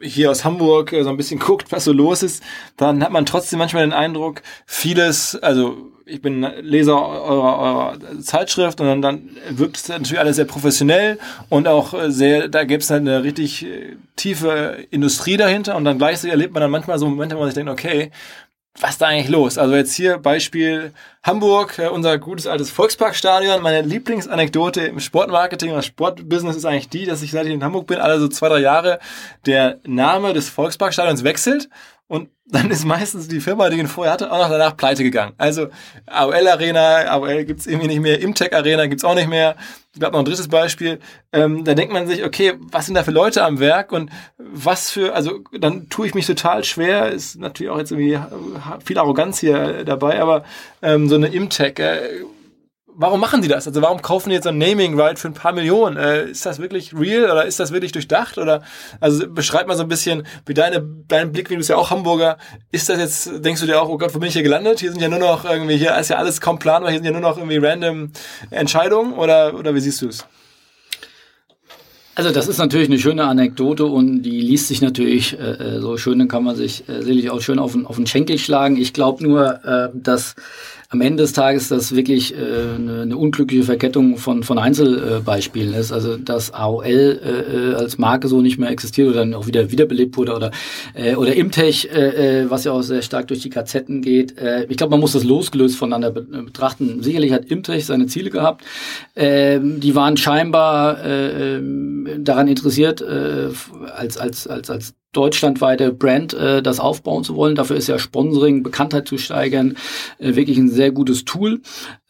hier 0.00 0.30
aus 0.30 0.44
Hamburg 0.44 0.92
äh, 0.92 1.02
so 1.04 1.10
ein 1.10 1.16
bisschen 1.16 1.38
guckt, 1.38 1.70
was 1.70 1.84
so 1.84 1.92
los 1.92 2.22
ist, 2.22 2.42
dann 2.76 3.02
hat 3.02 3.12
man 3.12 3.26
trotzdem 3.26 3.58
manchmal 3.58 3.84
den 3.84 3.92
Eindruck, 3.92 4.42
vieles, 4.66 5.36
also 5.36 5.76
ich 6.06 6.22
bin 6.22 6.40
Leser 6.62 6.96
eurer, 6.96 7.58
eurer 7.58 8.20
Zeitschrift 8.22 8.80
und 8.80 8.86
dann, 8.86 9.02
dann 9.02 9.30
wirkt 9.50 9.76
es 9.76 9.88
natürlich 9.88 10.18
alles 10.18 10.36
sehr 10.36 10.46
professionell 10.46 11.18
und 11.50 11.68
auch 11.68 11.94
sehr, 12.08 12.48
da 12.48 12.64
gäbe 12.64 12.82
es 12.82 12.90
halt 12.90 13.02
eine 13.02 13.22
richtig 13.22 13.66
äh, 13.66 13.96
tiefe 14.16 14.86
Industrie 14.90 15.36
dahinter 15.36 15.76
und 15.76 15.84
dann 15.84 15.98
gleichzeitig 15.98 16.32
erlebt 16.32 16.54
man 16.54 16.62
dann 16.62 16.70
manchmal 16.70 16.98
so 16.98 17.06
Momente, 17.08 17.36
wo 17.36 17.40
man 17.40 17.48
sich 17.48 17.54
denkt, 17.54 17.70
okay, 17.70 18.10
was 18.80 18.90
ist 18.90 19.02
da 19.02 19.06
eigentlich 19.06 19.28
los? 19.28 19.58
Also 19.58 19.74
jetzt 19.74 19.94
hier 19.94 20.18
Beispiel 20.18 20.92
Hamburg, 21.22 21.78
äh, 21.78 21.88
unser 21.88 22.18
gutes 22.18 22.46
altes 22.46 22.70
Volksparkstadion. 22.70 23.62
Meine 23.62 23.86
Lieblingsanekdote 23.86 24.82
im 24.82 25.00
Sportmarketing 25.00 25.72
oder 25.72 25.82
Sportbusiness 25.82 26.56
ist 26.56 26.64
eigentlich 26.64 26.88
die, 26.88 27.04
dass 27.04 27.22
ich 27.22 27.30
seit 27.30 27.46
ich 27.46 27.52
in 27.52 27.64
Hamburg 27.64 27.86
bin, 27.86 27.98
alle 27.98 28.20
so 28.20 28.28
zwei, 28.28 28.48
drei 28.48 28.60
Jahre, 28.60 28.98
der 29.46 29.78
Name 29.84 30.32
des 30.32 30.48
Volksparkstadions 30.48 31.24
wechselt 31.24 31.68
und 32.08 32.30
dann 32.46 32.70
ist 32.70 32.86
meistens 32.86 33.28
die 33.28 33.40
Firma, 33.40 33.68
die 33.68 33.78
ihn 33.78 33.86
vorher 33.86 34.14
hatte, 34.14 34.32
auch 34.32 34.38
noch 34.38 34.48
danach 34.48 34.76
pleite 34.76 35.02
gegangen. 35.02 35.34
Also 35.36 35.68
AOL 36.06 36.48
Arena, 36.48 37.04
AOL 37.10 37.44
gibt's 37.44 37.66
irgendwie 37.66 37.88
nicht 37.88 38.00
mehr, 38.00 38.20
Imtech 38.20 38.54
Arena 38.54 38.86
gibt's 38.86 39.04
auch 39.04 39.14
nicht 39.14 39.28
mehr. 39.28 39.56
Ich 39.92 40.00
glaube 40.00 40.12
noch 40.14 40.20
ein 40.20 40.24
drittes 40.24 40.48
Beispiel. 40.48 41.00
Ähm, 41.32 41.64
da 41.64 41.74
denkt 41.74 41.92
man 41.92 42.06
sich, 42.06 42.24
okay, 42.24 42.54
was 42.58 42.86
sind 42.86 42.94
da 42.94 43.04
für 43.04 43.10
Leute 43.10 43.44
am 43.44 43.60
Werk 43.60 43.92
und 43.92 44.10
was 44.38 44.90
für, 44.90 45.14
also 45.14 45.40
dann 45.58 45.90
tue 45.90 46.06
ich 46.06 46.14
mich 46.14 46.26
total 46.26 46.64
schwer. 46.64 47.10
Ist 47.10 47.38
natürlich 47.38 47.70
auch 47.70 47.78
jetzt 47.78 47.92
irgendwie 47.92 48.18
viel 48.82 48.98
Arroganz 48.98 49.38
hier 49.40 49.84
dabei, 49.84 50.22
aber 50.22 50.44
ähm, 50.80 51.08
so 51.08 51.16
eine 51.16 51.28
Imtech, 51.28 51.78
äh, 51.78 52.00
warum 52.98 53.20
machen 53.20 53.40
die 53.40 53.48
das? 53.48 53.66
Also 53.66 53.80
warum 53.80 54.02
kaufen 54.02 54.28
die 54.28 54.34
jetzt 54.34 54.46
ein 54.46 54.58
Naming 54.58 54.98
Right 54.98 55.18
für 55.18 55.28
ein 55.28 55.34
paar 55.34 55.52
Millionen? 55.52 55.96
Äh, 55.96 56.28
ist 56.30 56.44
das 56.44 56.58
wirklich 56.58 56.92
real 56.92 57.30
oder 57.30 57.46
ist 57.46 57.60
das 57.60 57.72
wirklich 57.72 57.92
durchdacht? 57.92 58.36
Oder 58.38 58.62
also 59.00 59.26
beschreib 59.28 59.68
mal 59.68 59.76
so 59.76 59.84
ein 59.84 59.88
bisschen, 59.88 60.26
wie 60.46 60.54
deine 60.54 60.84
dein 61.06 61.32
Blick, 61.32 61.48
wie 61.48 61.54
du 61.54 61.58
bist 61.58 61.70
ja 61.70 61.76
auch 61.76 61.90
Hamburger, 61.90 62.36
ist 62.72 62.88
das 62.88 62.98
jetzt, 62.98 63.44
denkst 63.44 63.60
du 63.60 63.66
dir 63.66 63.80
auch, 63.80 63.88
oh 63.88 63.98
Gott, 63.98 64.14
wo 64.14 64.18
bin 64.18 64.28
ich 64.28 64.34
hier 64.34 64.42
gelandet? 64.42 64.80
Hier 64.80 64.90
sind 64.90 65.00
ja 65.00 65.08
nur 65.08 65.20
noch 65.20 65.44
irgendwie, 65.44 65.76
hier 65.76 65.96
ist 65.96 66.10
ja 66.10 66.16
alles 66.16 66.40
kaum 66.40 66.58
planbar, 66.58 66.90
hier 66.90 66.98
sind 66.98 67.06
ja 67.06 67.12
nur 67.12 67.20
noch 67.20 67.38
irgendwie 67.38 67.58
random 67.58 68.10
Entscheidungen 68.50 69.12
oder, 69.14 69.54
oder 69.54 69.74
wie 69.74 69.80
siehst 69.80 70.02
du 70.02 70.08
es? 70.08 70.26
Also 72.16 72.32
das 72.32 72.48
ist 72.48 72.58
natürlich 72.58 72.88
eine 72.88 72.98
schöne 72.98 73.26
Anekdote 73.26 73.84
und 73.84 74.22
die 74.22 74.40
liest 74.40 74.66
sich 74.66 74.82
natürlich 74.82 75.38
äh, 75.38 75.52
äh 75.52 75.80
so 75.80 75.96
schön, 75.98 76.18
dann 76.18 76.26
kann 76.26 76.42
man 76.42 76.56
sich 76.56 76.88
äh, 76.88 77.00
sicherlich 77.00 77.30
auch 77.30 77.40
schön 77.40 77.60
auf 77.60 77.72
den, 77.72 77.86
auf 77.86 77.94
den 77.94 78.08
Schenkel 78.08 78.38
schlagen. 78.38 78.76
Ich 78.76 78.92
glaube 78.92 79.22
nur, 79.22 79.64
äh, 79.64 79.90
dass 79.94 80.34
am 80.90 81.02
Ende 81.02 81.22
des 81.22 81.34
Tages 81.34 81.68
das 81.68 81.94
wirklich 81.94 82.34
äh, 82.34 82.38
eine, 82.38 83.02
eine 83.02 83.16
unglückliche 83.16 83.64
Verkettung 83.64 84.16
von, 84.16 84.42
von 84.42 84.58
Einzelbeispielen 84.58 85.74
ist. 85.74 85.92
Also 85.92 86.16
dass 86.16 86.54
AOL 86.54 86.86
äh, 86.86 87.72
äh, 87.72 87.74
als 87.74 87.98
Marke 87.98 88.26
so 88.26 88.40
nicht 88.40 88.58
mehr 88.58 88.70
existiert 88.70 89.08
oder 89.08 89.18
dann 89.18 89.34
auch 89.34 89.46
wieder 89.46 89.70
wiederbelebt 89.70 90.16
wurde 90.16 90.34
oder, 90.34 90.50
äh, 90.94 91.14
oder 91.14 91.34
Imtech, 91.34 91.90
äh, 91.92 92.44
äh 92.44 92.50
was 92.50 92.64
ja 92.64 92.72
auch 92.72 92.80
sehr 92.80 93.02
stark 93.02 93.28
durch 93.28 93.40
die 93.40 93.50
KZen 93.50 94.00
geht. 94.00 94.38
Äh, 94.38 94.64
ich 94.70 94.78
glaube, 94.78 94.92
man 94.92 95.00
muss 95.00 95.12
das 95.12 95.24
losgelöst 95.24 95.76
voneinander 95.76 96.10
betrachten. 96.10 97.02
Sicherlich 97.02 97.32
hat 97.32 97.44
Imtech 97.44 97.84
seine 97.84 98.06
Ziele 98.06 98.30
gehabt. 98.30 98.64
Äh, 99.14 99.60
die 99.62 99.94
waren 99.94 100.16
scheinbar 100.16 101.04
äh, 101.04 101.56
ähm, 101.56 102.08
daran 102.20 102.48
interessiert, 102.48 103.02
äh, 103.02 103.50
als, 103.94 104.16
als, 104.16 104.46
als, 104.46 104.70
als 104.70 104.94
deutschlandweite 105.12 105.92
Brand 105.92 106.34
äh, 106.34 106.62
das 106.62 106.80
aufbauen 106.80 107.24
zu 107.24 107.34
wollen. 107.34 107.54
Dafür 107.54 107.76
ist 107.76 107.88
ja 107.88 107.98
Sponsoring, 107.98 108.62
Bekanntheit 108.62 109.08
zu 109.08 109.16
steigern, 109.18 109.76
äh, 110.18 110.34
wirklich 110.34 110.58
ein 110.58 110.68
sehr 110.68 110.90
gutes 110.90 111.24
Tool. 111.24 111.60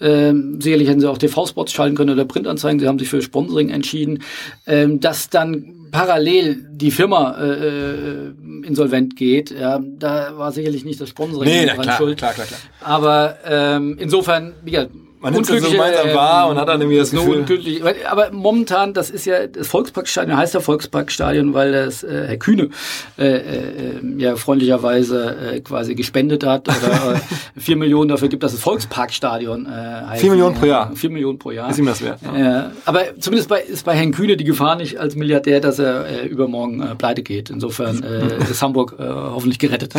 Ähm, 0.00 0.60
sicherlich 0.60 0.88
hätten 0.88 1.00
sie 1.00 1.08
auch 1.08 1.18
TV-Spots 1.18 1.72
schalten 1.72 1.96
können 1.96 2.10
oder 2.10 2.24
Printanzeigen. 2.24 2.80
Sie 2.80 2.88
haben 2.88 2.98
sich 2.98 3.08
für 3.08 3.22
Sponsoring 3.22 3.70
entschieden. 3.70 4.22
Ähm, 4.66 5.00
dass 5.00 5.30
dann 5.30 5.88
parallel 5.90 6.66
die 6.70 6.90
Firma 6.90 7.36
äh, 7.38 7.68
äh 7.68 8.32
insolvent 8.64 9.16
geht, 9.16 9.50
ja, 9.50 9.80
da 9.80 10.36
war 10.36 10.52
sicherlich 10.52 10.84
nicht 10.84 11.00
das 11.00 11.08
Sponsoring 11.08 11.48
nee, 11.48 11.64
dran 11.64 11.80
klar, 11.80 11.96
schuld. 11.96 12.18
Klar, 12.18 12.34
klar, 12.34 12.46
klar. 12.46 12.60
Aber 12.80 13.38
ähm, 13.46 13.96
insofern, 13.98 14.52
wie 14.62 14.72
gesagt, 14.72 14.90
man 15.20 15.32
nimmt 15.32 15.48
das 15.48 15.62
so 15.62 15.70
gemeinsam 15.70 16.14
wahr 16.14 16.48
und 16.48 16.58
hat 16.58 16.68
dann 16.68 16.80
irgendwie 16.80 16.98
das 16.98 17.10
so 17.10 17.18
Gefühl. 17.18 17.38
Unglücklich. 17.40 17.82
Aber 18.08 18.30
momentan, 18.32 18.94
das 18.94 19.10
ist 19.10 19.26
ja, 19.26 19.46
das 19.46 19.66
Volksparkstadion 19.68 20.36
heißt 20.36 20.54
ja 20.54 20.60
Volksparkstadion, 20.60 21.54
weil 21.54 21.72
das 21.72 22.02
äh, 22.02 22.26
Herr 22.28 22.36
Kühne 22.36 22.70
äh, 23.18 23.26
äh, 23.26 24.00
ja 24.16 24.36
freundlicherweise 24.36 25.54
äh, 25.54 25.60
quasi 25.60 25.94
gespendet 25.94 26.44
hat 26.44 26.68
oder 26.68 27.14
äh, 27.14 27.60
vier 27.60 27.76
Millionen 27.76 28.08
dafür 28.08 28.28
gibt, 28.28 28.42
dass 28.42 28.52
das 28.52 28.60
Volksparkstadion 28.60 29.66
äh, 29.66 29.70
heißt. 29.70 30.20
Vier 30.20 30.30
Millionen 30.30 30.54
pro 30.54 30.66
Jahr. 30.66 30.94
Vier 30.94 31.10
Millionen 31.10 31.38
pro 31.38 31.50
Jahr. 31.50 31.70
Ist 31.70 31.78
ihm 31.78 31.86
das 31.86 32.02
wert. 32.02 32.20
Ja. 32.22 32.66
Äh, 32.66 32.70
aber 32.84 33.02
zumindest 33.18 33.48
bei, 33.48 33.60
ist 33.60 33.84
bei 33.84 33.94
Herrn 33.94 34.12
Kühne 34.12 34.36
die 34.36 34.44
Gefahr 34.44 34.76
nicht 34.76 34.98
als 34.98 35.16
Milliardär, 35.16 35.60
dass 35.60 35.78
er 35.78 36.06
äh, 36.06 36.26
übermorgen 36.26 36.82
äh, 36.82 36.94
pleite 36.94 37.22
geht. 37.22 37.50
Insofern 37.50 38.02
äh, 38.02 38.38
ist 38.50 38.62
Hamburg 38.62 38.96
äh, 38.98 39.04
hoffentlich 39.04 39.58
gerettet. 39.58 39.94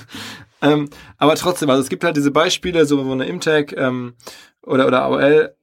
ähm, 0.62 0.88
aber 1.18 1.34
trotzdem, 1.36 1.70
also 1.70 1.82
es 1.82 1.88
gibt 1.88 2.04
halt 2.04 2.16
diese 2.16 2.30
Beispiele, 2.30 2.84
so 2.86 3.02
von 3.02 3.18
der 3.18 3.28
Imtech, 3.28 3.74
ähm, 3.76 4.14
oder, 4.64 4.86
oder 4.86 5.02
AOL, 5.02 5.54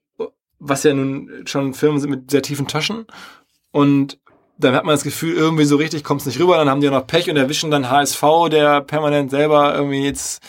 was 0.60 0.84
ja 0.84 0.94
nun 0.94 1.44
schon 1.46 1.74
Firmen 1.74 2.00
sind 2.00 2.10
mit 2.10 2.32
sehr 2.32 2.42
tiefen 2.42 2.68
Taschen. 2.68 3.06
Und 3.72 4.20
dann 4.58 4.74
hat 4.74 4.86
man 4.86 4.94
das 4.94 5.04
Gefühl, 5.04 5.36
irgendwie 5.36 5.66
so 5.66 5.76
richtig 5.76 6.04
kommt 6.04 6.22
es 6.22 6.28
nicht 6.28 6.40
rüber. 6.40 6.58
Dann 6.58 6.70
haben 6.70 6.82
die 6.82 6.86
ja 6.88 6.92
noch 6.92 7.06
Pech 7.06 7.30
und 7.30 7.38
erwischen 7.38 7.70
dann 7.70 7.90
HSV, 7.90 8.24
der 8.50 8.82
permanent 8.82 9.30
selber 9.30 9.76
irgendwie 9.76 10.04
jetzt 10.04 10.42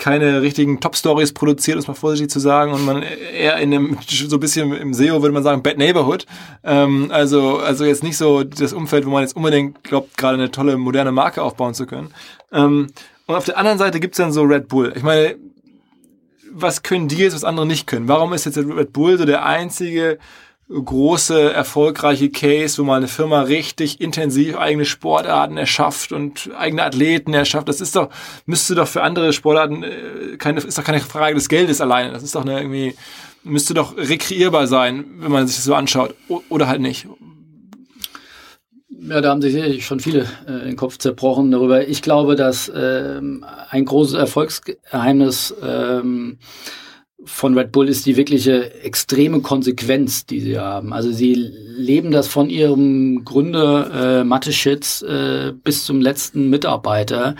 keine 0.00 0.40
richtigen 0.40 0.80
Top-Stories 0.80 1.34
produziert, 1.34 1.76
um 1.76 1.80
es 1.80 1.86
mal 1.86 1.94
vorsichtig 1.94 2.30
zu 2.30 2.40
sagen, 2.40 2.72
und 2.72 2.86
man 2.86 3.02
eher 3.02 3.58
in 3.58 3.72
einem, 3.72 3.98
so 4.08 4.36
ein 4.36 4.40
bisschen 4.40 4.74
im 4.74 4.94
SEO 4.94 5.20
würde 5.20 5.34
man 5.34 5.42
sagen, 5.42 5.62
Bad 5.62 5.76
Neighborhood. 5.76 6.26
Ähm, 6.64 7.10
also, 7.12 7.58
also 7.58 7.84
jetzt 7.84 8.02
nicht 8.02 8.16
so 8.16 8.42
das 8.42 8.72
Umfeld, 8.72 9.04
wo 9.04 9.10
man 9.10 9.22
jetzt 9.22 9.36
unbedingt 9.36 9.84
glaubt, 9.84 10.16
gerade 10.16 10.34
eine 10.34 10.50
tolle, 10.50 10.78
moderne 10.78 11.12
Marke 11.12 11.42
aufbauen 11.42 11.74
zu 11.74 11.86
können. 11.86 12.14
Ähm, 12.50 12.88
und 13.26 13.34
auf 13.36 13.44
der 13.44 13.58
anderen 13.58 13.78
Seite 13.78 14.00
gibt's 14.00 14.16
dann 14.16 14.32
so 14.32 14.42
Red 14.42 14.68
Bull. 14.68 14.92
Ich 14.96 15.02
meine, 15.02 15.36
was 16.52 16.82
können 16.82 17.08
die 17.08 17.16
jetzt, 17.16 17.34
was 17.34 17.44
andere 17.44 17.66
nicht 17.66 17.86
können? 17.86 18.08
Warum 18.08 18.32
ist 18.32 18.46
jetzt 18.46 18.58
Red 18.58 18.92
Bull 18.92 19.18
so 19.18 19.24
der 19.24 19.44
einzige 19.44 20.18
große, 20.72 21.52
erfolgreiche 21.52 22.30
Case, 22.30 22.78
wo 22.78 22.84
mal 22.84 22.96
eine 22.96 23.08
Firma 23.08 23.42
richtig 23.42 24.00
intensiv 24.00 24.56
eigene 24.56 24.84
Sportarten 24.84 25.56
erschafft 25.56 26.12
und 26.12 26.50
eigene 26.56 26.84
Athleten 26.84 27.34
erschafft. 27.34 27.68
Das 27.68 27.80
ist 27.80 27.96
doch, 27.96 28.08
müsste 28.46 28.76
doch 28.76 28.86
für 28.86 29.02
andere 29.02 29.32
Sportarten 29.32 29.82
äh, 29.82 30.36
keine, 30.38 30.60
ist 30.60 30.78
doch 30.78 30.84
keine 30.84 31.00
Frage 31.00 31.34
des 31.34 31.48
Geldes 31.48 31.80
alleine. 31.80 32.12
Das 32.12 32.22
ist 32.22 32.36
doch 32.36 32.42
eine 32.42 32.60
irgendwie, 32.60 32.94
müsste 33.42 33.74
doch 33.74 33.96
rekreierbar 33.96 34.68
sein, 34.68 35.04
wenn 35.18 35.32
man 35.32 35.46
sich 35.48 35.56
das 35.56 35.64
so 35.64 35.74
anschaut. 35.74 36.14
oder 36.48 36.68
halt 36.68 36.80
nicht. 36.80 37.08
Ja, 39.08 39.20
da 39.22 39.30
haben 39.30 39.40
sich 39.40 39.54
sicherlich 39.54 39.86
schon 39.86 40.00
viele 40.00 40.26
äh, 40.46 40.64
den 40.64 40.76
Kopf 40.76 40.98
zerbrochen 40.98 41.50
darüber. 41.50 41.88
Ich 41.88 42.02
glaube, 42.02 42.36
dass 42.36 42.70
ähm, 42.74 43.44
ein 43.70 43.86
großes 43.86 44.14
Erfolgsgeheimnis 44.14 45.54
ähm, 45.62 46.38
von 47.24 47.56
Red 47.56 47.72
Bull 47.72 47.88
ist 47.88 48.04
die 48.04 48.16
wirkliche 48.16 48.82
extreme 48.82 49.40
Konsequenz, 49.40 50.26
die 50.26 50.40
sie 50.40 50.58
haben. 50.58 50.92
Also 50.92 51.12
sie 51.12 51.34
leben 51.34 52.10
das 52.10 52.28
von 52.28 52.50
ihrem 52.50 53.24
Gründer 53.24 54.20
äh, 54.20 54.24
Mateschitz 54.24 55.02
äh, 55.02 55.52
bis 55.52 55.84
zum 55.84 56.00
letzten 56.00 56.50
Mitarbeiter. 56.50 57.36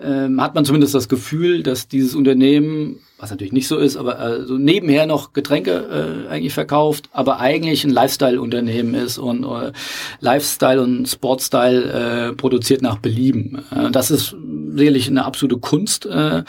Ähm, 0.00 0.40
hat 0.40 0.54
man 0.54 0.64
zumindest 0.64 0.94
das 0.94 1.08
Gefühl, 1.08 1.62
dass 1.62 1.88
dieses 1.88 2.14
Unternehmen 2.14 3.00
was 3.22 3.30
natürlich 3.30 3.52
nicht 3.52 3.68
so 3.68 3.78
ist, 3.78 3.96
aber 3.96 4.18
äh, 4.18 4.44
so 4.44 4.58
nebenher 4.58 5.06
noch 5.06 5.32
Getränke 5.32 6.26
äh, 6.28 6.28
eigentlich 6.28 6.52
verkauft, 6.52 7.08
aber 7.12 7.38
eigentlich 7.38 7.84
ein 7.84 7.90
Lifestyle-Unternehmen 7.90 8.94
ist 8.94 9.16
und 9.16 9.44
äh, 9.44 9.70
Lifestyle 10.18 10.82
und 10.82 11.06
Sportstyle 11.06 12.30
äh, 12.30 12.32
produziert 12.32 12.82
nach 12.82 12.98
Belieben. 12.98 13.64
Äh, 13.70 13.92
das 13.92 14.10
ist 14.10 14.34
sicherlich 14.74 15.06
eine 15.06 15.24
absolute 15.24 15.58
Kunst, 15.58 16.04
äh, 16.06 16.42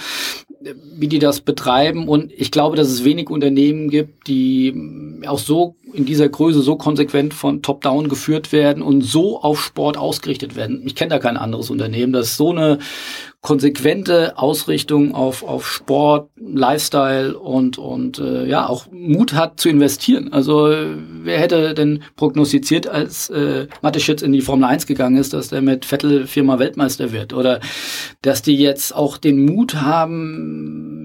wie 0.97 1.07
die 1.07 1.19
das 1.19 1.41
betreiben. 1.41 2.07
Und 2.07 2.31
ich 2.35 2.49
glaube, 2.49 2.75
dass 2.75 2.87
es 2.87 3.03
wenig 3.03 3.29
Unternehmen 3.29 3.89
gibt, 3.91 4.27
die 4.27 5.21
auch 5.27 5.39
so 5.39 5.75
in 5.93 6.05
dieser 6.05 6.27
Größe 6.27 6.61
so 6.61 6.75
konsequent 6.75 7.35
von 7.35 7.61
Top-Down 7.61 8.09
geführt 8.09 8.51
werden 8.51 8.81
und 8.81 9.01
so 9.01 9.39
auf 9.41 9.61
Sport 9.61 9.95
ausgerichtet 9.97 10.55
werden. 10.55 10.81
Ich 10.85 10.95
kenne 10.95 11.09
da 11.09 11.19
kein 11.19 11.37
anderes 11.37 11.69
Unternehmen, 11.69 12.13
das 12.13 12.35
so 12.35 12.49
eine 12.49 12.79
konsequente 13.43 14.37
Ausrichtung 14.37 15.13
auf, 15.13 15.43
auf 15.43 15.67
Sport, 15.67 16.29
Lifestyle 16.37 17.37
und, 17.37 17.77
und 17.77 18.17
äh, 18.17 18.45
ja, 18.45 18.67
auch 18.67 18.87
Mut 18.89 19.33
hat 19.33 19.59
zu 19.59 19.67
investieren. 19.67 20.31
Also 20.31 20.73
wer 21.23 21.39
hätte 21.39 21.73
denn 21.73 22.03
prognostiziert, 22.15 22.87
als 22.87 23.29
äh, 23.29 23.67
Mateschitz 23.81 24.21
in 24.21 24.31
die 24.31 24.39
Formel 24.39 24.63
1 24.63 24.87
gegangen 24.87 25.17
ist, 25.17 25.33
dass 25.33 25.49
der 25.49 25.61
mit 25.61 25.83
Vettel 25.83 26.25
viermal 26.25 26.59
Weltmeister 26.59 27.11
wird? 27.11 27.33
Oder 27.33 27.59
dass 28.21 28.43
die 28.43 28.55
jetzt 28.55 28.95
auch 28.95 29.17
den 29.17 29.43
Mut 29.45 29.75
haben, 29.75 31.02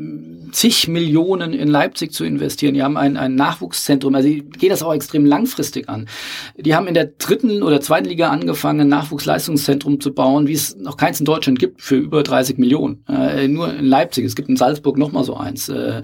zig 0.52 0.88
Millionen 0.88 1.52
in 1.52 1.68
Leipzig 1.68 2.12
zu 2.12 2.24
investieren. 2.24 2.74
Die 2.74 2.82
haben 2.82 2.96
ein, 2.96 3.16
ein 3.16 3.34
Nachwuchszentrum, 3.34 4.14
also 4.14 4.28
die 4.28 4.42
gehen 4.42 4.70
das 4.70 4.82
auch 4.82 4.94
extrem 4.94 5.26
langfristig 5.26 5.88
an. 5.88 6.08
Die 6.56 6.74
haben 6.74 6.86
in 6.86 6.94
der 6.94 7.06
dritten 7.06 7.62
oder 7.62 7.80
zweiten 7.80 8.08
Liga 8.08 8.30
angefangen, 8.30 8.80
ein 8.80 8.88
Nachwuchsleistungszentrum 8.88 10.00
zu 10.00 10.12
bauen, 10.12 10.46
wie 10.46 10.54
es 10.54 10.76
noch 10.76 10.96
keins 10.96 11.20
in 11.20 11.26
Deutschland 11.26 11.58
gibt, 11.58 11.82
für 11.82 11.96
über 11.96 12.22
30 12.22 12.58
Millionen. 12.58 13.04
Äh, 13.08 13.48
nur 13.48 13.74
in 13.74 13.86
Leipzig. 13.86 14.24
Es 14.24 14.36
gibt 14.36 14.48
in 14.48 14.56
Salzburg 14.56 14.98
noch 14.98 15.12
mal 15.12 15.24
so 15.24 15.36
eins. 15.36 15.68
Äh, 15.68 16.02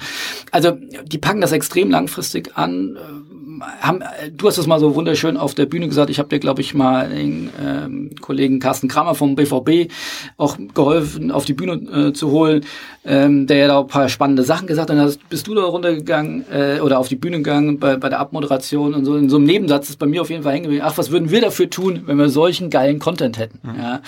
also 0.51 0.73
die 1.07 1.19
packen 1.19 1.41
das 1.41 1.53
extrem 1.53 1.91
langfristig 1.91 2.57
an. 2.57 2.97
Äh, 2.97 3.35
haben, 3.81 4.03
du 4.33 4.47
hast 4.47 4.59
es 4.59 4.66
mal 4.66 4.81
so 4.81 4.95
wunderschön 4.95 5.37
auf 5.37 5.55
der 5.55 5.66
Bühne 5.66 5.89
gesagt. 5.89 6.11
Ich 6.11 6.19
habe 6.19 6.29
dir, 6.29 6.39
glaube 6.39 6.61
ich, 6.61 6.75
mal 6.75 7.09
den 7.09 7.51
ähm, 7.62 8.11
Kollegen 8.21 8.59
Carsten 8.59 8.89
Kramer 8.89 9.14
vom 9.14 9.35
BVB 9.35 9.93
auch 10.37 10.57
geholfen, 10.75 11.31
auf 11.31 11.45
die 11.45 11.55
Bühne 11.55 12.09
äh, 12.09 12.12
zu 12.12 12.31
holen, 12.31 12.64
ähm, 13.05 13.47
der 13.47 13.57
ja 13.59 13.69
da 13.69 13.81
ein 13.81 13.87
paar 13.87 14.09
spannende 14.09 14.34
Sachen 14.43 14.66
gesagt. 14.66 14.91
Dann 14.91 15.01
hast, 15.01 15.28
bist 15.28 15.47
du 15.47 15.55
da 15.55 15.62
runtergegangen 15.62 16.45
äh, 16.51 16.80
oder 16.80 16.99
auf 16.99 17.09
die 17.09 17.16
Bühne 17.16 17.39
gegangen 17.39 17.78
bei, 17.78 17.97
bei 17.97 18.09
der 18.09 18.18
Abmoderation 18.18 18.95
und 18.95 19.05
so. 19.05 19.16
In 19.16 19.28
so 19.30 19.37
einem 19.37 19.47
Nebensatz 19.47 19.91
ist 19.91 19.99
bei 19.99 20.07
mir 20.07 20.22
auf 20.22 20.30
jeden 20.30 20.43
Fall 20.43 20.53
hängen 20.53 20.64
geblieben. 20.64 20.85
Ach, 20.87 20.99
was 20.99 21.11
würden 21.11 21.30
wir 21.30 21.41
dafür 21.41 21.70
tun, 21.70 22.03
wenn 22.07 22.16
wir 22.16 22.28
solchen 22.28 22.70
geilen 22.70 22.99
Content 22.99 23.39
hätten? 23.39 23.61
Mhm. 23.62 23.80
Ja. 23.80 24.03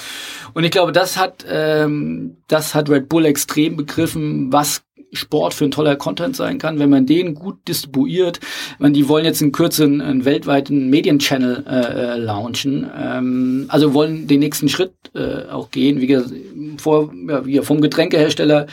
Und 0.55 0.65
ich 0.65 0.71
glaube, 0.71 0.93
das 0.93 1.17
hat, 1.17 1.45
ähm, 1.49 2.39
das 2.49 2.75
hat 2.75 2.91
Red 2.91 3.09
Bull 3.09 3.25
extrem 3.25 3.77
begriffen, 3.77 4.53
was 4.53 4.83
Sport 5.13 5.55
für 5.55 5.65
ein 5.65 5.71
toller 5.71 5.97
Content 5.97 6.37
sein 6.37 6.59
kann, 6.59 6.79
wenn 6.79 6.91
man 6.91 7.07
den 7.07 7.35
gut 7.35 7.57
distribuiert. 7.69 8.41
Man, 8.79 8.93
die 8.93 9.09
wollen 9.09 9.25
jetzt 9.25 9.43
in 9.43 9.53
Kürze 9.53 9.85
einen, 9.85 10.01
einen 10.01 10.25
weltweiten 10.25 10.91
Medienchannel 10.91 11.65
äh, 11.69 12.15
äh, 12.15 12.17
launchen. 12.17 12.89
Ähm, 12.97 13.67
also 13.69 13.95
wollen 13.95 14.27
den 14.27 14.41
nächsten 14.41 14.69
Schritt 14.69 14.93
äh, 15.15 15.49
auch 15.51 15.71
gehen, 15.71 16.01
wie, 16.01 16.79
vor, 16.79 17.13
ja, 17.29 17.45
wie 17.47 17.59
vom 17.61 17.81
Getränkehersteller 17.81 18.67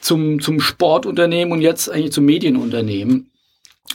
zum, 0.00 0.40
zum 0.40 0.60
Sportunternehmen 0.60 1.52
und 1.52 1.60
jetzt 1.60 1.90
eigentlich 1.90 2.12
zum 2.12 2.24
Medienunternehmen 2.24 3.30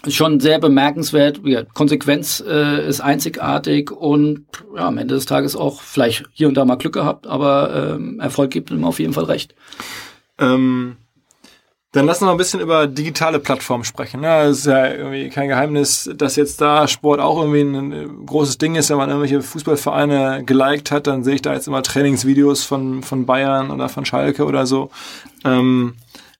schon 0.07 0.39
sehr 0.39 0.59
bemerkenswert. 0.59 1.41
Ja, 1.43 1.63
Konsequenz 1.63 2.43
äh, 2.45 2.87
ist 2.87 3.01
einzigartig 3.01 3.91
und 3.91 4.45
ja, 4.75 4.87
am 4.87 4.97
Ende 4.97 5.15
des 5.15 5.25
Tages 5.25 5.55
auch 5.55 5.81
vielleicht 5.81 6.25
hier 6.33 6.47
und 6.47 6.55
da 6.55 6.65
mal 6.65 6.75
Glück 6.75 6.93
gehabt, 6.93 7.27
aber 7.27 7.95
ähm, 7.95 8.19
Erfolg 8.19 8.51
gibt 8.51 8.71
ihm 8.71 8.83
auf 8.83 8.99
jeden 8.99 9.13
Fall 9.13 9.25
recht. 9.25 9.55
Ähm, 10.37 10.97
dann 11.95 12.07
lass 12.07 12.17
uns 12.17 12.25
mal 12.25 12.31
ein 12.31 12.37
bisschen 12.37 12.59
über 12.59 12.87
digitale 12.87 13.39
Plattformen 13.39 13.85
sprechen. 13.85 14.21
Ja, 14.21 14.43
es 14.43 14.59
ist 14.59 14.65
ja 14.65 14.91
irgendwie 14.91 15.29
kein 15.29 15.47
Geheimnis, 15.47 16.09
dass 16.13 16.35
jetzt 16.35 16.59
da 16.59 16.89
Sport 16.89 17.21
auch 17.21 17.39
irgendwie 17.39 17.61
ein 17.61 18.25
großes 18.25 18.57
Ding 18.57 18.75
ist. 18.75 18.89
Wenn 18.89 18.97
man 18.97 19.07
irgendwelche 19.07 19.41
Fußballvereine 19.41 20.43
geliked 20.45 20.91
hat, 20.91 21.07
dann 21.07 21.23
sehe 21.23 21.35
ich 21.35 21.41
da 21.41 21.53
jetzt 21.53 21.67
immer 21.67 21.81
Trainingsvideos 21.81 22.65
von, 22.65 23.01
von 23.01 23.25
Bayern 23.25 23.71
oder 23.71 23.87
von 23.87 24.03
Schalke 24.03 24.43
oder 24.43 24.65
so. 24.65 24.89
Ähm, 25.45 25.93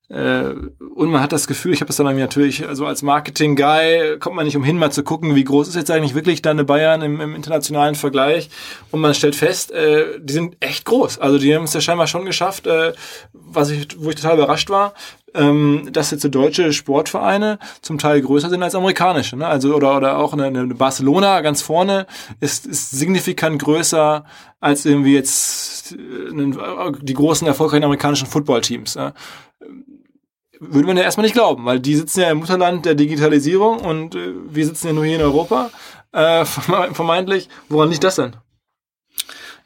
äh, 0.10 0.54
und 0.94 1.10
man 1.10 1.22
hat 1.22 1.32
das 1.32 1.48
Gefühl, 1.48 1.72
ich 1.72 1.80
habe 1.80 1.88
das 1.88 1.96
dann 1.96 2.18
natürlich, 2.18 2.68
also 2.68 2.86
als 2.86 3.02
Marketing-Guy 3.02 4.20
kommt 4.20 4.36
man 4.36 4.46
nicht 4.46 4.58
umhin, 4.58 4.78
mal 4.78 4.92
zu 4.92 5.04
gucken, 5.04 5.36
wie 5.36 5.46
groß 5.46 5.70
ist 5.70 5.76
jetzt 5.76 5.90
eigentlich 5.90 6.16
wirklich 6.16 6.42
deine 6.42 6.66
Bayern 6.66 7.02
im, 7.02 7.22
im 7.22 7.34
internationalen 7.34 7.96
Vergleich. 7.96 8.50
Und 8.92 9.00
man 9.00 9.14
stellt 9.14 9.36
fest, 9.36 9.72
äh, 9.72 10.20
die 10.20 10.34
sind 10.34 10.58
echt 10.60 10.84
groß. 10.84 11.20
Also 11.20 11.40
die 11.40 11.56
haben 11.56 11.64
es 11.64 11.74
ja 11.74 11.80
scheinbar 11.80 12.08
schon 12.08 12.26
geschafft, 12.26 12.68
äh, 12.68 12.92
was 13.32 13.70
ich, 13.70 13.88
wo 13.98 14.10
ich 14.10 14.16
total 14.18 14.36
überrascht 14.36 14.70
war, 14.70 14.94
ähm, 15.36 15.90
dass 15.92 16.12
jetzt 16.12 16.22
so 16.22 16.30
deutsche 16.30 16.74
Sportvereine 16.74 17.60
zum 17.82 17.98
Teil 17.98 18.22
größer 18.22 18.50
sind 18.50 18.64
als 18.64 18.76
amerikanische. 18.76 19.36
Ne? 19.38 19.46
Also 19.48 19.76
oder 19.76 19.98
oder 19.98 20.18
auch 20.18 20.34
eine, 20.34 20.46
eine 20.46 20.76
Barcelona 20.76 21.42
ganz 21.42 21.62
vorne 21.62 22.08
ist, 22.40 22.66
ist 22.66 22.92
signifikant 22.92 23.62
größer 23.62 24.26
als 24.60 24.86
irgendwie 24.86 25.14
jetzt 25.14 25.94
äh, 25.94 26.92
die 27.02 27.14
großen 27.14 27.48
erfolgreichen 27.48 27.84
amerikanischen 27.84 28.28
Footballteams. 28.28 28.96
Ne? 28.96 29.14
würde 30.60 30.88
man 30.88 30.98
ja 30.98 31.04
erstmal 31.04 31.26
nicht 31.26 31.34
glauben, 31.34 31.66
weil 31.66 31.80
die 31.80 31.96
sitzen 31.96 32.22
ja 32.22 32.32
im 32.32 32.40
Mutterland 32.40 32.86
der 32.86 32.96
Digitalisierung 32.96 33.80
und 33.80 34.16
äh, 34.16 34.34
wir 34.50 34.66
sitzen 34.66 34.88
ja 34.88 34.94
nur 34.94 35.06
hier 35.06 35.18
in 35.18 35.22
Europa, 35.22 35.70
äh, 36.12 36.46
vermeintlich. 36.46 37.50
Woran 37.70 37.90
liegt 37.90 38.04
das 38.04 38.16
denn? 38.16 38.36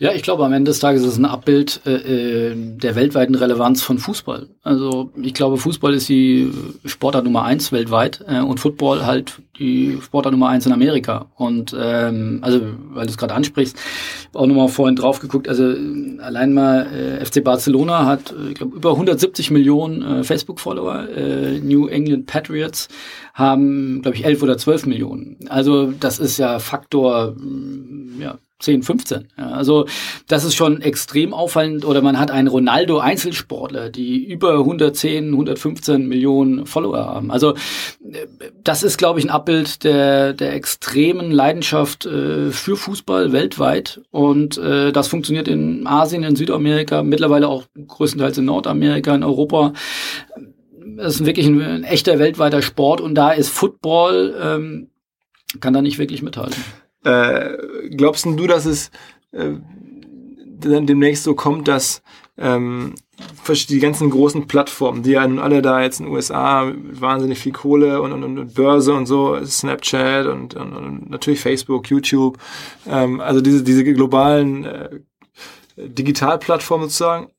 Ja, 0.01 0.13
ich 0.13 0.23
glaube, 0.23 0.45
am 0.45 0.53
Ende 0.53 0.71
des 0.71 0.79
Tages 0.79 1.01
ist 1.01 1.09
es 1.09 1.17
ein 1.17 1.25
Abbild 1.25 1.81
äh, 1.85 2.51
äh, 2.51 2.55
der 2.55 2.95
weltweiten 2.95 3.35
Relevanz 3.35 3.81
von 3.81 3.97
Fußball. 3.97 4.47
Also 4.63 5.11
ich 5.21 5.33
glaube, 5.33 5.57
Fußball 5.57 5.93
ist 5.93 6.07
die 6.07 6.53
Sportart 6.85 7.25
Nummer 7.25 7.43
eins 7.43 7.73
weltweit 7.73 8.23
äh, 8.25 8.39
und 8.39 8.61
Football 8.61 9.05
halt 9.05 9.41
die 9.57 9.97
Sportart 10.01 10.31
Nummer 10.31 10.47
eins 10.47 10.65
in 10.65 10.71
Amerika. 10.71 11.25
Und 11.35 11.75
ähm, 11.77 12.39
also, 12.41 12.61
weil 12.91 13.07
du 13.07 13.11
es 13.11 13.17
gerade 13.17 13.33
ansprichst, 13.33 13.77
auch 14.33 14.45
nochmal 14.45 14.69
vorhin 14.69 14.95
drauf 14.95 15.19
geguckt, 15.19 15.49
also 15.49 15.75
allein 16.19 16.53
mal 16.53 16.87
äh, 16.93 17.25
FC 17.25 17.43
Barcelona 17.43 18.05
hat, 18.05 18.31
äh, 18.31 18.51
ich 18.51 18.55
glaube, 18.55 18.77
über 18.77 18.91
170 18.91 19.51
Millionen 19.51 20.01
äh, 20.01 20.23
Facebook-Follower. 20.23 21.09
Äh, 21.09 21.59
New 21.59 21.87
England 21.87 22.25
Patriots 22.25 22.87
haben, 23.39 24.01
glaube 24.01 24.17
ich, 24.17 24.25
11 24.25 24.43
oder 24.43 24.57
12 24.57 24.85
Millionen. 24.85 25.37
Also 25.47 25.91
das 25.91 26.19
ist 26.19 26.37
ja 26.37 26.59
Faktor 26.59 27.35
ja, 28.19 28.37
10, 28.59 28.83
15. 28.83 29.29
Ja, 29.37 29.51
also 29.51 29.85
das 30.27 30.43
ist 30.43 30.55
schon 30.55 30.81
extrem 30.81 31.33
auffallend. 31.33 31.85
Oder 31.85 32.01
man 32.01 32.19
hat 32.19 32.31
einen 32.31 32.49
Ronaldo 32.49 32.99
Einzelsportler, 32.99 33.89
die 33.89 34.25
über 34.25 34.59
110, 34.59 35.31
115 35.31 36.05
Millionen 36.05 36.65
Follower 36.65 37.05
haben. 37.05 37.31
Also 37.31 37.53
das 38.61 38.83
ist, 38.83 38.97
glaube 38.97 39.19
ich, 39.19 39.25
ein 39.25 39.31
Abbild 39.31 39.85
der, 39.85 40.33
der 40.33 40.53
extremen 40.53 41.31
Leidenschaft 41.31 42.05
äh, 42.05 42.51
für 42.51 42.75
Fußball 42.75 43.31
weltweit. 43.31 44.01
Und 44.11 44.57
äh, 44.57 44.91
das 44.91 45.07
funktioniert 45.07 45.47
in 45.47 45.87
Asien, 45.87 46.23
in 46.23 46.35
Südamerika, 46.35 47.03
mittlerweile 47.03 47.47
auch 47.47 47.63
größtenteils 47.87 48.37
in 48.37 48.45
Nordamerika, 48.45 49.15
in 49.15 49.23
Europa. 49.23 49.71
Das 50.97 51.15
ist 51.15 51.25
wirklich 51.25 51.47
ein, 51.47 51.61
ein 51.61 51.83
echter 51.83 52.19
weltweiter 52.19 52.61
Sport 52.61 53.01
und 53.01 53.15
da 53.15 53.31
ist 53.31 53.49
Football, 53.49 54.35
ähm, 54.41 54.89
kann 55.59 55.73
da 55.73 55.81
nicht 55.81 55.99
wirklich 55.99 56.21
mithalten. 56.21 56.63
Äh, 57.03 57.57
glaubst 57.95 58.25
du, 58.25 58.47
dass 58.47 58.65
es 58.65 58.91
äh, 59.31 59.53
dann 60.59 60.85
demnächst 60.85 61.23
so 61.23 61.35
kommt, 61.35 61.67
dass 61.67 62.01
ähm, 62.37 62.95
die 63.69 63.79
ganzen 63.79 64.09
großen 64.09 64.47
Plattformen, 64.47 65.03
die 65.03 65.11
ja 65.11 65.27
nun 65.27 65.39
alle 65.39 65.61
da 65.61 65.81
jetzt 65.81 65.99
in 65.99 66.05
den 66.05 66.15
USA 66.15 66.71
wahnsinnig 66.75 67.39
viel 67.39 67.51
Kohle 67.51 68.01
und, 68.01 68.13
und, 68.13 68.23
und 68.23 68.53
Börse 68.53 68.93
und 68.93 69.07
so, 69.07 69.37
Snapchat 69.43 70.25
und, 70.27 70.53
und, 70.53 70.73
und 70.75 71.09
natürlich 71.09 71.39
Facebook, 71.39 71.89
YouTube, 71.89 72.37
ähm, 72.87 73.19
also 73.19 73.41
diese, 73.41 73.63
diese 73.63 73.83
globalen 73.83 74.65
äh, 74.65 74.89
Digitalplattformen 75.75 76.87
sozusagen, 76.87 77.29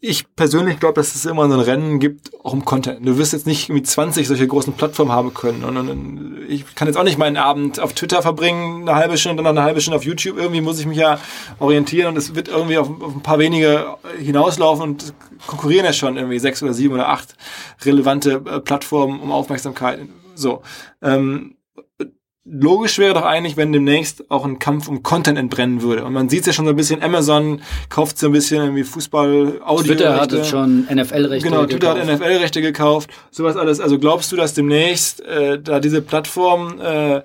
ich 0.00 0.32
persönlich 0.36 0.78
glaube, 0.78 0.94
dass 0.94 1.14
es 1.14 1.24
immer 1.24 1.48
so 1.48 1.54
ein 1.54 1.60
Rennen 1.60 1.98
gibt, 1.98 2.30
auch 2.44 2.52
im 2.52 2.64
Content. 2.64 3.04
Du 3.04 3.18
wirst 3.18 3.32
jetzt 3.32 3.46
nicht 3.46 3.68
irgendwie 3.68 3.82
20 3.82 4.28
solche 4.28 4.46
großen 4.46 4.72
Plattformen 4.74 5.10
haben 5.10 5.34
können. 5.34 5.64
Und, 5.64 5.76
und, 5.76 6.46
ich 6.48 6.74
kann 6.76 6.86
jetzt 6.86 6.96
auch 6.96 7.02
nicht 7.02 7.18
meinen 7.18 7.36
Abend 7.36 7.80
auf 7.80 7.94
Twitter 7.94 8.22
verbringen, 8.22 8.88
eine 8.88 8.96
halbe 8.96 9.18
Stunde, 9.18 9.42
dann 9.42 9.58
eine 9.58 9.66
halbe 9.66 9.80
Stunde 9.80 9.96
auf 9.96 10.04
YouTube. 10.04 10.38
Irgendwie 10.38 10.60
muss 10.60 10.78
ich 10.78 10.86
mich 10.86 10.98
ja 10.98 11.18
orientieren 11.58 12.08
und 12.08 12.16
es 12.16 12.34
wird 12.36 12.48
irgendwie 12.48 12.78
auf, 12.78 12.88
auf 12.88 13.14
ein 13.14 13.22
paar 13.22 13.40
wenige 13.40 13.96
hinauslaufen 14.18 14.82
und 14.82 15.14
konkurrieren 15.46 15.84
ja 15.84 15.92
schon 15.92 16.16
irgendwie 16.16 16.38
sechs 16.38 16.62
oder 16.62 16.74
sieben 16.74 16.94
oder 16.94 17.08
acht 17.08 17.34
relevante 17.84 18.42
äh, 18.46 18.60
Plattformen 18.60 19.20
um 19.20 19.32
Aufmerksamkeit. 19.32 20.00
So. 20.36 20.62
Ähm, 21.02 21.56
logisch 22.50 22.98
wäre 22.98 23.14
doch 23.14 23.24
eigentlich, 23.24 23.56
wenn 23.56 23.72
demnächst 23.72 24.30
auch 24.30 24.44
ein 24.44 24.58
Kampf 24.58 24.88
um 24.88 25.02
Content 25.02 25.38
entbrennen 25.38 25.82
würde. 25.82 26.04
Und 26.04 26.12
man 26.12 26.28
sieht 26.28 26.40
es 26.40 26.46
ja 26.46 26.52
schon 26.52 26.64
so 26.64 26.70
ein 26.70 26.76
bisschen, 26.76 27.02
Amazon 27.02 27.60
kauft 27.88 28.18
so 28.18 28.26
ein 28.26 28.32
bisschen 28.32 28.62
irgendwie 28.62 28.84
Fußball, 28.84 29.60
Audio. 29.64 29.94
Twitter 29.94 30.20
hat 30.20 30.32
jetzt 30.32 30.48
schon 30.48 30.86
NFL-Rechte 30.90 31.48
Genau, 31.48 31.66
Twitter 31.66 31.94
gekauft. 31.94 32.00
hat 32.10 32.20
NFL-Rechte 32.20 32.62
gekauft, 32.62 33.10
sowas 33.30 33.56
alles. 33.56 33.80
Also 33.80 33.98
glaubst 33.98 34.32
du, 34.32 34.36
dass 34.36 34.54
demnächst 34.54 35.20
äh, 35.20 35.60
da 35.60 35.80
diese 35.80 36.00
Plattformen 36.02 36.80
äh, 36.80 37.22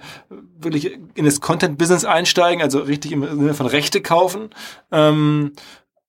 wirklich 0.59 0.97
in 1.15 1.25
das 1.25 1.41
Content-Business 1.41 2.05
einsteigen, 2.05 2.61
also 2.61 2.79
richtig 2.79 3.11
im 3.11 3.23
Sinne 3.23 3.53
von 3.53 3.65
Rechte 3.67 4.01
kaufen? 4.01 4.49
Ähm, 4.91 5.53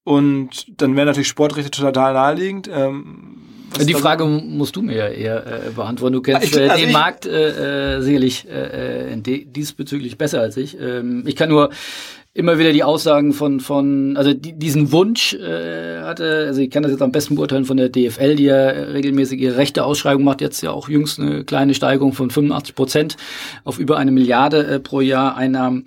und 0.05 0.67
dann 0.81 0.97
wäre 0.97 1.07
natürlich 1.07 1.29
Sportrechte 1.29 1.71
total 1.71 2.13
naheliegend. 2.15 2.69
Ähm, 2.73 3.39
die 3.81 3.95
Frage 3.95 4.25
musst 4.25 4.77
du 4.77 4.83
mir 4.83 4.97
ja 4.97 5.09
eher 5.09 5.47
äh, 5.47 5.71
beantworten. 5.71 6.15
Du 6.15 6.23
kennst 6.23 6.57
äh, 6.57 6.69
also 6.69 6.85
den 6.85 6.93
Markt 6.93 7.27
äh, 7.27 7.97
äh, 7.97 8.03
sicherlich 8.03 8.49
äh, 8.49 9.15
äh 9.15 9.45
diesbezüglich 9.45 10.19
besser 10.19 10.41
als 10.41 10.57
ich. 10.57 10.79
Ähm, 10.81 11.25
ich 11.27 11.37
kann 11.37 11.49
nur 11.49 11.71
immer 12.35 12.59
wieder 12.59 12.73
die 12.73 12.83
Aussagen 12.83 13.33
von, 13.33 13.61
von 13.61 14.17
also 14.17 14.35
die, 14.35 14.59
diesen 14.59 14.91
Wunsch 14.91 15.35
äh, 15.35 16.01
hatte, 16.01 16.47
also 16.49 16.61
ich 16.61 16.71
kann 16.71 16.83
das 16.83 16.91
jetzt 16.91 17.01
am 17.01 17.13
besten 17.13 17.37
beurteilen 17.37 17.65
von 17.65 17.77
der 17.77 17.89
DFL, 17.89 18.35
die 18.35 18.45
ja 18.45 18.69
regelmäßig 18.69 19.41
ihre 19.41 19.57
rechte 19.57 19.85
Ausschreibung 19.85 20.25
macht, 20.25 20.41
jetzt 20.41 20.61
ja 20.61 20.73
auch 20.73 20.89
jüngst 20.89 21.21
eine 21.21 21.45
kleine 21.45 21.75
Steigerung 21.75 22.13
von 22.13 22.31
85 22.31 22.75
Prozent 22.75 23.17
auf 23.63 23.79
über 23.79 23.99
eine 23.99 24.11
Milliarde 24.11 24.67
äh, 24.67 24.81
pro 24.81 25.01
Jahr 25.01 25.37
Einnahmen 25.37 25.85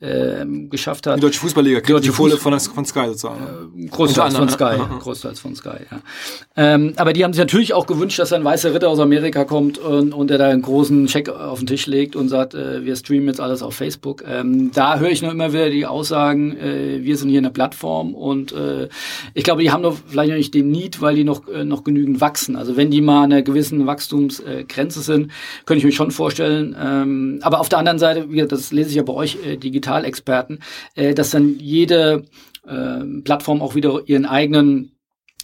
äh, 0.00 0.44
geschafft 0.70 1.08
hat. 1.08 1.16
Die 1.16 1.20
Deutsche 1.20 1.40
Fußballliga, 1.40 1.80
die 1.80 1.92
Deutsche 1.92 2.12
Kohle 2.12 2.36
von, 2.36 2.58
von 2.60 2.84
Sky 2.84 3.06
sozusagen. 3.06 3.72
Äh, 3.76 3.86
großteils 3.88 4.36
von 4.36 4.48
Sky, 4.48 4.76
großteils 5.00 5.40
von 5.40 5.56
Sky, 5.56 5.70
ja. 5.90 6.00
Ähm, 6.56 6.92
aber 6.96 7.12
die 7.12 7.24
haben 7.24 7.32
sich 7.32 7.40
natürlich 7.40 7.74
auch 7.74 7.86
gewünscht, 7.86 8.18
dass 8.20 8.32
ein 8.32 8.44
weißer 8.44 8.72
Ritter 8.72 8.88
aus 8.88 9.00
Amerika 9.00 9.44
kommt 9.44 9.78
und, 9.78 10.14
und 10.14 10.30
der 10.30 10.38
da 10.38 10.50
einen 10.50 10.62
großen 10.62 11.06
Check 11.06 11.28
auf 11.28 11.58
den 11.58 11.66
Tisch 11.66 11.86
legt 11.86 12.14
und 12.14 12.28
sagt, 12.28 12.54
äh, 12.54 12.84
wir 12.84 12.94
streamen 12.94 13.26
jetzt 13.26 13.40
alles 13.40 13.60
auf 13.60 13.74
Facebook. 13.74 14.22
Ähm, 14.24 14.70
da 14.72 14.98
höre 14.98 15.10
ich 15.10 15.20
nur 15.20 15.32
immer 15.32 15.52
wieder 15.52 15.68
die 15.68 15.86
Aussagen, 15.90 16.56
äh, 16.56 17.00
wir 17.02 17.16
sind 17.16 17.28
hier 17.28 17.38
eine 17.38 17.50
Plattform 17.50 18.14
und 18.14 18.52
äh, 18.52 18.88
ich 19.34 19.44
glaube, 19.44 19.62
die 19.62 19.70
haben 19.70 19.82
noch 19.82 19.96
vielleicht 20.06 20.30
noch 20.30 20.36
nicht 20.36 20.54
den 20.54 20.70
Need, 20.70 21.00
weil 21.00 21.16
die 21.16 21.24
noch, 21.24 21.48
äh, 21.48 21.64
noch 21.64 21.84
genügend 21.84 22.20
wachsen. 22.20 22.56
Also 22.56 22.76
wenn 22.76 22.90
die 22.90 23.00
mal 23.00 23.24
einer 23.24 23.42
gewissen 23.42 23.86
Wachstumsgrenze 23.86 25.00
sind, 25.00 25.32
könnte 25.66 25.78
ich 25.78 25.84
mir 25.84 25.92
schon 25.92 26.10
vorstellen. 26.10 26.76
Ähm, 26.80 27.40
aber 27.42 27.60
auf 27.60 27.68
der 27.68 27.78
anderen 27.78 27.98
Seite, 27.98 28.26
das 28.46 28.72
lese 28.72 28.90
ich 28.90 28.96
ja 28.96 29.02
bei 29.02 29.12
euch 29.12 29.36
äh, 29.44 29.56
digital 29.56 29.88
Digitalexperten, 29.88 30.60
äh, 30.94 31.14
dass 31.14 31.30
dann 31.30 31.58
jede 31.58 32.24
äh, 32.66 33.04
Plattform 33.24 33.62
auch 33.62 33.74
wieder 33.74 34.02
ihren 34.06 34.26
eigenen 34.26 34.97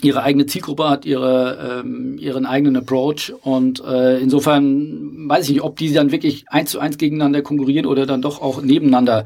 ihre 0.05 0.23
eigene 0.23 0.47
Zielgruppe 0.47 0.89
hat, 0.89 1.07
ihre, 1.07 1.83
ähm, 1.85 2.17
ihren 2.19 2.47
eigenen 2.47 2.77
Approach. 2.77 3.33
Und 3.43 3.83
äh, 3.85 4.19
insofern 4.19 5.29
weiß 5.29 5.45
ich 5.45 5.55
nicht, 5.55 5.63
ob 5.63 5.77
die 5.77 5.93
dann 5.93 6.13
wirklich 6.13 6.45
eins 6.49 6.71
zu 6.71 6.79
eins 6.79 6.99
gegeneinander 6.99 7.43
konkurrieren 7.43 7.87
oder 7.87 8.07
dann 8.07 8.23
doch 8.23 8.41
auch 8.41 8.63
nebeneinander 8.63 9.25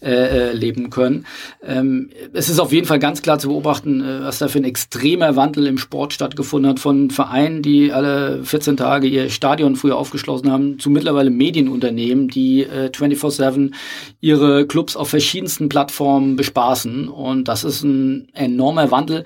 äh, 0.00 0.50
äh, 0.50 0.52
leben 0.52 0.90
können. 0.90 1.26
Ähm, 1.64 2.10
es 2.32 2.48
ist 2.48 2.60
auf 2.60 2.72
jeden 2.72 2.86
Fall 2.86 2.98
ganz 2.98 3.22
klar 3.22 3.38
zu 3.38 3.48
beobachten, 3.48 4.00
äh, 4.00 4.22
was 4.22 4.38
da 4.38 4.48
für 4.48 4.58
ein 4.58 4.64
extremer 4.64 5.36
Wandel 5.36 5.66
im 5.66 5.78
Sport 5.78 6.12
stattgefunden 6.12 6.70
hat. 6.70 6.80
Von 6.80 7.10
Vereinen, 7.10 7.62
die 7.62 7.92
alle 7.92 8.44
14 8.44 8.76
Tage 8.76 9.08
ihr 9.08 9.30
Stadion 9.30 9.76
früher 9.76 9.96
aufgeschlossen 9.96 10.52
haben, 10.52 10.78
zu 10.78 10.90
mittlerweile 10.90 11.30
Medienunternehmen, 11.30 12.28
die 12.28 12.62
äh, 12.62 12.90
24/7 12.90 13.72
ihre 14.20 14.66
Clubs 14.66 14.96
auf 14.96 15.08
verschiedensten 15.08 15.68
Plattformen 15.68 16.36
bespaßen. 16.36 17.08
Und 17.08 17.48
das 17.48 17.64
ist 17.64 17.82
ein 17.82 18.28
enormer 18.34 18.90
Wandel 18.90 19.24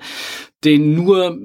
den 0.63 0.93
nur, 0.95 1.37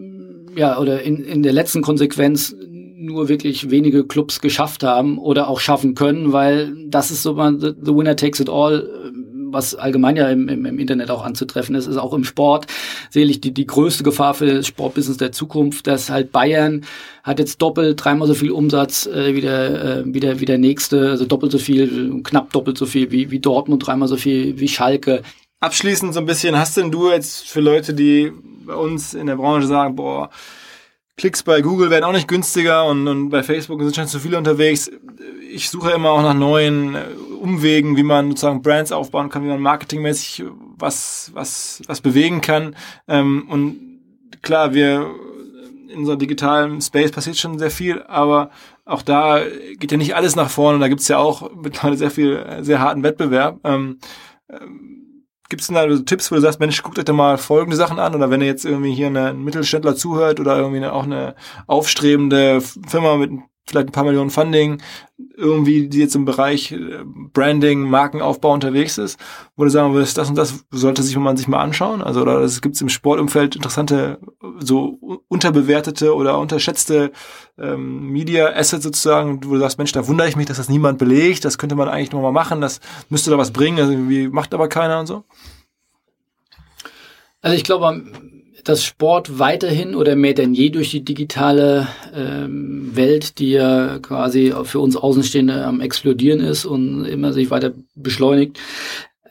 ja, 0.57 0.79
oder 0.79 1.03
in, 1.03 1.25
in 1.25 1.43
der 1.43 1.53
letzten 1.53 1.83
Konsequenz 1.83 2.55
nur 2.97 3.29
wirklich 3.29 3.71
wenige 3.71 4.05
Clubs 4.05 4.41
geschafft 4.41 4.83
haben 4.83 5.19
oder 5.19 5.49
auch 5.49 5.61
schaffen 5.61 5.95
können, 5.95 6.33
weil 6.33 6.75
das 6.89 7.11
ist 7.11 7.23
so 7.23 7.35
mal 7.35 7.59
the, 7.59 7.73
the 7.81 7.95
winner 7.95 8.17
takes 8.17 8.41
it 8.41 8.49
all, 8.49 8.89
was 9.53 9.75
allgemein 9.75 10.17
ja 10.17 10.29
im, 10.29 10.49
im, 10.49 10.67
im 10.67 10.79
Internet 10.79 11.11
auch 11.11 11.25
anzutreffen 11.25 11.75
ist, 11.75 11.87
ist 11.87 11.97
auch 11.97 12.13
im 12.13 12.25
Sport 12.25 12.67
sehe 13.11 13.27
die, 13.27 13.53
die 13.53 13.67
größte 13.67 14.03
Gefahr 14.03 14.35
für 14.35 14.47
das 14.47 14.67
Sportbusiness 14.67 15.17
der 15.17 15.33
Zukunft, 15.33 15.87
dass 15.87 16.11
halt 16.11 16.33
Bayern 16.33 16.85
hat 17.23 17.39
jetzt 17.39 17.61
doppelt, 17.63 18.03
dreimal 18.03 18.29
so 18.29 18.35
viel 18.35 18.51
Umsatz 18.51 19.07
äh, 19.07 19.35
wie, 19.35 19.41
der, 19.41 19.85
äh, 19.85 20.05
wie, 20.07 20.21
der, 20.21 20.41
wie 20.41 20.45
der 20.45 20.59
nächste, 20.59 21.11
also 21.11 21.25
doppelt 21.25 21.53
so 21.53 21.59
viel, 21.59 22.23
knapp 22.23 22.53
doppelt 22.53 22.79
so 22.79 22.87
viel 22.87 23.11
wie, 23.11 23.31
wie 23.31 23.39
Dortmund, 23.39 23.87
dreimal 23.87 24.09
so 24.09 24.17
viel 24.17 24.59
wie 24.59 24.69
Schalke. 24.69 25.23
Abschließend 25.61 26.15
so 26.15 26.21
ein 26.21 26.27
bisschen, 26.27 26.57
hast 26.57 26.77
denn 26.77 26.91
du 26.91 27.11
jetzt 27.11 27.49
für 27.49 27.61
Leute, 27.61 27.93
die 27.93 28.33
bei 28.65 28.75
uns 28.75 29.15
in 29.15 29.27
der 29.27 29.37
Branche 29.37 29.67
sagen, 29.67 29.97
boah, 29.97 30.31
Klicks 31.17 31.43
bei 31.43 31.63
Google 31.63 31.91
werden 31.91 32.05
auch 32.05 32.13
nicht 32.13 32.29
günstiger 32.29 32.87
und, 32.87 33.09
und 33.09 33.31
bei 33.31 33.43
Facebook 33.43 33.83
sind 33.83 33.97
schon 33.97 34.07
zu 34.07 34.21
viele 34.21 34.39
unterwegs. 34.39 34.89
Ich 35.51 35.69
suche 35.69 35.91
immer 35.91 36.11
auch 36.11 36.23
nach 36.23 36.35
neuen 36.35 36.95
äh, 36.95 37.07
Umwegen, 37.41 37.97
wie 37.97 38.05
man 38.05 38.29
sozusagen 38.29 38.63
Brands 38.63 38.93
aufbauen 38.93 39.29
kann, 39.29 39.43
wie 39.43 39.49
man 39.49 39.61
marketingmäßig 39.61 40.45
was, 40.77 41.33
was, 41.35 41.83
was 41.89 42.01
bewegen 42.01 42.41
kann. 42.41 42.77
Ähm, 43.09 43.49
und 43.49 44.01
klar, 44.43 44.75
wir 44.75 45.11
in 45.89 46.07
so 46.07 46.15
digitalen 46.15 46.81
Space 46.81 47.11
passiert 47.11 47.37
schon 47.37 47.59
sehr 47.59 47.73
viel, 47.73 48.03
aber 48.03 48.51
auch 48.85 49.03
da 49.03 49.41
geht 49.79 49.91
ja 49.91 49.99
nicht 49.99 50.15
alles 50.15 50.37
nach 50.37 50.51
vorne. 50.51 50.79
Da 50.79 50.87
gibt's 50.87 51.09
ja 51.09 51.19
auch 51.19 51.51
mittlerweile 51.57 51.97
sehr 51.97 52.13
viel, 52.13 52.59
sehr 52.61 52.79
harten 52.79 53.03
Wettbewerb. 53.03 53.59
Ähm, 53.65 53.99
ähm 54.49 54.99
Gibt 55.49 55.63
es 55.63 55.69
denn 55.69 55.77
da 55.77 55.83
also 55.83 56.03
Tipps, 56.03 56.31
wo 56.31 56.35
du 56.35 56.43
sagst, 56.43 56.61
Mensch, 56.61 56.83
guckt 56.83 56.99
euch 56.99 57.07
da 57.07 57.13
mal 57.15 57.39
folgende 57.39 57.77
Sachen 57.77 57.99
an? 57.99 58.15
Oder 58.15 58.31
wenn 58.31 58.43
ihr 58.43 58.47
jetzt 58.47 58.67
irgendwie 58.67 58.95
hier 58.95 59.07
ein 59.07 59.43
Mittelständler 59.43 59.97
zuhört 59.97 60.41
oder 60.41 60.57
irgendwie 60.57 60.79
eine, 60.79 60.93
auch 60.93 61.05
eine 61.05 61.35
aufstrebende 61.67 62.61
Firma 62.61 63.17
mit 63.17 63.31
vielleicht 63.69 63.89
ein 63.89 63.93
paar 63.93 64.05
Millionen 64.05 64.31
Funding, 64.31 64.81
irgendwie, 65.37 65.89
die 65.89 65.99
jetzt 65.99 66.15
im 66.15 66.25
Bereich 66.25 66.73
äh, 66.73 67.03
Branding, 67.05 67.83
Markenaufbau 67.83 68.53
unterwegs 68.53 68.99
ist, 68.99 69.19
wo 69.57 69.65
du 69.65 69.71
sagen 69.71 69.93
würdest, 69.93 70.17
das 70.17 70.29
und 70.29 70.37
das 70.37 70.65
sollte 70.71 71.03
sich 71.03 71.17
man 71.17 71.37
sich 71.37 71.49
mal 71.49 71.61
anschauen? 71.61 72.03
Also, 72.03 72.23
oder 72.23 72.41
es 72.41 72.61
gibt 72.61 72.81
im 72.81 72.89
Sportumfeld 72.89 73.57
interessante, 73.57 74.19
so 74.59 75.23
unterbewertete 75.29 76.15
oder 76.15 76.39
unterschätzte 76.39 77.13
ähm, 77.59 78.11
Media 78.11 78.49
Assets 78.55 78.85
sozusagen, 78.85 79.45
wo 79.45 79.55
du 79.55 79.61
sagst, 79.61 79.79
Mensch, 79.79 79.93
da 79.93 80.07
wundere 80.07 80.29
ich 80.29 80.37
mich, 80.37 80.47
dass 80.47 80.57
das 80.57 80.69
niemand 80.69 80.99
belegt, 80.99 81.45
das 81.45 81.59
könnte 81.59 81.75
man 81.75 81.89
eigentlich 81.89 82.13
nochmal 82.13 82.33
machen, 82.33 82.61
das 82.61 82.81
müsste 83.09 83.31
da 83.31 83.39
was 83.39 83.53
bringen, 83.53 83.79
also 83.79 83.93
irgendwie 83.93 84.29
macht 84.29 84.55
aber 84.55 84.69
keiner 84.69 85.01
und 85.01 85.07
so? 85.07 85.25
Also 87.41 87.57
ich 87.57 87.65
glaube, 87.65 88.03
dass 88.69 88.85
Sport 88.85 89.39
weiterhin 89.39 89.95
oder 89.95 90.15
mehr 90.15 90.35
denn 90.35 90.53
je 90.53 90.69
durch 90.69 90.91
die 90.91 91.03
digitale 91.03 91.89
ähm, 92.15 92.91
Welt, 92.95 93.39
die 93.39 93.53
ja 93.53 93.99
quasi 94.01 94.53
für 94.65 94.81
uns 94.81 94.95
Außenstehende 94.95 95.65
am 95.65 95.81
explodieren 95.81 96.41
ist 96.41 96.67
und 96.67 97.07
immer 97.07 97.33
sich 97.33 97.51
weiter 97.51 97.73
beschleunigt, 97.95 98.59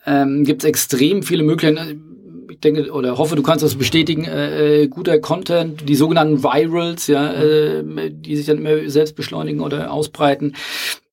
ähm, 0.08 0.44
gibt 0.44 0.64
es 0.64 0.68
extrem 0.68 1.22
viele 1.22 1.44
Möglichkeiten. 1.44 2.48
Ich 2.50 2.62
denke 2.62 2.92
oder 2.92 3.20
hoffe, 3.20 3.36
du 3.36 3.44
kannst 3.44 3.64
das 3.64 3.76
bestätigen. 3.76 4.26
Äh, 4.26 4.84
äh, 4.84 4.88
guter 4.88 5.20
Content, 5.20 5.88
die 5.88 5.96
sogenannten 5.96 6.42
Virals, 6.42 7.06
ja, 7.06 7.32
äh, 7.34 7.84
die 8.10 8.36
sich 8.36 8.48
dann 8.48 8.58
immer 8.58 8.90
selbst 8.90 9.16
beschleunigen 9.16 9.62
oder 9.62 9.92
ausbreiten 9.92 10.56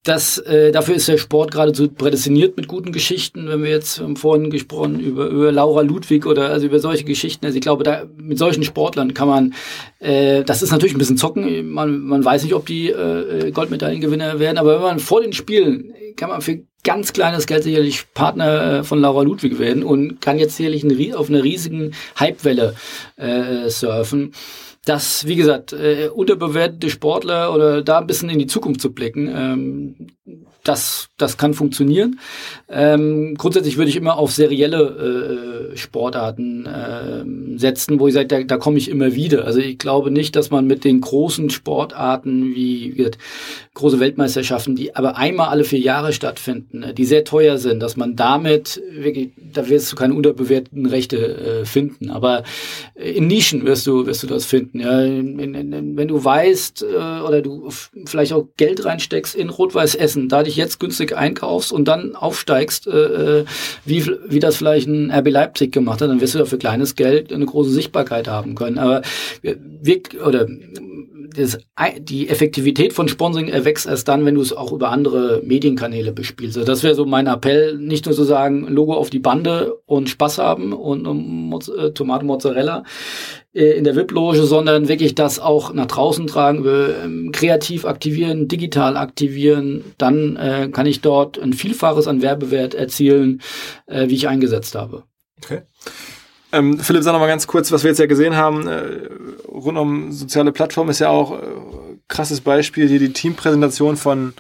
das, 0.05 0.37
äh, 0.39 0.71
dafür 0.71 0.97
ist 0.97 1.09
der 1.09 1.17
Sport 1.17 1.53
geradezu 1.53 1.89
prädestiniert 1.89 2.59
mit 2.59 2.69
guten 2.69 2.93
Geschichten. 2.93 3.49
Wenn 3.49 3.63
wir 3.63 3.71
jetzt 3.71 4.01
haben 4.01 4.17
vorhin 4.17 4.51
gesprochen 4.51 5.01
über, 5.01 5.27
über 5.29 5.51
Laura 5.51 5.81
Ludwig 5.81 6.27
oder 6.27 6.51
also 6.51 6.67
über 6.67 6.79
solche 6.79 7.05
Geschichten. 7.05 7.47
Also 7.47 7.57
ich 7.57 7.63
glaube, 7.63 7.85
da 7.85 8.05
mit 8.17 8.39
solchen 8.39 8.65
Sportlern 8.65 9.15
kann 9.15 9.29
man, 9.29 9.55
äh, 10.01 10.45
das 10.45 10.63
ist 10.63 10.73
natürlich 10.73 10.95
ein 10.95 10.99
bisschen 10.99 11.17
zocken. 11.17 11.71
Man, 11.71 12.01
man 12.01 12.23
weiß 12.23 12.45
nicht, 12.45 12.55
ob 12.55 12.67
die 12.67 12.91
äh, 12.91 13.51
Goldmedaillengewinner 13.51 14.39
werden, 14.39 14.59
aber 14.59 14.75
wenn 14.75 14.83
man 14.83 14.99
vor 14.99 15.23
den 15.23 15.33
Spielen 15.33 15.95
kann 16.17 16.29
man 16.29 16.43
für 16.43 16.63
ganz 16.85 17.13
kleines 17.15 17.47
Geld 17.47 17.65
sicherlich 17.65 18.05
Partner 18.13 18.81
äh, 18.81 18.85
von 18.85 19.01
Laura 19.01 19.23
Ludwig 19.23 19.59
werden 19.59 19.83
und 19.83 20.21
kann 20.21 20.39
jetzt 20.39 20.57
sicherlich 20.57 20.85
eine, 20.85 21.17
auf 21.17 21.31
einer 21.31 21.43
riesigen 21.43 21.93
Hypewelle 22.17 22.75
äh, 23.17 23.71
surfen 23.71 24.33
dass, 24.85 25.27
wie 25.27 25.37
gesagt, 25.37 25.73
äh, 25.73 26.09
unterbewertete 26.09 26.91
Sportler 26.91 27.55
oder 27.55 27.83
da 27.83 27.99
ein 27.99 28.07
bisschen 28.07 28.29
in 28.29 28.39
die 28.39 28.47
Zukunft 28.47 28.81
zu 28.81 28.93
blicken, 28.93 29.29
ähm, 29.29 30.07
das, 30.63 31.09
das 31.19 31.37
kann 31.37 31.55
funktionieren. 31.55 32.19
Ähm, 32.77 33.37
grundsätzlich 33.39 33.77
würde 33.77 33.91
ich 33.91 33.97
immer 33.97 34.19
auf 34.19 34.33
serielle 34.33 35.71
äh, 35.73 35.77
Sportarten 35.77 36.67
äh, 36.67 37.59
setzen, 37.59 38.01
wo 38.01 38.09
ich 38.09 38.15
sage, 38.15 38.27
da, 38.27 38.43
da 38.43 38.57
komme 38.57 38.79
ich 38.79 38.91
immer 38.91 39.15
wieder. 39.15 39.45
Also 39.45 39.61
ich 39.61 39.79
glaube 39.79 40.11
nicht, 40.11 40.35
dass 40.35 40.51
man 40.51 40.67
mit 40.67 40.83
den 40.83 41.01
großen 41.01 41.51
Sportarten 41.51 42.55
wie, 42.55 42.93
wie 42.93 42.97
gesagt, 42.97 43.19
große 43.75 44.01
Weltmeisterschaften, 44.01 44.75
die 44.75 44.97
aber 44.97 45.17
einmal 45.17 45.49
alle 45.49 45.65
vier 45.65 45.79
Jahre 45.79 46.13
stattfinden, 46.13 46.83
äh, 46.83 46.95
die 46.95 47.05
sehr 47.05 47.25
teuer 47.25 47.59
sind, 47.59 47.81
dass 47.81 47.97
man 47.97 48.17
damit 48.17 48.83
wirklich, 48.91 49.31
da 49.53 49.69
wirst 49.69 49.93
du 49.93 49.97
keine 49.97 50.15
unterbewerteten 50.15 50.87
Rechte 50.87 51.17
äh, 51.63 51.65
finden. 51.65 52.11
Aber 52.11 52.43
in 52.97 53.29
Nischen 53.29 53.65
wirst 53.67 53.87
du, 53.87 54.07
wirst 54.07 54.25
du 54.25 54.27
das 54.27 54.47
finden. 54.47 54.81
Ja, 54.81 55.01
in, 55.01 55.39
in, 55.39 55.97
wenn 55.97 56.09
du 56.09 56.25
weißt 56.25 56.83
äh, 56.83 57.21
oder 57.23 57.41
du 57.41 57.69
vielleicht 58.07 58.33
auch 58.33 58.49
Geld 58.57 58.85
reinsteckst 58.85 59.37
in 59.37 59.49
Rot-Weiß 59.49 59.95
Essen, 59.95 60.29
da 60.29 60.43
dich 60.43 60.57
jetzt 60.57 60.81
günstig 60.81 61.17
einkaufst 61.17 61.73
und 61.73 61.87
dann 61.87 62.17
aufsteigst, 62.17 62.64
äh, 62.87 62.91
äh 62.91 63.45
wie, 63.85 64.11
wie 64.29 64.41
das 64.41 64.57
vielleicht 64.57 64.89
ein 64.89 65.11
RB 65.11 65.31
Leipzig 65.31 65.73
gemacht 65.73 66.01
hat, 66.01 66.11
dann 66.11 66.21
wirst 66.21 66.35
du 66.35 66.39
da 66.39 66.45
für 66.45 66.59
kleines 66.59 66.95
Geld 66.95 67.33
eine 67.33 67.47
große 67.47 67.71
Sichtbarkeit 67.71 68.29
haben 68.29 68.55
können. 68.55 68.79
Aber 68.79 69.03
wir, 69.43 70.01
oder 70.25 70.47
das, 71.29 71.59
die 71.99 72.29
Effektivität 72.29 72.93
von 72.93 73.09
Sponsoring 73.09 73.49
erwächst 73.49 73.87
erst 73.87 74.09
dann, 74.09 74.25
wenn 74.25 74.35
du 74.35 74.41
es 74.41 74.53
auch 74.53 74.73
über 74.73 74.91
andere 74.91 75.41
Medienkanäle 75.45 76.13
bespielst. 76.13 76.57
Also 76.57 76.67
das 76.67 76.83
wäre 76.83 76.95
so 76.95 77.07
mein 77.07 77.27
Appell, 77.27 77.79
nicht 77.79 78.07
nur 78.07 78.15
zu 78.15 78.25
sagen, 78.25 78.67
Logo 78.69 78.95
auf 78.95 79.11
die 79.11 79.19
Bande 79.19 79.77
und 79.87 80.09
Spaß 80.09 80.39
haben 80.39 80.73
und 80.73 81.69
äh, 81.69 81.91
Tomate 81.93 82.25
Mozzarella 82.25 82.85
äh, 83.55 83.73
in 83.73 83.85
der 83.85 83.97
VIP-Loge, 83.97 84.43
sondern 84.45 84.89
wirklich 84.89 85.15
das 85.15 85.39
auch 85.39 85.73
nach 85.73 85.87
draußen 85.87 86.27
tragen, 86.27 86.65
ähm, 86.67 87.33
kreativ 87.33 87.85
aktivieren, 87.85 88.49
digital 88.49 88.97
aktivieren. 88.97 89.85
Dann 89.99 90.37
äh, 90.37 90.69
kann 90.73 90.87
ich 90.87 91.01
dort 91.01 91.39
ein 91.39 91.53
Vielfaches 91.53 92.09
an 92.09 92.23
Werbewert 92.23 92.75
erzielen, 92.75 93.41
äh, 93.87 94.09
wie 94.09 94.15
ich 94.15 94.29
eingesetzt 94.29 94.75
habe. 94.75 95.05
Okay. 95.43 95.63
Ähm, 96.55 96.79
Philipp, 96.79 97.03
sag 97.03 97.13
noch 97.13 97.21
mal 97.21 97.27
ganz 97.27 97.49
kurz, 97.49 97.73
was 97.73 97.83
wir 97.83 97.91
jetzt 97.91 97.99
ja 97.99 98.07
gesehen 98.07 98.37
haben, 98.37 98.69
äh, 98.69 99.09
rund 99.49 99.77
um 99.77 100.13
soziale 100.13 100.53
Plattformen 100.53 100.91
ist 100.91 101.01
ja 101.01 101.09
auch 101.09 101.33
äh, 101.33 101.43
krasses 102.07 102.41
Beispiel 102.41 102.89
hier 102.89 103.01
die 103.01 103.13
Teampräsentation 103.13 103.97
von 103.97 104.35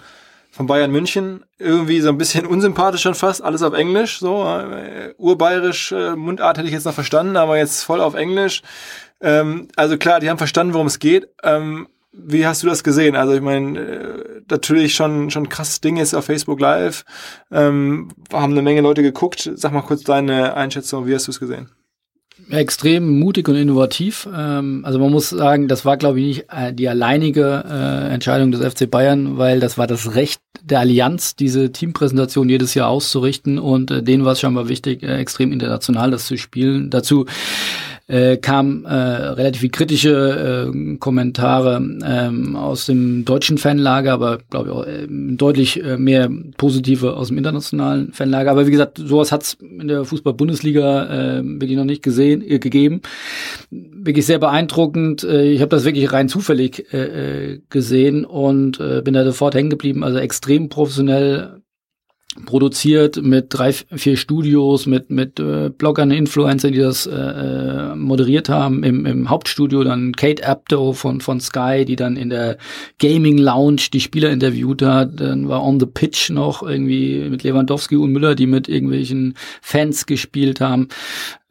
von 0.53 0.69
Bayern 0.69 0.93
München 0.93 1.45
irgendwie 1.59 2.01
so 2.01 2.11
ein 2.11 2.19
bisschen 2.19 2.47
unsympathisch 2.55 3.03
schon 3.03 3.17
fast, 3.17 3.43
alles 3.43 3.63
auf 3.63 3.75
Englisch, 3.75 4.21
so 4.21 4.45
äh, 4.45 5.13
urbayerisch 5.19 5.91
äh, 5.91 6.15
Mundart 6.15 6.59
hätte 6.59 6.69
ich 6.69 6.75
jetzt 6.75 6.85
noch 6.85 6.95
verstanden, 6.95 7.37
aber 7.37 7.59
jetzt 7.59 7.83
voll 7.83 8.01
auf 8.01 8.15
Englisch. 8.15 8.63
Ähm, 9.21 9.67
also 9.75 9.99
klar, 9.99 10.21
die 10.21 10.31
haben 10.31 10.39
verstanden, 10.39 10.73
worum 10.73 10.87
es 10.87 11.01
geht. 11.01 11.29
Ähm, 11.43 11.89
wie 12.13 12.47
hast 12.47 12.63
du 12.63 12.69
das 12.69 12.85
gesehen? 12.85 13.17
Also 13.17 13.35
ich 13.35 13.41
meine, 13.41 13.81
äh, 13.81 14.43
natürlich 14.49 14.95
schon 14.95 15.33
schon 15.33 15.49
krasses 15.49 15.81
Ding 15.81 15.97
ist 15.97 16.15
auf 16.15 16.27
Facebook 16.27 16.61
Live. 16.61 17.05
Ähm, 17.51 18.13
haben 18.33 18.53
eine 18.53 18.63
Menge 18.63 18.83
Leute 18.83 19.03
geguckt. 19.03 19.51
Sag 19.57 19.73
mal 19.73 19.83
kurz 19.83 20.05
deine 20.05 20.55
Einschätzung. 20.55 21.09
Wie 21.09 21.15
hast 21.15 21.27
du 21.27 21.33
es 21.33 21.41
gesehen? 21.41 21.71
Extrem 22.51 23.19
mutig 23.19 23.49
und 23.49 23.57
innovativ. 23.57 24.29
Ähm, 24.35 24.83
also 24.85 24.99
man 24.99 25.11
muss 25.11 25.31
sagen, 25.31 25.69
das 25.69 25.85
war, 25.85 25.97
glaube 25.97 26.21
ich, 26.21 26.27
nicht 26.27 26.45
äh, 26.51 26.73
die 26.73 26.89
alleinige 26.89 27.65
äh, 27.69 28.13
Entscheidung 28.13 28.53
des 28.53 28.61
FC 28.61 28.91
Bayern, 28.91 29.39
weil 29.39 29.61
das 29.61 29.79
war 29.79 29.87
das 29.87 30.15
Recht 30.15 30.41
der 30.63 30.81
Allianz, 30.81 31.37
diese 31.37 31.73
Teampräsentation 31.73 32.49
jedes 32.49 32.75
Jahr 32.75 32.89
auszurichten 32.89 33.59
und 33.59 33.91
äh, 33.91 34.03
denen 34.03 34.25
war 34.25 34.33
es 34.33 34.41
scheinbar 34.41 34.69
wichtig, 34.69 35.03
äh, 35.03 35.17
extrem 35.19 35.53
international 35.53 36.11
das 36.11 36.27
zu 36.27 36.37
spielen. 36.37 36.91
Dazu 36.91 37.27
äh, 38.07 38.37
kam 38.37 38.85
äh, 38.85 38.95
relativ 38.95 39.71
kritische 39.73 40.73
äh, 40.73 40.97
Kommentare 40.99 41.77
ähm, 42.05 42.55
aus 42.55 42.87
dem 42.87 43.25
deutschen 43.25 43.57
Fanlager, 43.57 44.13
aber 44.13 44.39
glaube 44.51 44.69
ich 44.69 44.75
auch 44.75 44.87
äh, 44.87 45.07
deutlich 45.09 45.83
äh, 45.83 45.97
mehr 45.97 46.31
positive 46.59 47.17
aus 47.17 47.29
dem 47.29 47.39
internationalen 47.39 48.13
Fanlager. 48.13 48.51
Aber 48.51 48.67
wie 48.67 48.71
gesagt, 48.71 48.99
sowas 48.99 49.33
hat's 49.33 49.55
in 49.55 49.89
der 49.89 50.05
Fußball-Bundesliga 50.05 51.39
äh, 51.39 51.43
wirklich 51.45 51.77
noch 51.77 51.85
nicht 51.85 52.03
gesehen, 52.03 52.43
äh, 52.43 52.59
gegeben. 52.59 53.01
Wirklich 53.71 54.27
sehr 54.27 54.39
beeindruckend. 54.39 55.25
Äh, 55.25 55.51
ich 55.51 55.63
habe 55.63 55.71
das 55.71 55.85
wirklich 55.85 56.13
rein 56.13 56.29
zufällig 56.29 56.93
äh, 56.93 57.53
äh 57.53 57.61
gesehen 57.71 58.25
und 58.25 58.81
äh, 58.81 59.01
bin 59.03 59.15
da 59.15 59.25
sofort 59.25 59.55
hängen 59.55 59.71
geblieben. 59.71 60.05
Also 60.05 60.19
extrem 60.19 60.69
professionell 60.69 61.63
produziert 62.47 63.23
mit 63.23 63.47
drei, 63.51 63.73
vier 63.73 64.17
Studios, 64.17 64.87
mit, 64.87 65.11
mit 65.11 65.39
äh, 65.39 65.71
Bloggern, 65.71 66.11
Influencern, 66.11 66.73
die 66.73 66.81
das 66.81 67.07
äh, 67.07 67.15
äh, 67.15 67.95
moderiert 67.95 68.49
haben. 68.49 68.83
Im, 68.83 69.07
Im 69.07 69.31
Hauptstudio 69.31 69.85
dann 69.85 70.13
Kate 70.13 70.47
Apto 70.47 70.93
von, 70.93 71.21
von 71.21 71.41
Sky, 71.41 71.85
die 71.85 71.97
dann 71.97 72.17
in 72.17 72.31
der 72.31 72.59
Gaming 72.99 73.39
Lounge 73.39 73.83
die 73.93 74.01
Spieler 74.01 74.31
interviewt 74.31 74.83
hat. 74.83 75.21
Dann 75.21 75.49
war 75.49 75.63
On 75.63 75.79
the 75.79 75.87
Pitch 75.87 76.31
noch 76.31 76.63
irgendwie 76.63 77.29
mit 77.29 77.43
Lewandowski 77.43 77.97
und 77.97 78.13
Müller, 78.13 78.35
die 78.35 78.47
mit 78.47 78.69
irgendwelchen 78.69 79.35
Fans 79.63 80.07
gespielt 80.07 80.61
haben. 80.61 80.89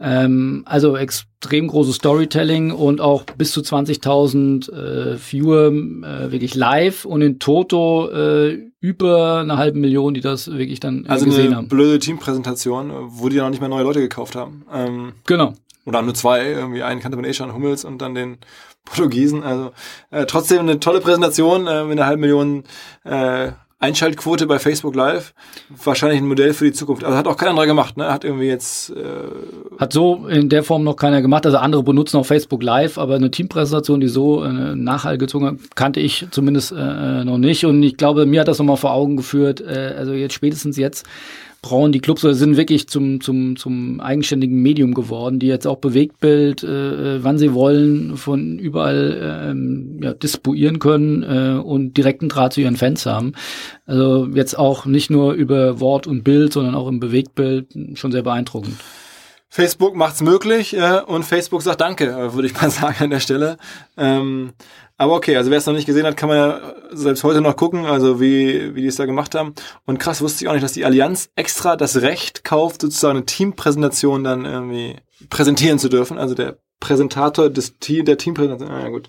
Ähm, 0.06 0.64
also 0.66 0.97
extrem 0.97 1.70
großes 1.70 1.95
Storytelling 1.95 2.72
und 2.72 2.99
auch 2.99 3.24
bis 3.24 3.54
zu 3.54 3.62
20.000 3.62 4.70
äh, 4.70 5.18
Viewer 5.18 5.68
äh, 5.68 6.30
wirklich 6.30 6.56
live 6.56 7.06
und 7.06 7.22
in 7.22 7.39
Toto 7.39 8.10
äh, 8.12 8.70
über 8.82 9.39
eine 9.39 9.56
halbe 9.56 9.80
Million, 9.80 10.14
die 10.14 10.20
das 10.20 10.51
wirklich 10.51 10.82
dann 10.82 11.06
äh, 11.06 11.08
also 11.08 11.24
gesehen 11.24 11.47
eine 11.47 11.56
haben. 11.56 11.68
blöde 11.70 11.99
Teampräsentation, 11.99 12.91
wo 13.12 13.30
die 13.30 13.38
ja 13.38 13.43
noch 13.43 13.51
nicht 13.51 13.62
mehr 13.62 13.70
neue 13.70 13.84
Leute 13.84 14.01
gekauft 14.01 14.36
haben. 14.36 14.66
Ähm, 14.74 15.14
genau. 15.26 15.54
Oder 15.86 16.01
nur 16.01 16.14
zwei, 16.14 16.51
irgendwie 16.51 16.84
einen 16.84 16.99
kannte 16.99 17.16
man 17.16 17.24
eh 17.24 17.34
schon, 17.34 17.54
Hummels 17.54 17.86
und 17.86 18.01
dann 18.01 18.14
den 18.14 18.39
Portugiesen. 18.86 19.43
Also 19.43 19.72
äh, 20.12 20.26
trotzdem 20.26 20.60
eine 20.60 20.82
tolle 20.82 20.99
Präsentation 20.99 21.66
äh, 21.68 21.86
mit 21.86 21.97
einer 21.97 22.08
halben 22.08 22.20
Million 22.20 22.66
äh, 23.06 23.54
Einschaltquote 23.84 24.48
bei 24.48 24.60
Facebook 24.60 24.96
Live. 24.96 25.34
Wahrscheinlich 25.84 26.22
ein 26.22 26.28
Modell 26.28 26.54
für 26.54 26.64
die 26.64 26.72
Zukunft. 26.72 27.04
Also 27.04 27.18
hat 27.18 27.28
auch 27.28 27.36
keiner 27.36 27.50
anderer 27.50 27.68
gemacht, 27.68 27.98
ne? 27.98 28.12
Hat 28.12 28.24
irgendwie 28.24 28.46
jetzt. 28.46 28.92
Äh 28.92 29.78
hat 29.78 29.92
so 29.92 30.26
in 30.28 30.48
der 30.48 30.64
Form 30.64 30.86
noch 30.86 30.96
keiner 30.96 31.22
gemacht. 31.22 31.46
Also 31.46 31.58
andere 31.58 31.84
benutzen 31.84 32.16
auch 32.16 32.26
Facebook 32.26 32.64
Live, 32.64 32.98
aber 32.98 33.16
eine 33.16 33.30
Teampräsentation, 33.30 34.00
die 34.00 34.08
so 34.08 34.42
äh, 34.44 34.74
Nachhall 34.74 35.18
gezogen 35.18 35.46
hat, 35.48 35.56
kannte 35.76 36.00
ich 36.00 36.26
zumindest 36.32 36.72
äh, 36.72 37.26
noch 37.26 37.38
nicht. 37.38 37.66
Und 37.66 37.84
ich 37.84 37.98
glaube, 37.98 38.26
mir 38.26 38.40
hat 38.40 38.48
das 38.48 38.60
nochmal 38.60 38.78
vor 38.78 38.94
Augen 38.94 39.18
geführt. 39.18 39.60
Äh, 39.60 39.96
also 39.98 40.14
jetzt 40.14 40.34
spätestens 40.34 40.78
jetzt 40.78 41.06
brauchen 41.64 41.93
die 41.93 41.99
Clubs 41.99 42.24
oder 42.24 42.36
sind 42.36 42.57
wirklich 42.57 42.88
zum, 42.88 43.22
zum, 43.22 43.55
zum 43.55 43.99
eigenständigen 43.99 44.61
Medium 44.61 44.93
geworden, 44.93 45.39
die 45.39 45.47
jetzt 45.47 45.66
auch 45.66 45.78
Bewegtbild, 45.78 46.61
äh, 46.61 47.16
äh 47.16 47.24
wann 47.24 47.39
sie 47.39 47.55
wollen, 47.55 48.18
von 48.18 48.59
überall 48.59 49.49
ähm, 49.49 49.99
ja, 50.03 50.14
distribuieren 50.14 50.78
können 50.78 51.24
äh, 51.24 51.59
und 51.59 51.97
direkten 51.97 52.30
Draht 52.30 52.53
zu 52.53 52.61
ihren 52.61 52.76
Fans 52.76 53.07
haben. 53.07 53.34
Also 53.86 54.28
jetzt 54.28 54.59
auch 54.59 54.86
nicht 54.86 55.09
nur 55.09 55.34
über 55.34 55.80
Wort 55.80 56.05
und 56.05 56.24
Bild, 56.24 56.53
sondern 56.53 56.76
auch 56.76 56.88
im 56.88 56.99
Bewegtbild 56.99 57.68
schon 57.95 58.11
sehr 58.11 58.24
beeindruckend. 58.24 58.76
Facebook 59.54 59.95
macht's 59.95 60.24
möglich 60.24 60.76
äh, 60.76 61.01
und 61.06 61.26
Facebook 61.26 61.62
sagt 61.62 61.80
Danke, 61.80 62.06
äh, 62.06 62.34
würde 62.34 62.47
ich 62.47 62.60
mal 62.60 62.72
sagen 62.72 62.95
an 63.04 63.10
der 63.12 63.20
Stelle. 63.20 63.58
Ähm, 63.97 64.54
aber 64.97 65.14
okay, 65.14 65.38
also 65.38 65.51
wer 65.51 65.60
es 65.60 65.68
noch 65.68 65.76
nicht 65.76 65.86
gesehen 65.86 66.08
hat, 66.08 66.18
kann 66.18 66.30
man 66.30 66.38
ja 66.38 66.74
selbst 66.91 67.24
heute 67.24 67.39
noch 67.39 67.56
gucken, 67.56 67.86
also 67.86 68.20
wie, 68.20 68.74
wie 68.74 68.82
die 68.82 68.88
es 68.88 68.95
da 68.95 69.06
gemacht 69.06 69.36
haben. 69.36 69.54
Und 69.86 69.99
krass 69.99 70.22
wusste 70.22 70.43
ich 70.43 70.49
auch 70.49 70.54
nicht, 70.54 70.64
dass 70.64 70.74
die 70.74 70.86
Allianz 70.86 71.30
extra 71.36 71.76
das 71.76 72.01
Recht 72.01 72.43
kauft, 72.43 72.82
sozusagen 72.82 73.18
eine 73.18 73.28
Teampräsentation 73.28 74.24
dann 74.24 74.45
irgendwie 74.45 74.95
präsentieren 75.30 75.78
zu 75.78 75.88
dürfen. 75.88 76.18
Also 76.18 76.34
der 76.34 76.58
Präsentator 76.80 77.51
des 77.51 77.78
Team, 77.78 78.06
der 78.06 78.18
Teampräsentation. 78.18 78.76
Ah, 78.76 78.82
ja 78.82 78.89
gut. 78.89 79.08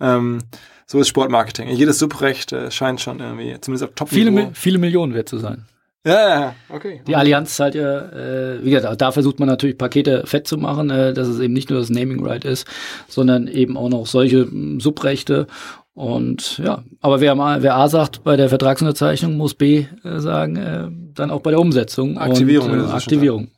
Ähm, 0.00 0.40
so 0.86 0.98
ist 0.98 1.06
Sportmarketing. 1.06 1.68
Jedes 1.68 2.00
Subrecht 2.00 2.50
äh, 2.50 2.72
scheint 2.72 3.00
schon 3.00 3.20
irgendwie, 3.20 3.60
zumindest 3.60 3.84
auf 3.84 3.94
top 3.94 4.08
-Niveau. 4.08 4.14
Viele, 4.14 4.50
viele 4.54 4.78
Millionen 4.78 5.14
wert 5.14 5.28
zu 5.28 5.38
sein. 5.38 5.66
Ja, 6.06 6.54
okay. 6.68 7.00
Die 7.06 7.16
Allianz 7.16 7.58
halt 7.58 7.74
ja, 7.74 8.00
äh, 8.10 8.62
wie 8.62 8.70
gesagt, 8.70 9.00
da 9.00 9.10
versucht 9.10 9.38
man 9.38 9.48
natürlich 9.48 9.78
Pakete 9.78 10.26
fett 10.26 10.46
zu 10.46 10.58
machen, 10.58 10.90
äh, 10.90 11.14
dass 11.14 11.28
es 11.28 11.40
eben 11.40 11.54
nicht 11.54 11.70
nur 11.70 11.78
das 11.78 11.88
Naming 11.88 12.24
Right 12.24 12.44
ist, 12.44 12.66
sondern 13.08 13.48
eben 13.48 13.78
auch 13.78 13.88
noch 13.88 14.06
solche 14.06 14.42
m, 14.42 14.80
Subrechte. 14.80 15.46
Und 15.94 16.58
ja, 16.58 16.82
aber 17.00 17.20
wer, 17.20 17.38
wer 17.38 17.76
A 17.76 17.88
sagt 17.88 18.22
bei 18.22 18.36
der 18.36 18.50
Vertragsunterzeichnung, 18.50 19.36
muss 19.36 19.54
B 19.54 19.86
äh, 20.04 20.18
sagen, 20.18 20.56
äh, 20.56 20.88
dann 21.14 21.30
auch 21.30 21.40
bei 21.40 21.52
der 21.52 21.60
Umsetzung. 21.60 22.18
Aktivierung. 22.18 22.70
Und, 22.70 22.80
äh, 22.80 22.92
Aktivierung. 22.92 23.48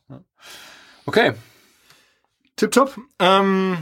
Okay. 1.07 1.32
Tipptopp. 2.55 2.97
Ähm, 3.18 3.78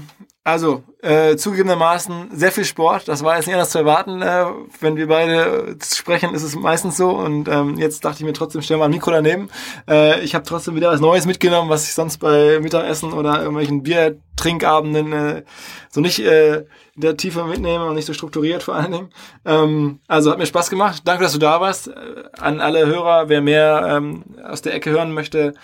also, 0.47 0.83
äh, 1.01 1.37
zugegebenermaßen 1.37 2.29
sehr 2.33 2.53
viel 2.53 2.67
Sport. 2.67 3.09
Das 3.09 3.25
war 3.25 3.37
jetzt 3.37 3.47
nicht 3.47 3.55
anders 3.55 3.71
zu 3.71 3.79
erwarten. 3.79 4.21
Äh, 4.21 4.45
wenn 4.79 4.97
wir 4.97 5.09
beide 5.09 5.75
sprechen, 5.83 6.35
ist 6.35 6.43
es 6.43 6.55
meistens 6.55 6.99
so. 6.99 7.13
Und 7.13 7.49
ähm, 7.49 7.79
jetzt 7.79 8.05
dachte 8.05 8.19
ich 8.19 8.27
mir 8.27 8.35
trotzdem, 8.35 8.61
stell 8.61 8.77
mal 8.77 8.85
ein 8.85 8.91
Mikro 8.91 9.11
daneben. 9.11 9.49
Äh, 9.89 10.21
ich 10.21 10.35
habe 10.35 10.45
trotzdem 10.45 10.77
wieder 10.77 10.91
was 10.91 11.01
Neues 11.01 11.25
mitgenommen, 11.25 11.71
was 11.71 11.89
ich 11.89 11.95
sonst 11.95 12.19
bei 12.19 12.61
Mittagessen 12.61 13.15
oder 13.15 13.39
irgendwelchen 13.39 13.83
Biertrinkabenden 13.83 15.13
äh, 15.15 15.43
so 15.89 16.03
nicht 16.03 16.19
äh, 16.19 16.57
in 16.57 17.01
der 17.01 17.17
Tiefe 17.17 17.45
mitnehme 17.45 17.87
und 17.87 17.95
nicht 17.95 18.07
so 18.07 18.13
strukturiert 18.13 18.63
vor 18.63 18.75
allen 18.75 18.93
Dingen. 18.93 19.11
Ähm, 19.47 20.01
also 20.09 20.31
hat 20.31 20.37
mir 20.37 20.45
Spaß 20.45 20.69
gemacht. 20.69 21.05
Danke, 21.07 21.23
dass 21.23 21.33
du 21.33 21.39
da 21.39 21.63
warst. 21.63 21.89
Äh, 21.89 21.95
an 22.39 22.61
alle 22.61 22.85
Hörer, 22.85 23.31
wer 23.31 23.41
mehr 23.41 23.97
ähm, 23.97 24.25
aus 24.45 24.61
der 24.61 24.75
Ecke 24.75 24.91
hören 24.91 25.15
möchte, 25.15 25.55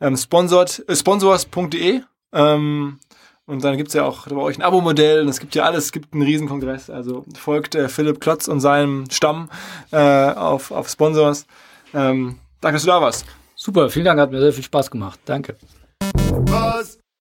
ähm, 0.00 0.16
sponsort, 0.16 0.84
äh, 0.88 0.94
sponsors.de. 0.94 2.02
und 3.48 3.64
dann 3.64 3.78
gibt's 3.78 3.94
ja 3.94 4.04
auch 4.04 4.26
bei 4.28 4.36
euch 4.36 4.58
ein 4.58 4.62
Abo-Modell 4.62 5.22
und 5.22 5.28
es 5.28 5.40
gibt 5.40 5.54
ja 5.54 5.64
alles, 5.64 5.86
es 5.86 5.92
gibt 5.92 6.12
einen 6.12 6.22
Riesenkongress. 6.22 6.90
Also 6.90 7.24
folgt 7.36 7.74
äh, 7.74 7.88
Philipp 7.88 8.20
Klotz 8.20 8.46
und 8.46 8.60
seinem 8.60 9.10
Stamm 9.10 9.48
äh, 9.90 9.96
auf, 9.96 10.70
auf 10.70 10.88
Sponsors. 10.88 11.46
Ähm, 11.94 12.38
danke, 12.60 12.76
dass 12.76 12.82
du 12.82 12.88
da 12.88 13.00
warst. 13.00 13.24
Super, 13.56 13.88
vielen 13.88 14.04
Dank, 14.04 14.20
hat 14.20 14.30
mir 14.30 14.40
sehr 14.40 14.52
viel 14.52 14.64
Spaß 14.64 14.90
gemacht. 14.90 15.18
Danke. 15.24 15.56
Was? 16.02 16.98